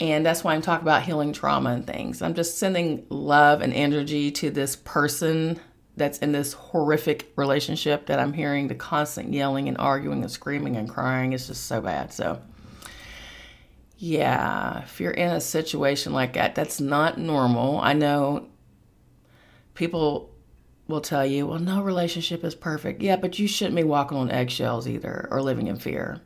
And 0.00 0.26
that's 0.26 0.42
why 0.42 0.54
I'm 0.54 0.60
talking 0.60 0.82
about 0.82 1.04
healing 1.04 1.32
trauma 1.32 1.70
and 1.70 1.86
things. 1.86 2.20
I'm 2.20 2.34
just 2.34 2.58
sending 2.58 3.06
love 3.08 3.62
and 3.62 3.72
energy 3.72 4.32
to 4.32 4.50
this 4.50 4.74
person 4.74 5.60
that's 5.96 6.18
in 6.18 6.32
this 6.32 6.52
horrific 6.52 7.32
relationship 7.36 8.06
that 8.06 8.18
I'm 8.18 8.32
hearing 8.32 8.66
the 8.66 8.74
constant 8.74 9.32
yelling 9.32 9.68
and 9.68 9.78
arguing 9.78 10.20
and 10.22 10.30
screaming 10.30 10.76
and 10.76 10.90
crying. 10.90 11.32
It's 11.32 11.46
just 11.46 11.66
so 11.66 11.80
bad. 11.80 12.12
So, 12.12 12.42
yeah, 13.96 14.82
if 14.82 15.00
you're 15.00 15.12
in 15.12 15.30
a 15.30 15.40
situation 15.40 16.12
like 16.12 16.32
that, 16.32 16.56
that's 16.56 16.80
not 16.80 17.18
normal. 17.18 17.80
I 17.80 17.92
know 17.92 18.48
people 19.74 20.35
will 20.88 21.00
tell 21.00 21.26
you, 21.26 21.46
well, 21.46 21.58
no 21.58 21.82
relationship 21.82 22.44
is 22.44 22.54
perfect. 22.54 23.02
Yeah, 23.02 23.16
but 23.16 23.38
you 23.38 23.48
shouldn't 23.48 23.76
be 23.76 23.84
walking 23.84 24.18
on 24.18 24.30
eggshells 24.30 24.86
either 24.86 25.28
or 25.30 25.42
living 25.42 25.66
in 25.66 25.76
fear 25.76 26.20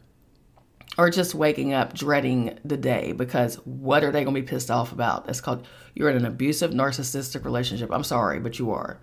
or 0.99 1.09
just 1.09 1.35
waking 1.35 1.73
up 1.73 1.95
dreading 1.95 2.59
the 2.65 2.77
day 2.77 3.13
because 3.13 3.57
what 3.65 4.05
are 4.05 4.11
they 4.11 4.25
going 4.25 4.35
to 4.35 4.41
be 4.43 4.47
pissed 4.47 4.71
off 4.71 4.93
about? 4.93 5.27
That's 5.27 5.41
called 5.41 5.67
you're 5.95 6.11
in 6.11 6.17
an 6.17 6.27
abusive, 6.27 6.73
narcissistic 6.73 7.45
relationship. 7.45 7.91
I'm 7.93 8.05
sorry, 8.05 8.39
but 8.39 8.59
you 8.59 8.73
are. 8.73 9.01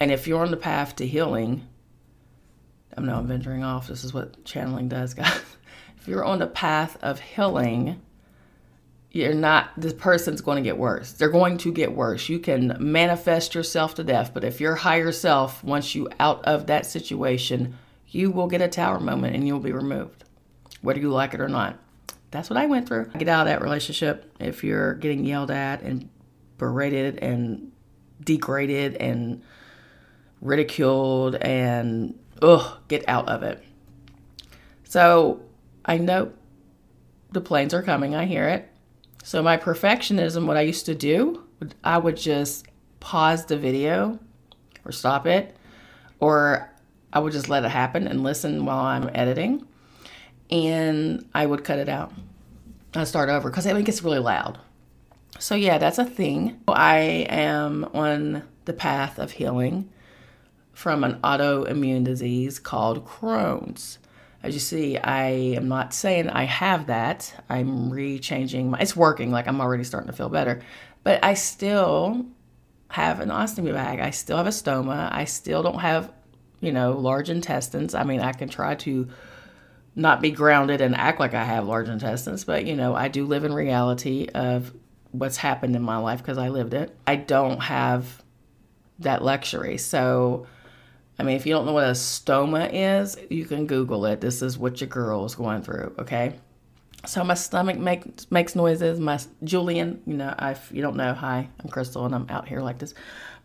And 0.00 0.10
if 0.10 0.26
you're 0.26 0.42
on 0.42 0.50
the 0.50 0.56
path 0.56 0.96
to 0.96 1.06
healing, 1.06 1.66
I'm 2.96 3.26
venturing 3.26 3.64
off. 3.64 3.88
This 3.88 4.04
is 4.04 4.14
what 4.14 4.44
channeling 4.44 4.88
does, 4.88 5.14
guys. 5.14 5.40
if 5.98 6.06
you're 6.08 6.24
on 6.24 6.38
the 6.38 6.46
path 6.46 6.96
of 7.02 7.20
healing, 7.20 8.00
you're 9.14 9.32
not, 9.32 9.70
this 9.76 9.92
person's 9.92 10.40
going 10.40 10.56
to 10.56 10.68
get 10.68 10.76
worse. 10.76 11.12
They're 11.12 11.28
going 11.28 11.56
to 11.58 11.72
get 11.72 11.94
worse. 11.94 12.28
You 12.28 12.40
can 12.40 12.76
manifest 12.80 13.54
yourself 13.54 13.94
to 13.94 14.04
death, 14.04 14.32
but 14.34 14.42
if 14.42 14.60
your 14.60 14.74
higher 14.74 15.12
self 15.12 15.62
wants 15.62 15.94
you 15.94 16.08
out 16.18 16.44
of 16.44 16.66
that 16.66 16.84
situation, 16.84 17.78
you 18.08 18.32
will 18.32 18.48
get 18.48 18.60
a 18.60 18.68
tower 18.68 18.98
moment 18.98 19.36
and 19.36 19.46
you'll 19.46 19.60
be 19.60 19.70
removed, 19.70 20.24
whether 20.82 20.98
you 20.98 21.10
like 21.10 21.32
it 21.32 21.40
or 21.40 21.48
not. 21.48 21.78
That's 22.32 22.50
what 22.50 22.56
I 22.56 22.66
went 22.66 22.88
through. 22.88 23.06
Get 23.16 23.28
out 23.28 23.46
of 23.46 23.52
that 23.52 23.62
relationship 23.62 24.34
if 24.40 24.64
you're 24.64 24.94
getting 24.94 25.24
yelled 25.24 25.52
at 25.52 25.82
and 25.82 26.08
berated 26.58 27.20
and 27.20 27.70
degraded 28.24 28.96
and 28.96 29.42
ridiculed 30.40 31.36
and 31.36 32.18
ugh, 32.42 32.78
get 32.88 33.08
out 33.08 33.28
of 33.28 33.44
it. 33.44 33.62
So 34.82 35.40
I 35.84 35.98
know 35.98 36.32
the 37.30 37.40
planes 37.40 37.72
are 37.74 37.82
coming, 37.82 38.16
I 38.16 38.24
hear 38.26 38.48
it. 38.48 38.68
So 39.26 39.42
my 39.42 39.56
perfectionism, 39.56 40.44
what 40.44 40.58
I 40.58 40.60
used 40.60 40.84
to 40.84 40.94
do, 40.94 41.42
I 41.82 41.96
would 41.96 42.18
just 42.18 42.66
pause 43.00 43.46
the 43.46 43.56
video 43.56 44.18
or 44.84 44.92
stop 44.92 45.26
it, 45.26 45.56
or 46.20 46.70
I 47.10 47.20
would 47.20 47.32
just 47.32 47.48
let 47.48 47.64
it 47.64 47.70
happen 47.70 48.06
and 48.06 48.22
listen 48.22 48.66
while 48.66 48.84
I'm 48.84 49.08
editing, 49.14 49.66
and 50.50 51.26
I 51.34 51.46
would 51.46 51.64
cut 51.64 51.78
it 51.78 51.88
out. 51.88 52.12
I'd 52.94 53.08
start 53.08 53.30
over 53.30 53.48
because 53.48 53.64
it 53.64 53.82
gets 53.86 54.02
really 54.02 54.18
loud. 54.18 54.58
So 55.38 55.54
yeah, 55.54 55.78
that's 55.78 55.98
a 55.98 56.04
thing. 56.04 56.60
I 56.68 57.26
am 57.30 57.86
on 57.94 58.42
the 58.66 58.74
path 58.74 59.18
of 59.18 59.30
healing 59.32 59.88
from 60.74 61.02
an 61.02 61.18
autoimmune 61.20 62.04
disease 62.04 62.58
called 62.58 63.06
Crohn's. 63.06 63.98
As 64.44 64.52
you 64.52 64.60
see, 64.60 64.98
I 64.98 65.28
am 65.56 65.68
not 65.68 65.94
saying 65.94 66.28
I 66.28 66.44
have 66.44 66.88
that. 66.88 67.32
I'm 67.48 67.90
rechanging 67.90 68.66
my, 68.66 68.78
it's 68.78 68.94
working, 68.94 69.30
like 69.30 69.48
I'm 69.48 69.58
already 69.58 69.84
starting 69.84 70.10
to 70.10 70.16
feel 70.16 70.28
better. 70.28 70.60
But 71.02 71.24
I 71.24 71.32
still 71.32 72.26
have 72.88 73.20
an 73.20 73.30
ostomy 73.30 73.72
bag. 73.72 74.00
I 74.00 74.10
still 74.10 74.36
have 74.36 74.46
a 74.46 74.50
stoma. 74.50 75.10
I 75.10 75.24
still 75.24 75.62
don't 75.62 75.78
have, 75.78 76.12
you 76.60 76.72
know, 76.72 76.92
large 76.92 77.30
intestines. 77.30 77.94
I 77.94 78.04
mean, 78.04 78.20
I 78.20 78.32
can 78.32 78.50
try 78.50 78.74
to 78.74 79.08
not 79.96 80.20
be 80.20 80.30
grounded 80.30 80.82
and 80.82 80.94
act 80.94 81.20
like 81.20 81.32
I 81.32 81.44
have 81.44 81.66
large 81.66 81.88
intestines, 81.88 82.44
but 82.44 82.66
you 82.66 82.76
know, 82.76 82.94
I 82.94 83.08
do 83.08 83.24
live 83.24 83.44
in 83.44 83.54
reality 83.54 84.28
of 84.34 84.74
what's 85.12 85.38
happened 85.38 85.74
in 85.74 85.82
my 85.82 85.96
life 85.96 86.18
because 86.18 86.36
I 86.36 86.50
lived 86.50 86.74
it. 86.74 86.94
I 87.06 87.16
don't 87.16 87.62
have 87.62 88.22
that 88.98 89.24
luxury. 89.24 89.78
So 89.78 90.46
I 91.18 91.22
mean, 91.22 91.36
if 91.36 91.46
you 91.46 91.52
don't 91.52 91.66
know 91.66 91.72
what 91.72 91.84
a 91.84 91.92
stoma 91.92 92.70
is, 92.72 93.16
you 93.30 93.44
can 93.44 93.66
Google 93.66 94.04
it. 94.06 94.20
This 94.20 94.42
is 94.42 94.58
what 94.58 94.80
your 94.80 94.88
girl 94.88 95.24
is 95.24 95.34
going 95.34 95.62
through, 95.62 95.94
okay? 95.98 96.34
So 97.06 97.22
my 97.22 97.34
stomach 97.34 97.78
makes 97.78 98.30
makes 98.30 98.56
noises. 98.56 98.98
My 98.98 99.18
Julian, 99.44 100.02
you 100.06 100.16
know, 100.16 100.34
I 100.38 100.56
you 100.70 100.82
don't 100.82 100.96
know. 100.96 101.12
Hi, 101.12 101.48
I'm 101.62 101.68
Crystal, 101.68 102.06
and 102.06 102.14
I'm 102.14 102.26
out 102.30 102.48
here 102.48 102.60
like 102.60 102.78
this. 102.78 102.94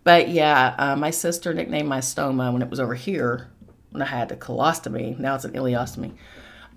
But 0.04 0.30
yeah, 0.30 0.76
uh, 0.78 0.96
my 0.96 1.12
sister 1.12 1.54
nicknamed 1.54 1.90
my 1.90 2.00
stoma 2.00 2.52
when 2.54 2.62
it 2.62 2.70
was 2.70 2.80
over 2.80 2.96
here 2.96 3.50
when 3.92 4.02
I 4.02 4.06
had 4.06 4.30
the 4.30 4.38
colostomy. 4.38 5.20
Now 5.20 5.36
it's 5.36 5.46
an 5.46 5.54
ileostomy. 5.54 6.14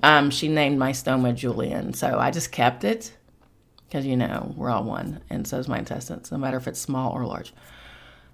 Um, 0.03 0.31
she 0.31 0.49
named 0.49 0.79
my 0.79 0.91
stoma 0.91 1.35
Julian, 1.35 1.95
so 1.95 2.19
I 2.19 2.33
just 2.33 2.51
kept 2.51 2.83
it 2.83 3.17
because 3.87 4.05
you 4.05 4.17
know 4.17 4.53
we're 4.57 4.71
all 4.71 4.85
one, 4.85 5.21
and 5.31 5.47
so 5.47 5.59
is 5.59 5.69
my 5.69 5.79
intestines, 5.79 6.33
no 6.33 6.39
matter 6.39 6.57
if 6.57 6.67
it's 6.67 6.81
small 6.81 7.13
or 7.13 7.25
large. 7.25 7.55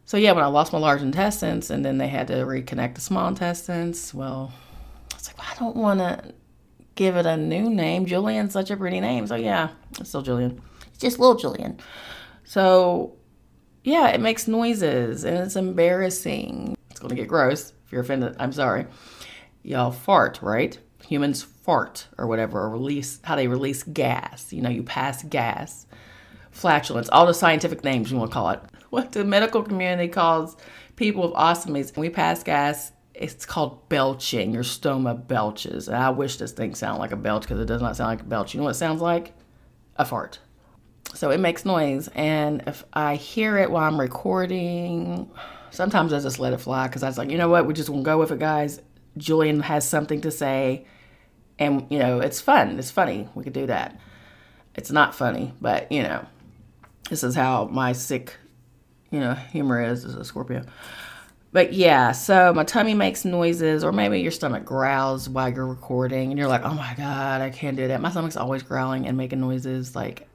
So 0.09 0.17
yeah, 0.17 0.33
when 0.33 0.43
I 0.43 0.47
lost 0.47 0.73
my 0.73 0.79
large 0.79 1.03
intestines 1.03 1.71
and 1.71 1.85
then 1.85 1.99
they 1.99 2.09
had 2.09 2.29
to 2.29 2.37
reconnect 2.37 2.95
the 2.95 3.03
small 3.03 3.29
intestines, 3.29 4.15
well, 4.15 4.55
I 5.13 5.15
was 5.15 5.27
like, 5.27 5.37
well, 5.37 5.47
I 5.51 5.59
don't 5.59 5.77
want 5.77 6.01
to 6.01 6.33
give 6.95 7.17
it 7.17 7.27
a 7.27 7.37
new 7.37 7.69
name. 7.69 8.07
Julian's 8.07 8.55
such 8.55 8.71
a 8.71 8.77
pretty 8.79 9.01
name. 9.01 9.27
So 9.27 9.35
yeah, 9.35 9.69
it's 10.01 10.09
still 10.09 10.23
Julian. 10.23 10.63
It's 10.87 10.97
just 10.97 11.19
little 11.19 11.37
Julian. 11.37 11.79
So 12.45 13.17
yeah, 13.85 14.09
it 14.09 14.23
makes 14.23 14.49
noises 14.49 15.25
and 15.25 15.37
it's 15.37 15.57
embarrassing. 15.57 16.75
It's 16.91 17.01
going 17.01 17.11
to 17.11 17.15
get 17.15 17.29
gross. 17.29 17.75
If 17.85 17.93
you're 17.93 18.01
offended, 18.01 18.35
I'm 18.39 18.53
sorry. 18.53 18.87
Y'all 19.63 19.91
fart, 19.91 20.41
right? 20.41 20.79
Humans 21.07 21.43
fart 21.43 22.07
or 22.17 22.27
whatever, 22.27 22.63
or 22.63 22.71
release 22.71 23.21
how 23.25 23.37
they 23.37 23.47
release 23.47 23.83
gas. 23.83 24.55
You 24.55 24.63
know, 24.63 24.71
you 24.71 24.85
pass 24.85 25.23
gas. 25.25 25.85
Flatulence, 26.51 27.11
all 27.11 27.27
the 27.27 27.35
scientific 27.35 27.85
names 27.85 28.11
you 28.11 28.17
want 28.17 28.31
to 28.31 28.35
call 28.35 28.49
it 28.49 28.61
what 28.91 29.13
the 29.13 29.25
medical 29.25 29.63
community 29.63 30.09
calls 30.09 30.57
people 30.97 31.23
with 31.23 31.33
ostomies. 31.33 31.95
When 31.95 32.03
we 32.03 32.11
pass 32.11 32.43
gas, 32.43 32.93
it's 33.15 33.47
called 33.47 33.89
belching. 33.89 34.53
Your 34.53 34.63
stoma 34.63 35.27
belches. 35.27 35.89
I 35.89 36.11
wish 36.11 36.37
this 36.37 36.53
thing 36.53 36.75
sounded 36.75 37.01
like 37.01 37.13
a 37.13 37.17
belch 37.17 37.43
because 37.43 37.61
it 37.61 37.67
does 37.67 37.83
not 37.83 37.97
sound 37.97 38.11
like 38.11 38.21
a 38.21 38.25
belch. 38.25 38.55
You 38.55 38.59
know 38.59 38.65
what 38.65 38.71
it 38.71 38.79
sounds 38.79 39.01
like? 39.01 39.33
A 39.97 40.05
fart. 40.05 40.39
So 41.15 41.31
it 41.31 41.41
makes 41.41 41.65
noise. 41.65 42.09
And 42.15 42.63
if 42.67 42.85
I 42.93 43.17
hear 43.17 43.57
it 43.59 43.71
while 43.71 43.85
I'm 43.85 44.01
recording, 44.01 45.31
sometimes 45.71 46.13
I 46.13 46.21
just 46.21 46.39
let 46.39 46.53
it 46.53 46.61
fly 46.61 46.87
because 46.87 47.03
I 47.03 47.09
was 47.09 47.19
like, 47.19 47.31
you 47.31 47.39
know 47.39 47.49
what? 47.49 47.67
We 47.67 47.75
just 47.75 47.89
won't 47.89 48.05
go 48.05 48.19
with 48.19 48.31
it, 48.31 48.39
guys. 48.39 48.81
Julian 49.17 49.61
has 49.61 49.89
something 49.89 50.21
to 50.23 50.31
say. 50.31 50.87
And, 51.59 51.87
you 51.91 51.99
know, 51.99 52.21
it's 52.21 52.41
fun. 52.41 52.79
It's 52.79 52.91
funny. 52.91 53.29
We 53.35 53.43
could 53.43 53.53
do 53.53 53.67
that. 53.67 53.99
It's 54.77 54.93
not 54.93 55.13
funny, 55.13 55.55
but, 55.61 55.91
you 55.91 56.05
know, 56.05 56.25
this 57.11 57.25
is 57.25 57.35
how 57.35 57.65
my 57.65 57.93
sick 57.93 58.37
you 59.11 59.21
know, 59.21 59.35
humor 59.35 59.83
is 59.83 60.05
as 60.05 60.15
a 60.15 60.25
Scorpio. 60.25 60.65
But 61.51 61.73
yeah, 61.73 62.13
so 62.13 62.53
my 62.53 62.65
tummy 62.65 62.93
makes 62.95 63.25
noises, 63.25 63.83
or 63.83 63.91
maybe 63.91 64.21
your 64.21 64.31
stomach 64.31 64.65
growls 64.67 65.29
while 65.31 65.49
you're 65.49 65.67
recording, 65.67 66.31
and 66.31 66.39
you're 66.39 66.49
like, 66.49 66.63
oh 66.63 66.75
my 66.75 66.95
God, 66.97 67.41
I 67.41 67.49
can't 67.51 67.77
do 67.77 67.89
that. 67.89 68.01
My 68.03 68.11
stomach's 68.11 68.37
always 68.37 68.63
growling 68.63 69.07
and 69.07 69.17
making 69.17 69.41
noises. 69.41 69.97
Like, 69.97 70.29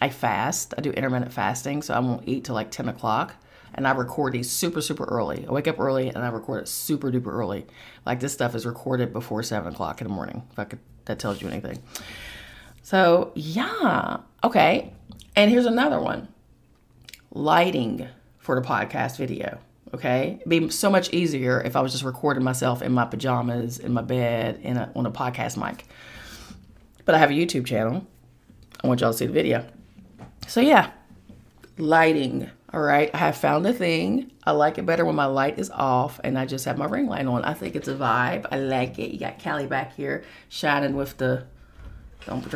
I 0.00 0.08
fast, 0.08 0.74
I 0.76 0.80
do 0.80 0.90
intermittent 0.90 1.32
fasting, 1.32 1.82
so 1.82 1.94
I 1.94 2.00
won't 2.00 2.26
eat 2.28 2.44
till 2.44 2.56
like 2.56 2.70
10 2.72 2.88
o'clock. 2.88 3.36
and 3.74 3.86
I 3.86 3.92
record 3.92 4.32
these 4.32 4.50
super, 4.50 4.80
super 4.80 5.04
early. 5.04 5.44
I 5.48 5.52
wake 5.52 5.68
up 5.68 5.78
early 5.80 6.08
and 6.08 6.18
I 6.18 6.28
record 6.28 6.62
it 6.62 6.68
super 6.68 7.10
duper 7.10 7.32
early. 7.32 7.66
Like 8.06 8.20
this 8.20 8.32
stuff 8.32 8.54
is 8.54 8.64
recorded 8.66 9.12
before 9.12 9.42
seven 9.42 9.72
o'clock 9.72 10.00
in 10.00 10.06
the 10.06 10.12
morning. 10.14 10.42
If 10.52 10.58
I 10.58 10.64
could, 10.64 10.78
that 11.06 11.18
tells 11.18 11.42
you 11.42 11.48
anything. 11.48 11.82
So 12.82 13.32
yeah, 13.34 14.18
okay. 14.42 14.92
And 15.36 15.50
here's 15.50 15.66
another 15.66 16.00
one: 16.00 16.28
lighting 17.34 18.08
for 18.38 18.58
the 18.58 18.66
podcast 18.66 19.18
video. 19.18 19.58
Okay, 19.92 20.38
It'd 20.40 20.48
be 20.48 20.70
so 20.70 20.90
much 20.90 21.12
easier 21.12 21.60
if 21.60 21.76
I 21.76 21.80
was 21.80 21.92
just 21.92 22.04
recording 22.04 22.42
myself 22.42 22.82
in 22.82 22.92
my 22.92 23.04
pajamas 23.04 23.78
in 23.78 23.92
my 23.92 24.02
bed 24.02 24.58
in 24.62 24.76
a, 24.76 24.90
on 24.96 25.06
a 25.06 25.10
podcast 25.10 25.56
mic. 25.56 25.84
But 27.04 27.14
I 27.14 27.18
have 27.18 27.30
a 27.30 27.34
YouTube 27.34 27.66
channel. 27.66 28.04
I 28.82 28.88
want 28.88 29.00
y'all 29.00 29.12
to 29.12 29.16
see 29.16 29.26
the 29.26 29.32
video. 29.32 29.66
So 30.48 30.60
yeah, 30.60 30.90
lighting. 31.78 32.50
All 32.72 32.80
right, 32.80 33.08
I 33.14 33.18
have 33.18 33.36
found 33.36 33.64
a 33.66 33.72
thing. 33.72 34.32
I 34.42 34.50
like 34.50 34.78
it 34.78 34.86
better 34.86 35.04
when 35.04 35.14
my 35.14 35.26
light 35.26 35.60
is 35.60 35.70
off 35.70 36.18
and 36.24 36.36
I 36.36 36.44
just 36.44 36.64
have 36.64 36.76
my 36.76 36.86
ring 36.86 37.06
light 37.06 37.26
on. 37.26 37.44
I 37.44 37.54
think 37.54 37.76
it's 37.76 37.86
a 37.86 37.94
vibe. 37.94 38.46
I 38.50 38.58
like 38.58 38.98
it. 38.98 39.12
You 39.12 39.20
got 39.20 39.40
Callie 39.40 39.66
back 39.66 39.94
here 39.94 40.24
shining 40.48 40.96
with 40.96 41.16
the 41.18 41.44
don't 42.26 42.42
the 42.42 42.50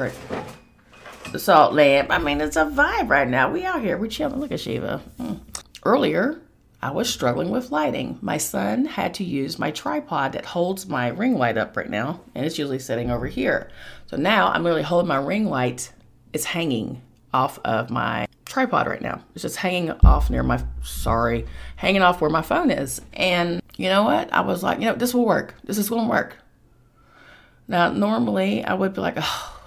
salt 1.37 1.75
lamp. 1.75 2.11
I 2.11 2.19
mean, 2.19 2.41
it's 2.41 2.57
a 2.57 2.65
vibe 2.65 3.09
right 3.09 3.29
now. 3.29 3.51
We 3.51 3.65
out 3.65 3.83
here. 3.83 3.99
We 3.99 4.09
chilling. 4.09 4.41
Look 4.41 4.53
at 4.53 4.61
Shiva. 4.61 5.03
Mm. 5.21 5.41
Earlier, 5.85 6.41
I 6.81 6.93
was 6.93 7.11
struggling 7.11 7.51
with 7.51 7.73
lighting. 7.73 8.19
My 8.23 8.37
son 8.37 8.85
had 8.85 9.15
to 9.15 9.25
use 9.25 9.59
my 9.59 9.71
tripod 9.73 10.33
that 10.33 10.45
holds 10.45 10.87
my 10.87 11.09
ring 11.09 11.37
light 11.37 11.59
up 11.59 11.77
right 11.77 11.91
now, 11.91 12.21
and 12.35 12.47
it's 12.47 12.59
usually 12.59 12.79
sitting 12.79 13.11
over 13.11 13.27
here. 13.27 13.71
So 14.07 14.17
now 14.17 14.49
I'm 14.49 14.63
literally 14.63 14.83
holding 14.83 15.09
my 15.09 15.17
ring 15.17 15.47
light. 15.47 15.93
It's 16.33 16.45
hanging 16.45 17.03
off 17.35 17.59
of 17.65 17.91
my 17.91 18.27
tripod 18.45 18.87
right 18.87 19.03
now. 19.03 19.23
It's 19.35 19.43
just 19.43 19.57
hanging 19.57 19.91
off 20.05 20.31
near 20.31 20.43
my, 20.43 20.63
sorry, 20.83 21.47
hanging 21.77 22.03
off 22.03 22.21
where 22.21 22.31
my 22.31 22.43
phone 22.43 22.71
is. 22.71 23.01
And 23.13 23.61
you 23.77 23.89
know 23.89 24.05
what? 24.05 24.33
I 24.33 24.41
was 24.41 24.63
like, 24.63 24.79
you 24.79 24.87
know, 24.87 24.95
this 24.95 25.13
will 25.13 25.27
work. 25.27 25.55
This 25.65 25.79
is 25.79 25.91
going 25.91 26.05
to 26.05 26.11
work. 26.11 26.37
Now, 27.67 27.91
normally 27.91 28.65
I 28.65 28.75
would 28.75 28.95
be 28.95 29.01
like, 29.01 29.15
oh, 29.19 29.58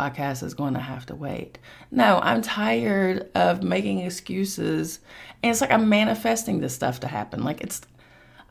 podcast 0.00 0.42
is 0.42 0.54
going 0.54 0.74
to 0.74 0.80
have 0.80 1.06
to 1.06 1.14
wait. 1.14 1.58
No, 1.90 2.20
I'm 2.22 2.42
tired 2.42 3.28
of 3.34 3.62
making 3.62 4.00
excuses. 4.00 5.00
And 5.42 5.50
it's 5.50 5.60
like 5.60 5.70
I'm 5.70 5.88
manifesting 5.88 6.60
this 6.60 6.74
stuff 6.74 7.00
to 7.00 7.06
happen. 7.06 7.42
Like 7.42 7.60
it's, 7.60 7.82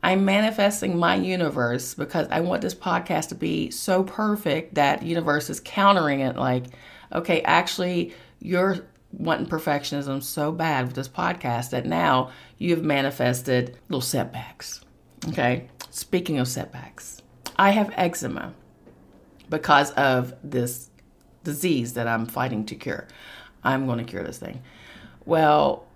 I'm 0.02 0.24
manifesting 0.24 0.96
my 0.96 1.16
universe 1.16 1.94
because 1.94 2.28
I 2.30 2.40
want 2.40 2.62
this 2.62 2.74
podcast 2.74 3.28
to 3.28 3.34
be 3.34 3.70
so 3.70 4.02
perfect 4.04 4.74
that 4.74 5.02
universe 5.02 5.50
is 5.50 5.60
countering 5.60 6.20
it. 6.20 6.36
Like, 6.36 6.66
okay, 7.12 7.42
actually, 7.42 8.14
you're 8.38 8.78
wanting 9.12 9.46
perfectionism 9.46 10.22
so 10.22 10.52
bad 10.52 10.86
with 10.86 10.94
this 10.94 11.08
podcast 11.08 11.70
that 11.70 11.84
now 11.84 12.30
you've 12.58 12.84
manifested 12.84 13.76
little 13.88 14.00
setbacks. 14.00 14.82
Okay, 15.28 15.68
speaking 15.90 16.38
of 16.38 16.48
setbacks, 16.48 17.20
I 17.56 17.70
have 17.70 17.92
eczema 17.96 18.54
because 19.50 19.90
of 19.92 20.32
this 20.42 20.89
disease 21.44 21.94
that 21.94 22.06
I'm 22.06 22.26
fighting 22.26 22.66
to 22.66 22.74
cure. 22.74 23.06
I'm 23.62 23.86
going 23.86 23.98
to 23.98 24.04
cure 24.04 24.22
this 24.22 24.38
thing. 24.38 24.62
Well, 25.24 25.86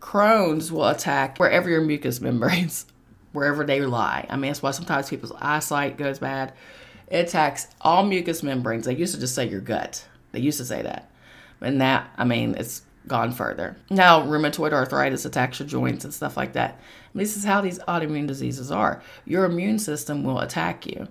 Crohn's 0.00 0.70
will 0.70 0.88
attack 0.88 1.38
wherever 1.38 1.68
your 1.68 1.80
mucous 1.80 2.20
membranes, 2.20 2.86
wherever 3.32 3.64
they 3.64 3.80
lie. 3.80 4.26
I 4.28 4.36
mean, 4.36 4.50
that's 4.50 4.62
why 4.62 4.70
sometimes 4.70 5.10
people's 5.10 5.32
eyesight 5.40 5.96
goes 5.96 6.18
bad. 6.18 6.52
It 7.08 7.28
attacks 7.28 7.68
all 7.80 8.04
mucous 8.04 8.42
membranes. 8.42 8.86
They 8.86 8.94
used 8.94 9.14
to 9.14 9.20
just 9.20 9.34
say 9.34 9.48
your 9.48 9.60
gut. 9.60 10.06
They 10.32 10.40
used 10.40 10.58
to 10.58 10.64
say 10.64 10.82
that. 10.82 11.10
And 11.60 11.80
that, 11.80 12.10
I 12.16 12.24
mean, 12.24 12.54
it's 12.58 12.82
gone 13.06 13.32
further. 13.32 13.76
Now, 13.90 14.22
rheumatoid 14.22 14.72
arthritis 14.72 15.24
attacks 15.24 15.58
your 15.58 15.68
joints 15.68 16.04
and 16.04 16.12
stuff 16.12 16.36
like 16.36 16.54
that. 16.54 16.80
this 17.14 17.36
is 17.36 17.44
how 17.44 17.60
these 17.60 17.78
autoimmune 17.80 18.26
diseases 18.26 18.70
are. 18.70 19.02
Your 19.24 19.44
immune 19.44 19.78
system 19.78 20.24
will 20.24 20.40
attack 20.40 20.86
you. 20.86 21.08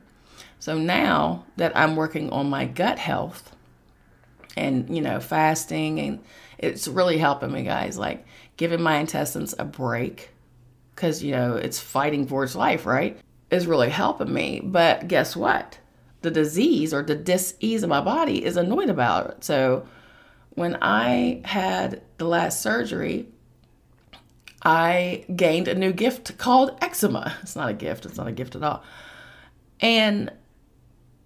So 0.64 0.78
now 0.78 1.44
that 1.58 1.76
I'm 1.76 1.98
working 1.98 2.30
on 2.30 2.50
my 2.50 2.64
gut 2.64 2.98
health 2.98 3.54
and, 4.56 4.96
you 4.96 5.02
know, 5.02 5.20
fasting, 5.20 6.00
and 6.00 6.24
it's 6.58 6.88
really 6.88 7.18
helping 7.18 7.52
me, 7.52 7.64
guys, 7.64 7.98
like 7.98 8.26
giving 8.56 8.82
my 8.82 8.96
intestines 8.96 9.54
a 9.60 9.66
break 9.66 10.30
because, 10.96 11.22
you 11.22 11.32
know, 11.32 11.58
it's 11.58 11.82
fighting 11.82 12.28
for 12.28 12.46
its 12.46 12.56
life, 12.56 12.86
right? 12.86 13.20
Is 13.52 13.68
really 13.68 13.90
helping 13.90 14.34
me. 14.34 14.62
But 14.64 15.10
guess 15.10 15.36
what? 15.36 15.80
The 16.22 16.32
disease 16.32 16.94
or 16.94 17.04
the 17.04 17.16
disease 17.16 17.84
of 17.84 17.90
my 17.90 18.00
body 18.00 18.46
is 18.46 18.56
annoyed 18.56 18.90
about 18.90 19.32
it. 19.32 19.44
So 19.44 19.86
when 20.52 20.78
I 20.82 21.42
had 21.44 22.04
the 22.20 22.26
last 22.26 22.62
surgery, 22.62 23.28
I 24.64 25.26
gained 25.36 25.68
a 25.68 25.76
new 25.76 25.92
gift 25.92 26.38
called 26.38 26.78
eczema. 26.82 27.36
It's 27.42 27.58
not 27.58 27.68
a 27.68 27.74
gift, 27.74 28.06
it's 28.06 28.16
not 28.16 28.28
a 28.28 28.32
gift 28.32 28.56
at 28.56 28.64
all. 28.64 28.82
And 29.82 30.32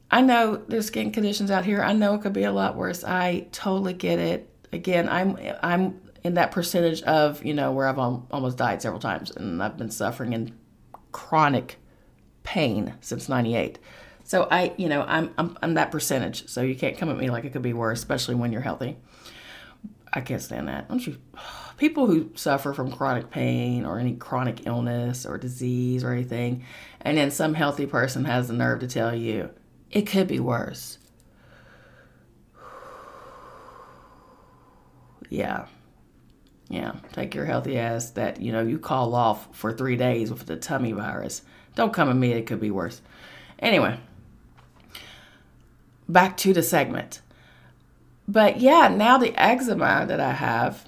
I 0.09 0.21
know 0.21 0.63
there's 0.67 0.87
skin 0.87 1.11
conditions 1.11 1.51
out 1.51 1.65
here. 1.65 1.81
I 1.81 1.93
know 1.93 2.15
it 2.15 2.21
could 2.21 2.33
be 2.33 2.43
a 2.43 2.51
lot 2.51 2.75
worse. 2.75 3.03
I 3.03 3.47
totally 3.51 3.93
get 3.93 4.19
it. 4.19 4.49
Again, 4.71 5.09
I'm 5.09 5.37
I'm 5.61 6.01
in 6.23 6.35
that 6.35 6.51
percentage 6.51 7.01
of 7.03 7.43
you 7.43 7.53
know 7.53 7.71
where 7.71 7.87
I've 7.87 7.99
almost 7.99 8.57
died 8.57 8.81
several 8.81 9.01
times, 9.01 9.31
and 9.31 9.61
I've 9.61 9.77
been 9.77 9.91
suffering 9.91 10.33
in 10.33 10.57
chronic 11.11 11.77
pain 12.43 12.93
since 13.01 13.27
'98. 13.27 13.79
So 14.23 14.47
I, 14.51 14.73
you 14.77 14.89
know, 14.89 15.03
I'm, 15.03 15.33
I'm 15.37 15.57
I'm 15.61 15.73
that 15.75 15.91
percentage. 15.91 16.47
So 16.47 16.61
you 16.61 16.75
can't 16.75 16.97
come 16.97 17.09
at 17.09 17.17
me 17.17 17.29
like 17.29 17.45
it 17.45 17.51
could 17.53 17.61
be 17.61 17.73
worse, 17.73 17.99
especially 17.99 18.35
when 18.35 18.51
you're 18.51 18.61
healthy. 18.61 18.97
I 20.13 20.21
can't 20.21 20.41
stand 20.41 20.69
that. 20.69 20.87
Don't 20.87 21.05
you? 21.05 21.17
People 21.77 22.07
who 22.07 22.31
suffer 22.33 22.73
from 22.73 22.91
chronic 22.91 23.29
pain 23.29 23.85
or 23.85 23.99
any 23.99 24.15
chronic 24.15 24.65
illness 24.65 25.27
or 25.27 25.37
disease 25.37 26.03
or 26.03 26.11
anything, 26.11 26.65
and 27.01 27.17
then 27.17 27.29
some 27.29 27.53
healthy 27.53 27.85
person 27.85 28.25
has 28.25 28.47
the 28.47 28.53
nerve 28.53 28.79
to 28.79 28.87
tell 28.87 29.13
you 29.13 29.51
it 29.91 30.03
could 30.03 30.27
be 30.27 30.39
worse. 30.39 30.97
Yeah. 35.29 35.65
Yeah. 36.69 36.93
Take 37.13 37.35
your 37.35 37.45
healthy 37.45 37.77
ass 37.77 38.11
that, 38.11 38.41
you 38.41 38.51
know, 38.51 38.61
you 38.61 38.79
call 38.79 39.15
off 39.15 39.47
for 39.55 39.71
three 39.71 39.95
days 39.95 40.31
with 40.31 40.45
the 40.45 40.57
tummy 40.57 40.91
virus. 40.91 41.41
Don't 41.75 41.93
come 41.93 42.09
at 42.09 42.15
me, 42.15 42.33
it 42.33 42.45
could 42.45 42.59
be 42.59 42.71
worse. 42.71 43.01
Anyway, 43.59 43.99
back 46.07 46.37
to 46.37 46.53
the 46.53 46.63
segment. 46.63 47.21
But 48.27 48.59
yeah, 48.59 48.89
now 48.89 49.17
the 49.17 49.33
eczema 49.35 50.05
that 50.07 50.19
I 50.19 50.33
have, 50.33 50.85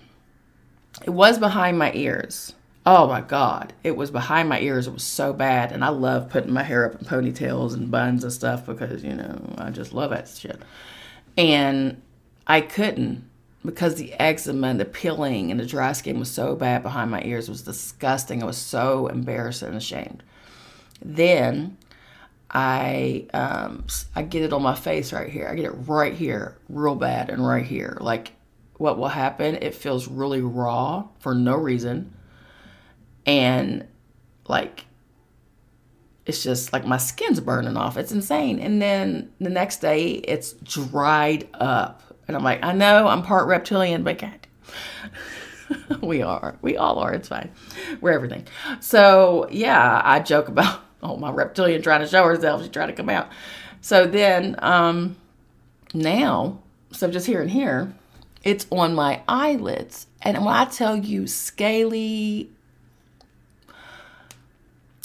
it 1.04 1.12
was 1.12 1.38
behind 1.38 1.78
my 1.78 1.92
ears. 1.94 2.54
Oh 2.86 3.08
my 3.08 3.22
God. 3.22 3.74
It 3.84 3.96
was 3.96 4.10
behind 4.10 4.50
my 4.50 4.60
ears. 4.62 4.88
It 4.88 4.94
was 4.94 5.04
so 5.04 5.34
bad. 5.34 5.72
And 5.72 5.84
I 5.84 5.90
love 5.90 6.30
putting 6.30 6.54
my 6.54 6.64
hair 6.64 6.86
up 6.86 7.00
in 7.00 7.06
ponytails 7.06 7.74
and 7.74 7.92
buns 7.92 8.24
and 8.24 8.34
stuff 8.34 8.66
because, 8.66 9.04
you 9.04 9.14
know, 9.14 9.54
I 9.58 9.70
just 9.70 9.94
love 9.94 10.12
that 10.12 10.28
shit. 10.28 10.62
And 11.38 12.02
I 12.48 12.62
couldn't 12.62 13.30
because 13.66 13.96
the 13.96 14.14
eczema 14.14 14.68
and 14.68 14.80
the 14.80 14.86
peeling 14.86 15.52
and 15.52 15.60
the 15.60 15.66
dry 15.66 15.92
skin 15.92 16.20
was 16.20 16.32
so 16.32 16.56
bad 16.56 16.82
behind 16.82 17.12
my 17.12 17.22
ears. 17.24 17.48
It 17.48 17.52
was 17.52 17.62
disgusting. 17.64 18.42
I 18.42 18.46
was 18.46 18.58
so 18.58 19.08
embarrassed 19.08 19.62
and 19.62 19.76
ashamed. 19.76 20.24
Then 21.02 21.78
I 22.50 23.28
um, 23.34 23.86
I 24.16 24.24
get 24.24 24.44
it 24.44 24.54
on 24.54 24.64
my 24.64 24.76
face 24.76 25.14
right 25.14 25.30
here. 25.30 25.48
I 25.48 25.56
get 25.56 25.66
it 25.66 25.76
right 25.86 26.14
here, 26.14 26.58
real 26.70 26.96
bad, 26.96 27.30
and 27.30 27.46
right 27.46 27.66
here. 27.66 27.98
Like 28.00 28.32
what 28.78 28.98
will 28.98 29.10
happen? 29.10 29.56
It 29.62 29.76
feels 29.76 30.08
really 30.08 30.42
raw 30.42 31.06
for 31.20 31.36
no 31.36 31.56
reason 31.56 32.14
and 33.26 33.88
like 34.48 34.86
it's 36.26 36.44
just 36.44 36.74
like 36.74 36.86
my 36.86 36.98
skin's 36.98 37.40
burning 37.40 37.76
off. 37.76 37.98
It's 37.98 38.12
insane. 38.12 38.60
And 38.60 38.80
then 38.80 39.32
the 39.40 39.50
next 39.50 39.78
day 39.78 40.12
it's 40.12 40.54
dried 40.54 41.48
up. 41.56 42.04
And 42.28 42.38
I'm 42.38 42.44
like, 42.44 42.64
I 42.64 42.72
know 42.72 43.08
I'm 43.08 43.24
part 43.24 43.48
reptilian, 43.48 44.04
but 44.04 44.20
God, 44.20 44.48
we 46.04 46.22
are. 46.22 46.56
We 46.62 46.78
all 46.78 47.00
are. 47.00 47.14
It's 47.14 47.30
fine. 47.30 47.50
We're 48.00 48.12
everything. 48.12 48.46
So 48.80 49.48
yeah, 49.50 50.02
I 50.04 50.20
joke 50.20 50.50
about 50.50 50.82
oh 51.04 51.18
my 51.18 51.32
reptilian 51.32 51.82
trying 51.82 52.02
to 52.02 52.08
show 52.08 52.26
herself. 52.26 52.62
She's 52.62 52.70
trying 52.70 52.90
to 52.90 52.94
come 52.94 53.10
out. 53.10 53.30
So 53.82 54.06
then 54.06 54.56
um 54.60 55.16
now, 55.96 56.60
so 56.92 57.10
just 57.10 57.26
here 57.26 57.42
and 57.42 57.50
here, 57.50 57.92
it's 58.44 58.68
on 58.70 58.94
my 58.94 59.22
eyelids. 59.28 60.06
And 60.22 60.38
when 60.46 60.54
I 60.54 60.66
tell 60.66 60.96
you 60.96 61.26
scaly 61.26 62.52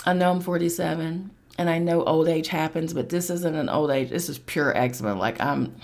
I 0.05 0.13
know 0.13 0.31
I'm 0.31 0.41
47 0.41 1.31
and 1.57 1.71
I 1.71 1.79
know 1.79 2.05
old 2.05 2.29
age 2.29 2.49
happens, 2.49 2.93
but 2.93 3.09
this 3.09 3.31
isn't 3.31 3.55
an 3.55 3.69
old 3.69 3.91
age. 3.91 4.11
This 4.11 4.29
is 4.29 4.39
pure 4.39 4.77
eczema. 4.77 5.15
Like 5.15 5.41
I'm. 5.41 5.75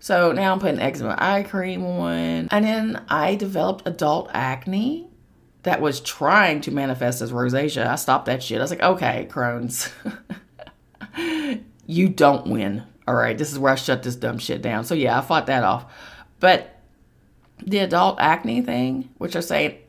So 0.00 0.32
now 0.32 0.52
I'm 0.52 0.60
putting 0.60 0.80
eczema 0.80 1.16
eye 1.18 1.42
cream 1.42 1.84
on. 1.84 2.48
And 2.50 2.64
then 2.64 3.04
I 3.08 3.34
developed 3.34 3.86
adult 3.86 4.30
acne 4.32 5.08
that 5.64 5.80
was 5.80 6.00
trying 6.00 6.60
to 6.62 6.70
manifest 6.70 7.20
as 7.20 7.32
rosacea. 7.32 7.86
I 7.86 7.96
stopped 7.96 8.26
that 8.26 8.42
shit. 8.42 8.58
I 8.58 8.62
was 8.62 8.70
like, 8.70 8.82
okay, 8.82 9.28
Crohn's, 9.30 9.92
you 11.86 12.08
don't 12.08 12.46
win. 12.46 12.84
All 13.08 13.14
right, 13.14 13.36
this 13.36 13.50
is 13.50 13.58
where 13.58 13.72
I 13.72 13.76
shut 13.76 14.02
this 14.02 14.16
dumb 14.16 14.38
shit 14.38 14.62
down. 14.62 14.84
So 14.84 14.94
yeah, 14.94 15.18
I 15.18 15.20
fought 15.20 15.46
that 15.46 15.64
off. 15.64 15.92
But 16.40 16.78
the 17.66 17.78
adult 17.78 18.20
acne 18.20 18.62
thing, 18.62 19.10
which 19.18 19.34
I 19.34 19.40
say, 19.40 19.80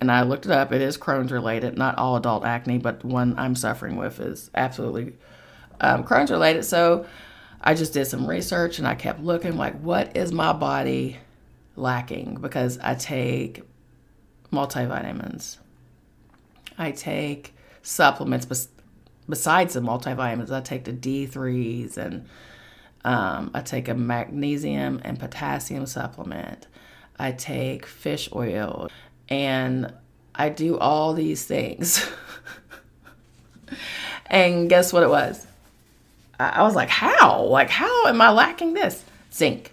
and 0.00 0.12
I 0.12 0.22
looked 0.22 0.46
it 0.46 0.52
up, 0.52 0.72
it 0.72 0.82
is 0.82 0.98
Crohn's 0.98 1.32
related. 1.32 1.78
Not 1.78 1.96
all 1.96 2.16
adult 2.16 2.44
acne, 2.44 2.78
but 2.78 3.04
one 3.04 3.38
I'm 3.38 3.54
suffering 3.54 3.96
with 3.96 4.20
is 4.20 4.50
absolutely 4.54 5.14
um, 5.80 6.04
Crohn's 6.04 6.30
related. 6.30 6.64
So 6.64 7.06
I 7.60 7.74
just 7.74 7.94
did 7.94 8.04
some 8.06 8.26
research 8.26 8.78
and 8.78 8.86
I 8.86 8.94
kept 8.94 9.20
looking 9.20 9.56
like, 9.56 9.80
what 9.80 10.16
is 10.16 10.32
my 10.32 10.52
body 10.52 11.18
lacking? 11.76 12.38
Because 12.40 12.78
I 12.78 12.94
take 12.94 13.62
multivitamins, 14.52 15.58
I 16.78 16.90
take 16.92 17.54
supplements 17.82 18.44
bes- 18.44 18.68
besides 19.28 19.74
the 19.74 19.80
multivitamins. 19.80 20.50
I 20.50 20.60
take 20.60 20.84
the 20.84 20.92
D3s 20.92 21.96
and 21.96 22.26
um, 23.04 23.50
I 23.54 23.62
take 23.62 23.88
a 23.88 23.94
magnesium 23.94 25.00
and 25.04 25.18
potassium 25.18 25.86
supplement. 25.86 26.66
I 27.18 27.32
take 27.32 27.86
fish 27.86 28.28
oil 28.34 28.90
and 29.28 29.92
I 30.34 30.48
do 30.48 30.78
all 30.78 31.14
these 31.14 31.44
things. 31.44 32.08
and 34.26 34.68
guess 34.68 34.92
what 34.92 35.02
it 35.02 35.08
was? 35.08 35.46
I 36.38 36.62
was 36.62 36.74
like, 36.74 36.90
how? 36.90 37.44
Like, 37.44 37.70
how 37.70 38.06
am 38.06 38.20
I 38.20 38.30
lacking 38.30 38.74
this? 38.74 39.04
Zinc. 39.32 39.72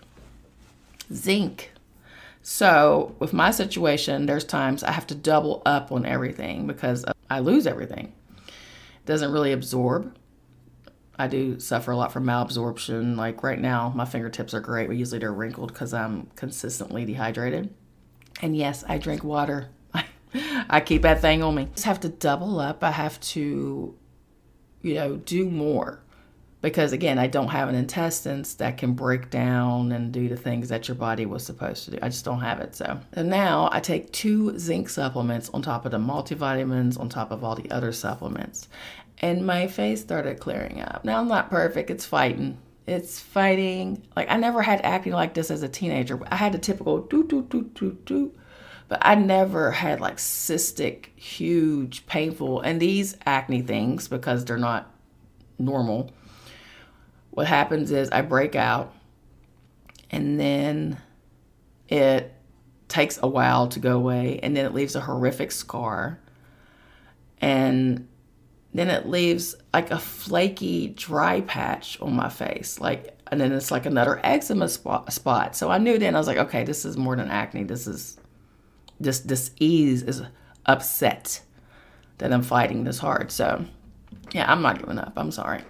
Zinc. 1.11 1.71
So, 2.41 3.15
with 3.19 3.33
my 3.33 3.51
situation, 3.51 4.25
there's 4.25 4.43
times 4.43 4.83
I 4.83 4.91
have 4.91 5.07
to 5.07 5.15
double 5.15 5.61
up 5.65 5.91
on 5.91 6.05
everything 6.05 6.67
because 6.67 7.05
I 7.29 7.39
lose 7.39 7.67
everything. 7.67 8.13
It 8.47 9.05
doesn't 9.05 9.31
really 9.31 9.51
absorb. 9.51 10.15
I 11.17 11.27
do 11.27 11.59
suffer 11.59 11.91
a 11.91 11.97
lot 11.97 12.11
from 12.11 12.25
malabsorption. 12.25 13.15
Like 13.15 13.43
right 13.43 13.59
now, 13.59 13.91
my 13.95 14.05
fingertips 14.05 14.53
are 14.53 14.59
great, 14.59 14.87
but 14.87 14.97
usually 14.97 15.19
they're 15.19 15.33
wrinkled 15.33 15.71
because 15.71 15.93
I'm 15.93 16.27
consistently 16.35 17.05
dehydrated. 17.05 17.73
And 18.41 18.55
yes, 18.55 18.83
I 18.87 18.97
drink 18.97 19.23
water. 19.23 19.69
I 20.69 20.81
keep 20.81 21.03
that 21.03 21.21
thing 21.21 21.43
on 21.43 21.55
me. 21.55 21.69
Just 21.73 21.85
have 21.85 21.99
to 22.01 22.09
double 22.09 22.59
up. 22.59 22.83
I 22.83 22.91
have 22.91 23.19
to, 23.21 23.95
you 24.81 24.93
know, 24.95 25.17
do 25.17 25.49
more 25.49 26.03
because 26.63 26.93
again, 26.93 27.19
I 27.19 27.27
don't 27.27 27.49
have 27.49 27.67
an 27.67 27.75
intestines 27.75 28.55
that 28.55 28.77
can 28.77 28.93
break 28.93 29.29
down 29.29 29.91
and 29.91 30.13
do 30.13 30.29
the 30.29 30.37
things 30.37 30.69
that 30.69 30.87
your 30.87 30.95
body 30.95 31.25
was 31.25 31.45
supposed 31.45 31.83
to 31.85 31.91
do. 31.91 31.99
I 32.01 32.07
just 32.07 32.23
don't 32.23 32.39
have 32.39 32.61
it. 32.61 32.73
So 32.73 33.01
and 33.11 33.29
now 33.29 33.69
I 33.71 33.81
take 33.81 34.11
two 34.13 34.57
zinc 34.57 34.87
supplements 34.87 35.49
on 35.49 35.61
top 35.61 35.85
of 35.85 35.91
the 35.91 35.97
multivitamins, 35.97 36.97
on 36.97 37.09
top 37.09 37.31
of 37.31 37.43
all 37.43 37.55
the 37.55 37.69
other 37.69 37.91
supplements. 37.91 38.69
And 39.19 39.45
my 39.45 39.67
face 39.67 40.01
started 40.01 40.39
clearing 40.39 40.81
up. 40.81 41.03
Now 41.03 41.19
I'm 41.19 41.27
not 41.27 41.49
perfect, 41.49 41.91
it's 41.91 42.05
fighting. 42.05 42.57
It's 42.85 43.19
fighting. 43.19 44.03
Like 44.15 44.29
I 44.29 44.37
never 44.37 44.61
had 44.61 44.81
acne 44.81 45.13
like 45.13 45.33
this 45.33 45.51
as 45.51 45.63
a 45.63 45.69
teenager. 45.69 46.19
I 46.31 46.35
had 46.35 46.53
the 46.53 46.59
typical 46.59 46.99
do 46.99 47.23
do 47.23 47.43
do 47.43 47.63
do 47.73 47.97
do. 48.05 48.33
But 48.89 48.99
I 49.01 49.15
never 49.15 49.71
had 49.71 50.01
like 50.01 50.17
cystic, 50.17 51.07
huge, 51.15 52.05
painful, 52.05 52.61
and 52.61 52.81
these 52.81 53.17
acne 53.25 53.61
things 53.61 54.07
because 54.07 54.45
they're 54.45 54.57
not 54.57 54.91
normal 55.57 56.11
what 57.33 57.47
happens 57.47 57.91
is 57.91 58.09
I 58.11 58.21
break 58.21 58.55
out 58.55 58.93
and 60.11 60.39
then 60.39 60.99
it 61.89 62.31
takes 62.87 63.17
a 63.21 63.27
while 63.27 63.67
to 63.69 63.79
go 63.79 63.95
away 63.95 64.39
and 64.43 64.55
then 64.55 64.65
it 64.65 64.73
leaves 64.73 64.95
a 64.95 65.01
horrific 65.01 65.51
scar 65.51 66.19
and 67.41 68.07
then 68.73 68.89
it 68.89 69.07
leaves 69.07 69.55
like 69.73 69.91
a 69.91 69.99
flaky 69.99 70.89
dry 70.89 71.41
patch 71.41 71.99
on 72.01 72.13
my 72.13 72.29
face 72.29 72.79
like 72.79 73.17
and 73.31 73.39
then 73.39 73.51
it's 73.51 73.71
like 73.71 73.85
another 73.85 74.19
eczema 74.23 74.67
spot, 74.67 75.55
so 75.55 75.69
i 75.69 75.77
knew 75.77 75.97
then 75.97 76.15
i 76.15 76.17
was 76.17 76.27
like 76.27 76.37
okay 76.37 76.63
this 76.63 76.85
is 76.85 76.97
more 76.97 77.15
than 77.15 77.29
acne. 77.29 77.63
This 77.63 77.87
is 77.87 78.17
this 78.99 79.19
this 79.21 79.51
ease 79.59 80.03
is 80.03 80.21
upset 80.65 81.41
that 82.19 82.31
i'm 82.31 82.43
fighting 82.43 82.83
this 82.83 82.99
hard. 82.99 83.31
So 83.31 83.65
yeah 84.31 84.51
i'm 84.51 84.61
not 84.61 84.79
giving 84.79 84.99
up. 84.99 85.13
I'm 85.15 85.31
sorry. 85.31 85.63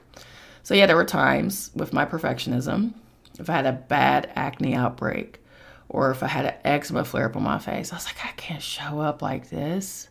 So, 0.64 0.74
yeah, 0.74 0.86
there 0.86 0.96
were 0.96 1.04
times 1.04 1.72
with 1.76 1.92
my 1.92 2.06
perfectionism, 2.06 2.94
if 3.38 3.50
I 3.50 3.54
had 3.54 3.66
a 3.66 3.74
bad 3.74 4.32
acne 4.34 4.74
outbreak 4.76 5.42
or 5.90 6.10
if 6.10 6.24
I 6.24 6.28
had 6.28 6.46
an 6.46 6.56
eczema 6.64 7.04
flare 7.04 7.26
up 7.26 7.36
on 7.36 7.44
my 7.44 7.60
face, 7.60 7.92
I 7.92 7.98
was 7.98 8.06
like, 8.06 8.26
I 8.26 8.32
can't 8.38 8.62
show 8.62 9.02
up 9.02 9.22
like 9.22 9.50
this. 9.50 10.08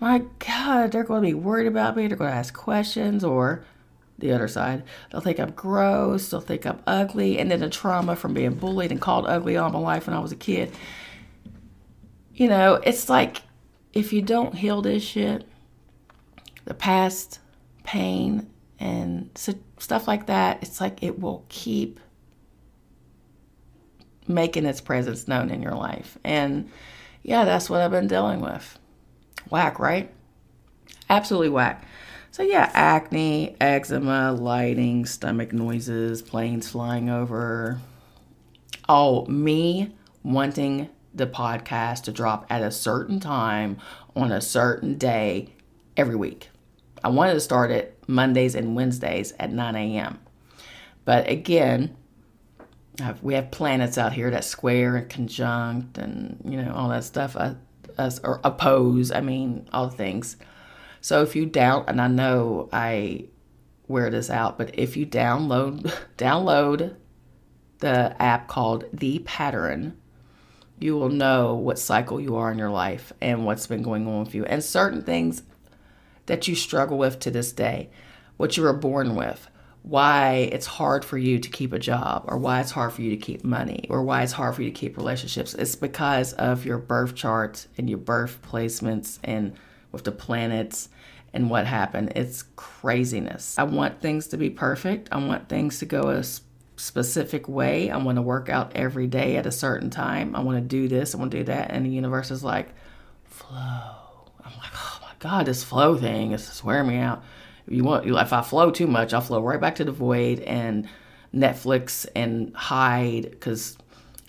My 0.00 0.22
God, 0.38 0.92
they're 0.92 1.04
going 1.04 1.22
to 1.22 1.28
be 1.28 1.34
worried 1.34 1.66
about 1.66 1.94
me. 1.94 2.08
They're 2.08 2.16
going 2.16 2.30
to 2.30 2.36
ask 2.36 2.54
questions 2.54 3.22
or 3.22 3.62
the 4.18 4.32
other 4.32 4.48
side. 4.48 4.82
They'll 5.10 5.20
think 5.20 5.38
I'm 5.38 5.50
gross. 5.50 6.30
They'll 6.30 6.40
think 6.40 6.66
I'm 6.66 6.80
ugly. 6.86 7.38
And 7.38 7.50
then 7.50 7.60
the 7.60 7.68
trauma 7.68 8.16
from 8.16 8.32
being 8.32 8.54
bullied 8.54 8.90
and 8.90 9.00
called 9.00 9.26
ugly 9.26 9.56
all 9.56 9.70
my 9.70 9.78
life 9.78 10.06
when 10.06 10.16
I 10.16 10.20
was 10.20 10.32
a 10.32 10.36
kid. 10.36 10.72
You 12.34 12.48
know, 12.48 12.74
it's 12.74 13.10
like 13.10 13.42
if 13.92 14.12
you 14.12 14.22
don't 14.22 14.54
heal 14.54 14.80
this 14.80 15.02
shit, 15.02 15.44
the 16.64 16.74
past 16.74 17.40
pain 17.84 18.48
and 18.78 19.30
stuff 19.78 20.08
like 20.08 20.26
that, 20.26 20.62
it's 20.62 20.80
like 20.80 21.02
it 21.02 21.18
will 21.18 21.44
keep 21.50 22.00
making 24.26 24.64
its 24.64 24.80
presence 24.80 25.28
known 25.28 25.50
in 25.50 25.60
your 25.60 25.74
life. 25.74 26.16
And 26.24 26.70
yeah, 27.22 27.44
that's 27.44 27.68
what 27.68 27.82
I've 27.82 27.90
been 27.90 28.06
dealing 28.06 28.40
with. 28.40 28.78
Whack, 29.48 29.78
right? 29.78 30.12
Absolutely 31.08 31.48
whack. 31.48 31.84
So 32.30 32.42
yeah, 32.42 32.70
acne, 32.72 33.56
eczema, 33.60 34.32
lighting, 34.32 35.06
stomach 35.06 35.52
noises, 35.52 36.22
planes 36.22 36.68
flying 36.68 37.10
over. 37.10 37.80
Oh, 38.88 39.26
me 39.26 39.94
wanting 40.22 40.88
the 41.14 41.26
podcast 41.26 42.04
to 42.04 42.12
drop 42.12 42.46
at 42.48 42.62
a 42.62 42.70
certain 42.70 43.18
time 43.18 43.78
on 44.14 44.30
a 44.30 44.40
certain 44.40 44.96
day 44.96 45.48
every 45.96 46.14
week. 46.14 46.50
I 47.02 47.08
wanted 47.08 47.34
to 47.34 47.40
start 47.40 47.70
it 47.70 47.98
Mondays 48.06 48.54
and 48.54 48.76
Wednesdays 48.76 49.32
at 49.38 49.52
9 49.52 49.74
a.m. 49.74 50.20
But 51.04 51.28
again, 51.28 51.96
we 53.22 53.34
have 53.34 53.50
planets 53.50 53.98
out 53.98 54.12
here 54.12 54.30
that 54.30 54.44
square 54.44 54.96
and 54.96 55.08
conjunct 55.08 55.98
and, 55.98 56.38
you 56.44 56.62
know, 56.62 56.72
all 56.72 56.90
that 56.90 57.04
stuff, 57.04 57.36
uh, 57.36 57.54
us, 58.00 58.18
or 58.24 58.40
oppose, 58.42 59.12
I 59.12 59.20
mean, 59.20 59.68
all 59.72 59.88
things. 59.88 60.36
So 61.00 61.22
if 61.22 61.36
you 61.36 61.46
down, 61.46 61.84
and 61.86 62.00
I 62.00 62.08
know 62.08 62.68
I 62.72 63.26
wear 63.86 64.10
this 64.10 64.30
out, 64.30 64.58
but 64.58 64.76
if 64.78 64.96
you 64.96 65.06
download, 65.06 65.92
download 66.18 66.96
the 67.78 68.20
app 68.20 68.48
called 68.48 68.84
The 68.92 69.20
Pattern, 69.20 69.96
you 70.78 70.96
will 70.96 71.10
know 71.10 71.54
what 71.54 71.78
cycle 71.78 72.20
you 72.20 72.36
are 72.36 72.50
in 72.50 72.58
your 72.58 72.70
life 72.70 73.12
and 73.20 73.44
what's 73.44 73.66
been 73.66 73.82
going 73.82 74.06
on 74.06 74.24
with 74.24 74.34
you. 74.34 74.44
And 74.46 74.64
certain 74.64 75.02
things 75.02 75.42
that 76.26 76.48
you 76.48 76.54
struggle 76.54 76.96
with 76.96 77.18
to 77.20 77.30
this 77.30 77.52
day, 77.52 77.90
what 78.36 78.56
you 78.56 78.62
were 78.62 78.72
born 78.72 79.14
with, 79.14 79.49
why 79.82 80.48
it's 80.52 80.66
hard 80.66 81.04
for 81.04 81.16
you 81.16 81.38
to 81.38 81.48
keep 81.48 81.72
a 81.72 81.78
job, 81.78 82.24
or 82.28 82.36
why 82.36 82.60
it's 82.60 82.70
hard 82.70 82.92
for 82.92 83.02
you 83.02 83.10
to 83.10 83.16
keep 83.16 83.42
money, 83.44 83.86
or 83.88 84.02
why 84.02 84.22
it's 84.22 84.32
hard 84.32 84.54
for 84.54 84.62
you 84.62 84.70
to 84.70 84.78
keep 84.78 84.96
relationships. 84.96 85.54
It's 85.54 85.74
because 85.74 86.32
of 86.34 86.64
your 86.64 86.78
birth 86.78 87.14
chart 87.14 87.66
and 87.78 87.88
your 87.88 87.98
birth 87.98 88.40
placements 88.42 89.18
and 89.24 89.54
with 89.90 90.04
the 90.04 90.12
planets 90.12 90.88
and 91.32 91.48
what 91.48 91.66
happened. 91.66 92.12
It's 92.14 92.44
craziness. 92.56 93.58
I 93.58 93.62
want 93.62 94.00
things 94.00 94.26
to 94.28 94.36
be 94.36 94.50
perfect. 94.50 95.08
I 95.12 95.24
want 95.24 95.48
things 95.48 95.78
to 95.78 95.86
go 95.86 96.10
a 96.10 96.24
specific 96.76 97.48
way. 97.48 97.90
I 97.90 97.96
want 97.96 98.16
to 98.16 98.22
work 98.22 98.48
out 98.48 98.72
every 98.74 99.06
day 99.06 99.36
at 99.36 99.46
a 99.46 99.52
certain 99.52 99.90
time. 99.90 100.36
I 100.36 100.40
want 100.40 100.58
to 100.58 100.62
do 100.62 100.88
this. 100.88 101.14
I 101.14 101.18
want 101.18 101.30
to 101.30 101.38
do 101.38 101.44
that. 101.44 101.70
And 101.70 101.86
the 101.86 101.90
universe 101.90 102.30
is 102.30 102.44
like, 102.44 102.68
flow 103.24 104.10
I'm 104.44 104.58
like, 104.58 104.72
oh 104.74 104.98
my 105.02 105.12
God, 105.18 105.46
this 105.46 105.62
flow 105.62 105.96
thing 105.96 106.32
is 106.32 106.46
just 106.46 106.64
wearing 106.64 106.88
me 106.88 106.98
out. 106.98 107.22
You 107.70 107.84
want, 107.84 108.04
if 108.04 108.32
I 108.32 108.42
flow 108.42 108.70
too 108.70 108.88
much, 108.88 109.14
I'll 109.14 109.20
flow 109.20 109.40
right 109.40 109.60
back 109.60 109.76
to 109.76 109.84
the 109.84 109.92
void 109.92 110.40
and 110.40 110.88
Netflix 111.32 112.04
and 112.16 112.54
hide 112.54 113.30
because 113.30 113.78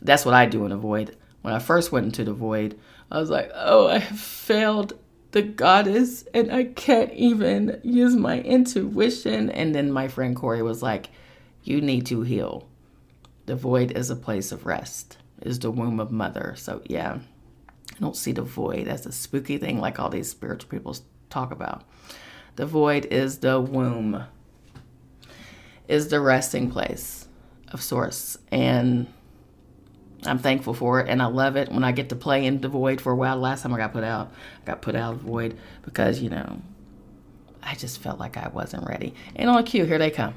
that's 0.01 0.25
what 0.25 0.35
I 0.35 0.45
do 0.45 0.63
in 0.63 0.69
the 0.69 0.77
void. 0.77 1.17
When 1.41 1.53
I 1.53 1.59
first 1.59 1.91
went 1.91 2.05
into 2.05 2.23
the 2.23 2.33
void, 2.33 2.79
I 3.09 3.19
was 3.19 3.31
like, 3.31 3.51
oh, 3.55 3.87
I 3.87 3.97
have 3.97 4.19
failed 4.19 4.93
the 5.31 5.41
goddess 5.41 6.23
and 6.35 6.51
I 6.51 6.65
can't 6.65 7.11
even 7.13 7.81
use 7.83 8.15
my 8.15 8.41
intuition. 8.41 9.49
And 9.49 9.73
then 9.73 9.91
my 9.91 10.07
friend 10.07 10.35
Corey 10.35 10.61
was 10.61 10.83
like, 10.83 11.09
you 11.63 11.81
need 11.81 12.05
to 12.07 12.21
heal. 12.21 12.67
The 13.47 13.55
void 13.55 13.91
is 13.91 14.11
a 14.11 14.15
place 14.15 14.51
of 14.51 14.67
rest, 14.67 15.17
is 15.41 15.57
the 15.57 15.71
womb 15.71 15.99
of 15.99 16.11
mother. 16.11 16.53
So, 16.57 16.83
yeah. 16.85 17.17
I 17.91 17.99
don't 17.99 18.15
see 18.15 18.31
the 18.31 18.43
void 18.43 18.87
as 18.87 19.05
a 19.05 19.11
spooky 19.11 19.57
thing 19.57 19.79
like 19.79 19.99
all 19.99 20.09
these 20.09 20.29
spiritual 20.29 20.69
people 20.69 20.95
talk 21.29 21.51
about. 21.51 21.83
The 22.55 22.65
void 22.65 23.05
is 23.05 23.39
the 23.39 23.59
womb, 23.59 24.23
is 25.87 26.09
the 26.09 26.19
resting 26.19 26.69
place 26.69 27.27
of 27.69 27.81
source. 27.81 28.37
And 28.51 29.07
I'm 30.25 30.37
thankful 30.37 30.73
for 30.73 30.99
it 30.99 31.09
and 31.09 31.21
I 31.21 31.25
love 31.25 31.55
it 31.55 31.71
when 31.71 31.83
I 31.83 31.91
get 31.91 32.09
to 32.09 32.15
play 32.15 32.45
in 32.45 32.61
the 32.61 32.67
void 32.67 33.01
for 33.01 33.11
a 33.11 33.15
while. 33.15 33.37
Last 33.37 33.63
time 33.63 33.73
I 33.73 33.77
got 33.77 33.93
put 33.93 34.03
out, 34.03 34.31
I 34.61 34.65
got 34.65 34.81
put 34.81 34.95
out 34.95 35.13
of 35.13 35.23
the 35.23 35.27
void 35.27 35.57
because, 35.83 36.19
you 36.19 36.29
know, 36.29 36.61
I 37.63 37.75
just 37.75 37.99
felt 37.99 38.19
like 38.19 38.37
I 38.37 38.49
wasn't 38.49 38.87
ready. 38.87 39.13
And 39.35 39.49
on 39.49 39.63
cue, 39.63 39.85
here 39.85 39.97
they 39.97 40.11
come. 40.11 40.35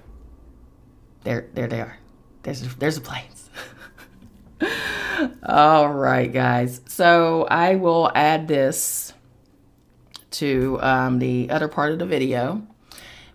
There, 1.24 1.48
there 1.54 1.66
they 1.66 1.80
are. 1.80 1.98
There's, 2.42 2.62
there's 2.76 2.96
the 2.96 3.00
planes. 3.00 3.50
All 5.46 5.88
right, 5.88 6.30
guys. 6.30 6.80
So 6.86 7.46
I 7.50 7.76
will 7.76 8.10
add 8.14 8.46
this 8.46 9.13
to 10.34 10.78
um, 10.80 11.18
the 11.18 11.50
other 11.50 11.68
part 11.68 11.92
of 11.92 11.98
the 11.98 12.06
video. 12.06 12.66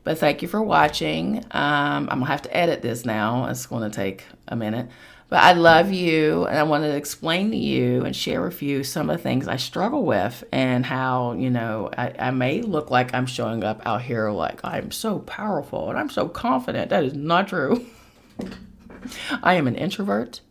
But 0.04 0.18
thank 0.18 0.42
you 0.42 0.48
for 0.48 0.62
watching. 0.62 1.38
Um, 1.52 2.10
I'm 2.10 2.20
going 2.20 2.22
to 2.22 2.26
have 2.26 2.42
to 2.44 2.56
edit 2.56 2.82
this 2.82 3.06
now. 3.06 3.46
It's 3.48 3.66
going 3.66 3.90
to 3.90 3.96
take 3.96 4.26
a 4.48 4.56
minute. 4.56 4.90
But 5.30 5.44
I 5.44 5.54
love 5.54 5.92
you, 5.92 6.48
and 6.48 6.58
I 6.58 6.64
want 6.64 6.84
to 6.84 6.96
explain 6.96 7.52
to 7.52 7.58
you 7.58 8.04
and 8.04 8.16
share 8.16 8.42
with 8.42 8.64
you 8.64 8.84
some 8.84 9.12
of 9.12 9.18
the 9.18 9.22
things 9.22 9.48
I 9.48 9.58
struggle 9.58 10.04
with 10.04 10.44
and 10.52 10.84
how, 10.84 11.34
you 11.34 11.52
know, 11.52 11.92
I, 11.96 12.16
I 12.18 12.32
may 12.32 12.64
look 12.64 12.90
like 12.90 13.14
I'm 13.14 13.28
showing 13.28 13.64
up 13.64 13.86
out 13.86 14.02
here 14.02 14.32
like 14.32 14.60
I'm 14.64 14.90
so 14.90 15.20
powerful 15.20 15.92
and 15.92 16.00
I'm 16.00 16.10
so 16.10 16.28
confident. 16.28 16.90
That 16.90 17.04
is 17.04 17.14
not 17.14 17.50
true. 17.50 17.86
I 19.44 19.54
am 19.54 19.68
an 19.68 19.76
introvert. 19.76 20.42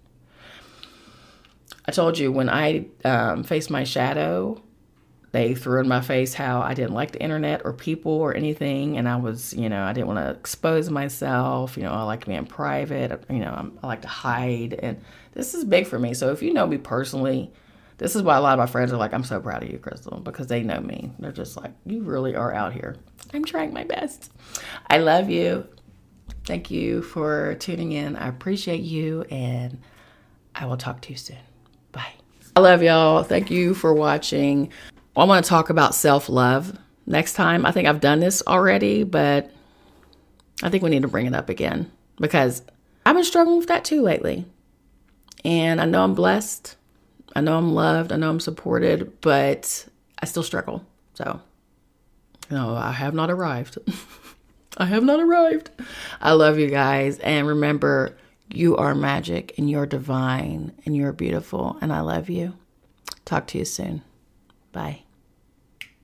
I 1.85 1.91
told 1.91 2.17
you 2.17 2.31
when 2.31 2.49
I 2.49 2.87
um, 3.05 3.43
face 3.43 3.71
my 3.71 3.83
shadow, 3.83 4.63
they 5.31 5.55
threw 5.55 5.81
in 5.81 5.89
my 5.89 6.01
face 6.01 6.33
how 6.33 6.63
I 6.63 6.73
didn't 6.75 6.95
like 6.95 7.13
the 7.13 7.23
internet 7.23 7.63
or 7.65 7.73
people 7.73 8.13
or 8.13 8.35
anything, 8.35 8.97
and 8.97 9.09
I 9.09 9.17
was, 9.17 9.53
you 9.53 9.69
know, 9.69 9.83
I 9.83 9.93
didn't 9.93 10.07
want 10.07 10.19
to 10.21 10.31
expose 10.31 10.89
myself. 10.89 11.77
You 11.77 11.83
know, 11.83 11.93
I 11.93 12.03
like 12.03 12.27
being 12.27 12.47
private. 12.47 13.25
You 13.29 13.41
know, 13.41 13.53
I'm, 13.53 13.79
I 13.83 13.87
like 13.87 14.03
to 14.03 14.09
hide, 14.09 14.75
and 14.75 15.03
this 15.33 15.55
is 15.55 15.65
big 15.65 15.87
for 15.87 15.99
me. 15.99 16.15
So 16.15 16.33
if 16.33 16.43
you 16.43 16.55
know 16.55 16.67
me 16.67 16.79
personally, 16.79 17.53
this 17.99 18.17
is 18.17 18.23
why 18.23 18.37
a 18.37 18.41
lot 18.41 18.55
of 18.55 18.59
my 18.59 18.67
friends 18.67 18.93
are 18.93 18.97
like, 18.97 19.13
"I'm 19.13 19.25
so 19.25 19.39
proud 19.39 19.63
of 19.63 19.71
you, 19.71 19.79
Crystal," 19.79 20.19
because 20.19 20.47
they 20.47 20.63
know 20.63 20.81
me. 20.81 21.13
They're 21.19 21.33
just 21.33 21.57
like, 21.57 21.73
"You 21.85 22.03
really 22.03 22.35
are 22.35 22.55
out 22.55 22.73
here." 22.73 22.97
I'm 23.35 23.45
trying 23.45 23.75
my 23.75 23.85
best. 23.85 24.33
I 24.89 24.99
love 24.99 25.29
you. 25.29 25.67
Thank 26.45 26.71
you 26.71 27.03
for 27.03 27.57
tuning 27.57 27.93
in. 27.93 28.17
I 28.17 28.29
appreciate 28.29 28.81
you, 28.81 29.23
and 29.31 29.79
I 30.55 30.65
will 30.65 30.79
talk 30.79 31.03
to 31.03 31.11
you 31.11 31.19
soon. 31.19 31.37
Bye. 31.93 32.15
I 32.57 32.61
love 32.61 32.83
y'all. 32.83 33.23
Thank 33.23 33.51
you 33.51 33.75
for 33.75 33.93
watching. 33.93 34.73
I 35.19 35.25
want 35.25 35.45
to 35.45 35.49
talk 35.49 35.71
about 35.71 35.95
self 35.95 36.29
love 36.29 36.79
next 37.07 37.35
time. 37.35 37.67
I 37.67 37.73
think 37.73 37.89
I've 37.89 38.01
done 38.01 38.21
this 38.21 38.43
already, 38.47 39.03
but 39.03 39.51
I 40.63 40.71
think 40.71 40.83
we 40.83 40.91
need 40.91 41.03
to 41.03 41.09
bring 41.09 41.27
it 41.27 41.35
up 41.35 41.49
again 41.49 41.91
because 42.21 42.63
I've 43.05 43.15
been 43.17 43.25
struggling 43.25 43.59
with 43.59 43.69
that 43.69 43.85
too 43.85 44.03
lately. 44.03 44.45
And 45.45 45.81
I 45.81 45.85
know 45.87 46.05
I'm 46.05 46.15
blessed. 46.15 46.77
I 47.35 47.41
know 47.41 47.57
I'm 47.57 47.75
loved. 47.75 48.13
I 48.13 48.17
know 48.17 48.31
I'm 48.31 48.41
supported, 48.41 49.21
but 49.21 49.87
I 50.21 50.27
still 50.27 50.43
struggle. 50.43 50.85
So, 51.15 51.41
no, 52.51 52.75
I 52.75 52.93
have 52.93 53.15
not 53.15 53.31
arrived. 53.31 53.79
I 54.79 54.87
have 54.87 55.05
not 55.05 55.21
arrived. 55.21 55.71
I 56.21 56.33
love 56.33 56.59
you 56.59 56.69
guys. 56.69 57.19
And 57.21 57.47
remember, 57.47 58.17
you 58.49 58.77
are 58.77 58.95
magic 58.95 59.55
and 59.59 59.69
you're 59.69 59.87
divine 59.87 60.73
and 60.85 60.97
you're 60.97 61.13
beautiful. 61.13 61.79
And 61.81 61.93
I 61.93 62.01
love 62.01 62.29
you. 62.29 62.55
Talk 63.25 63.47
to 63.49 63.59
you 63.59 63.65
soon. 63.65 64.03
Bye. 64.73 65.03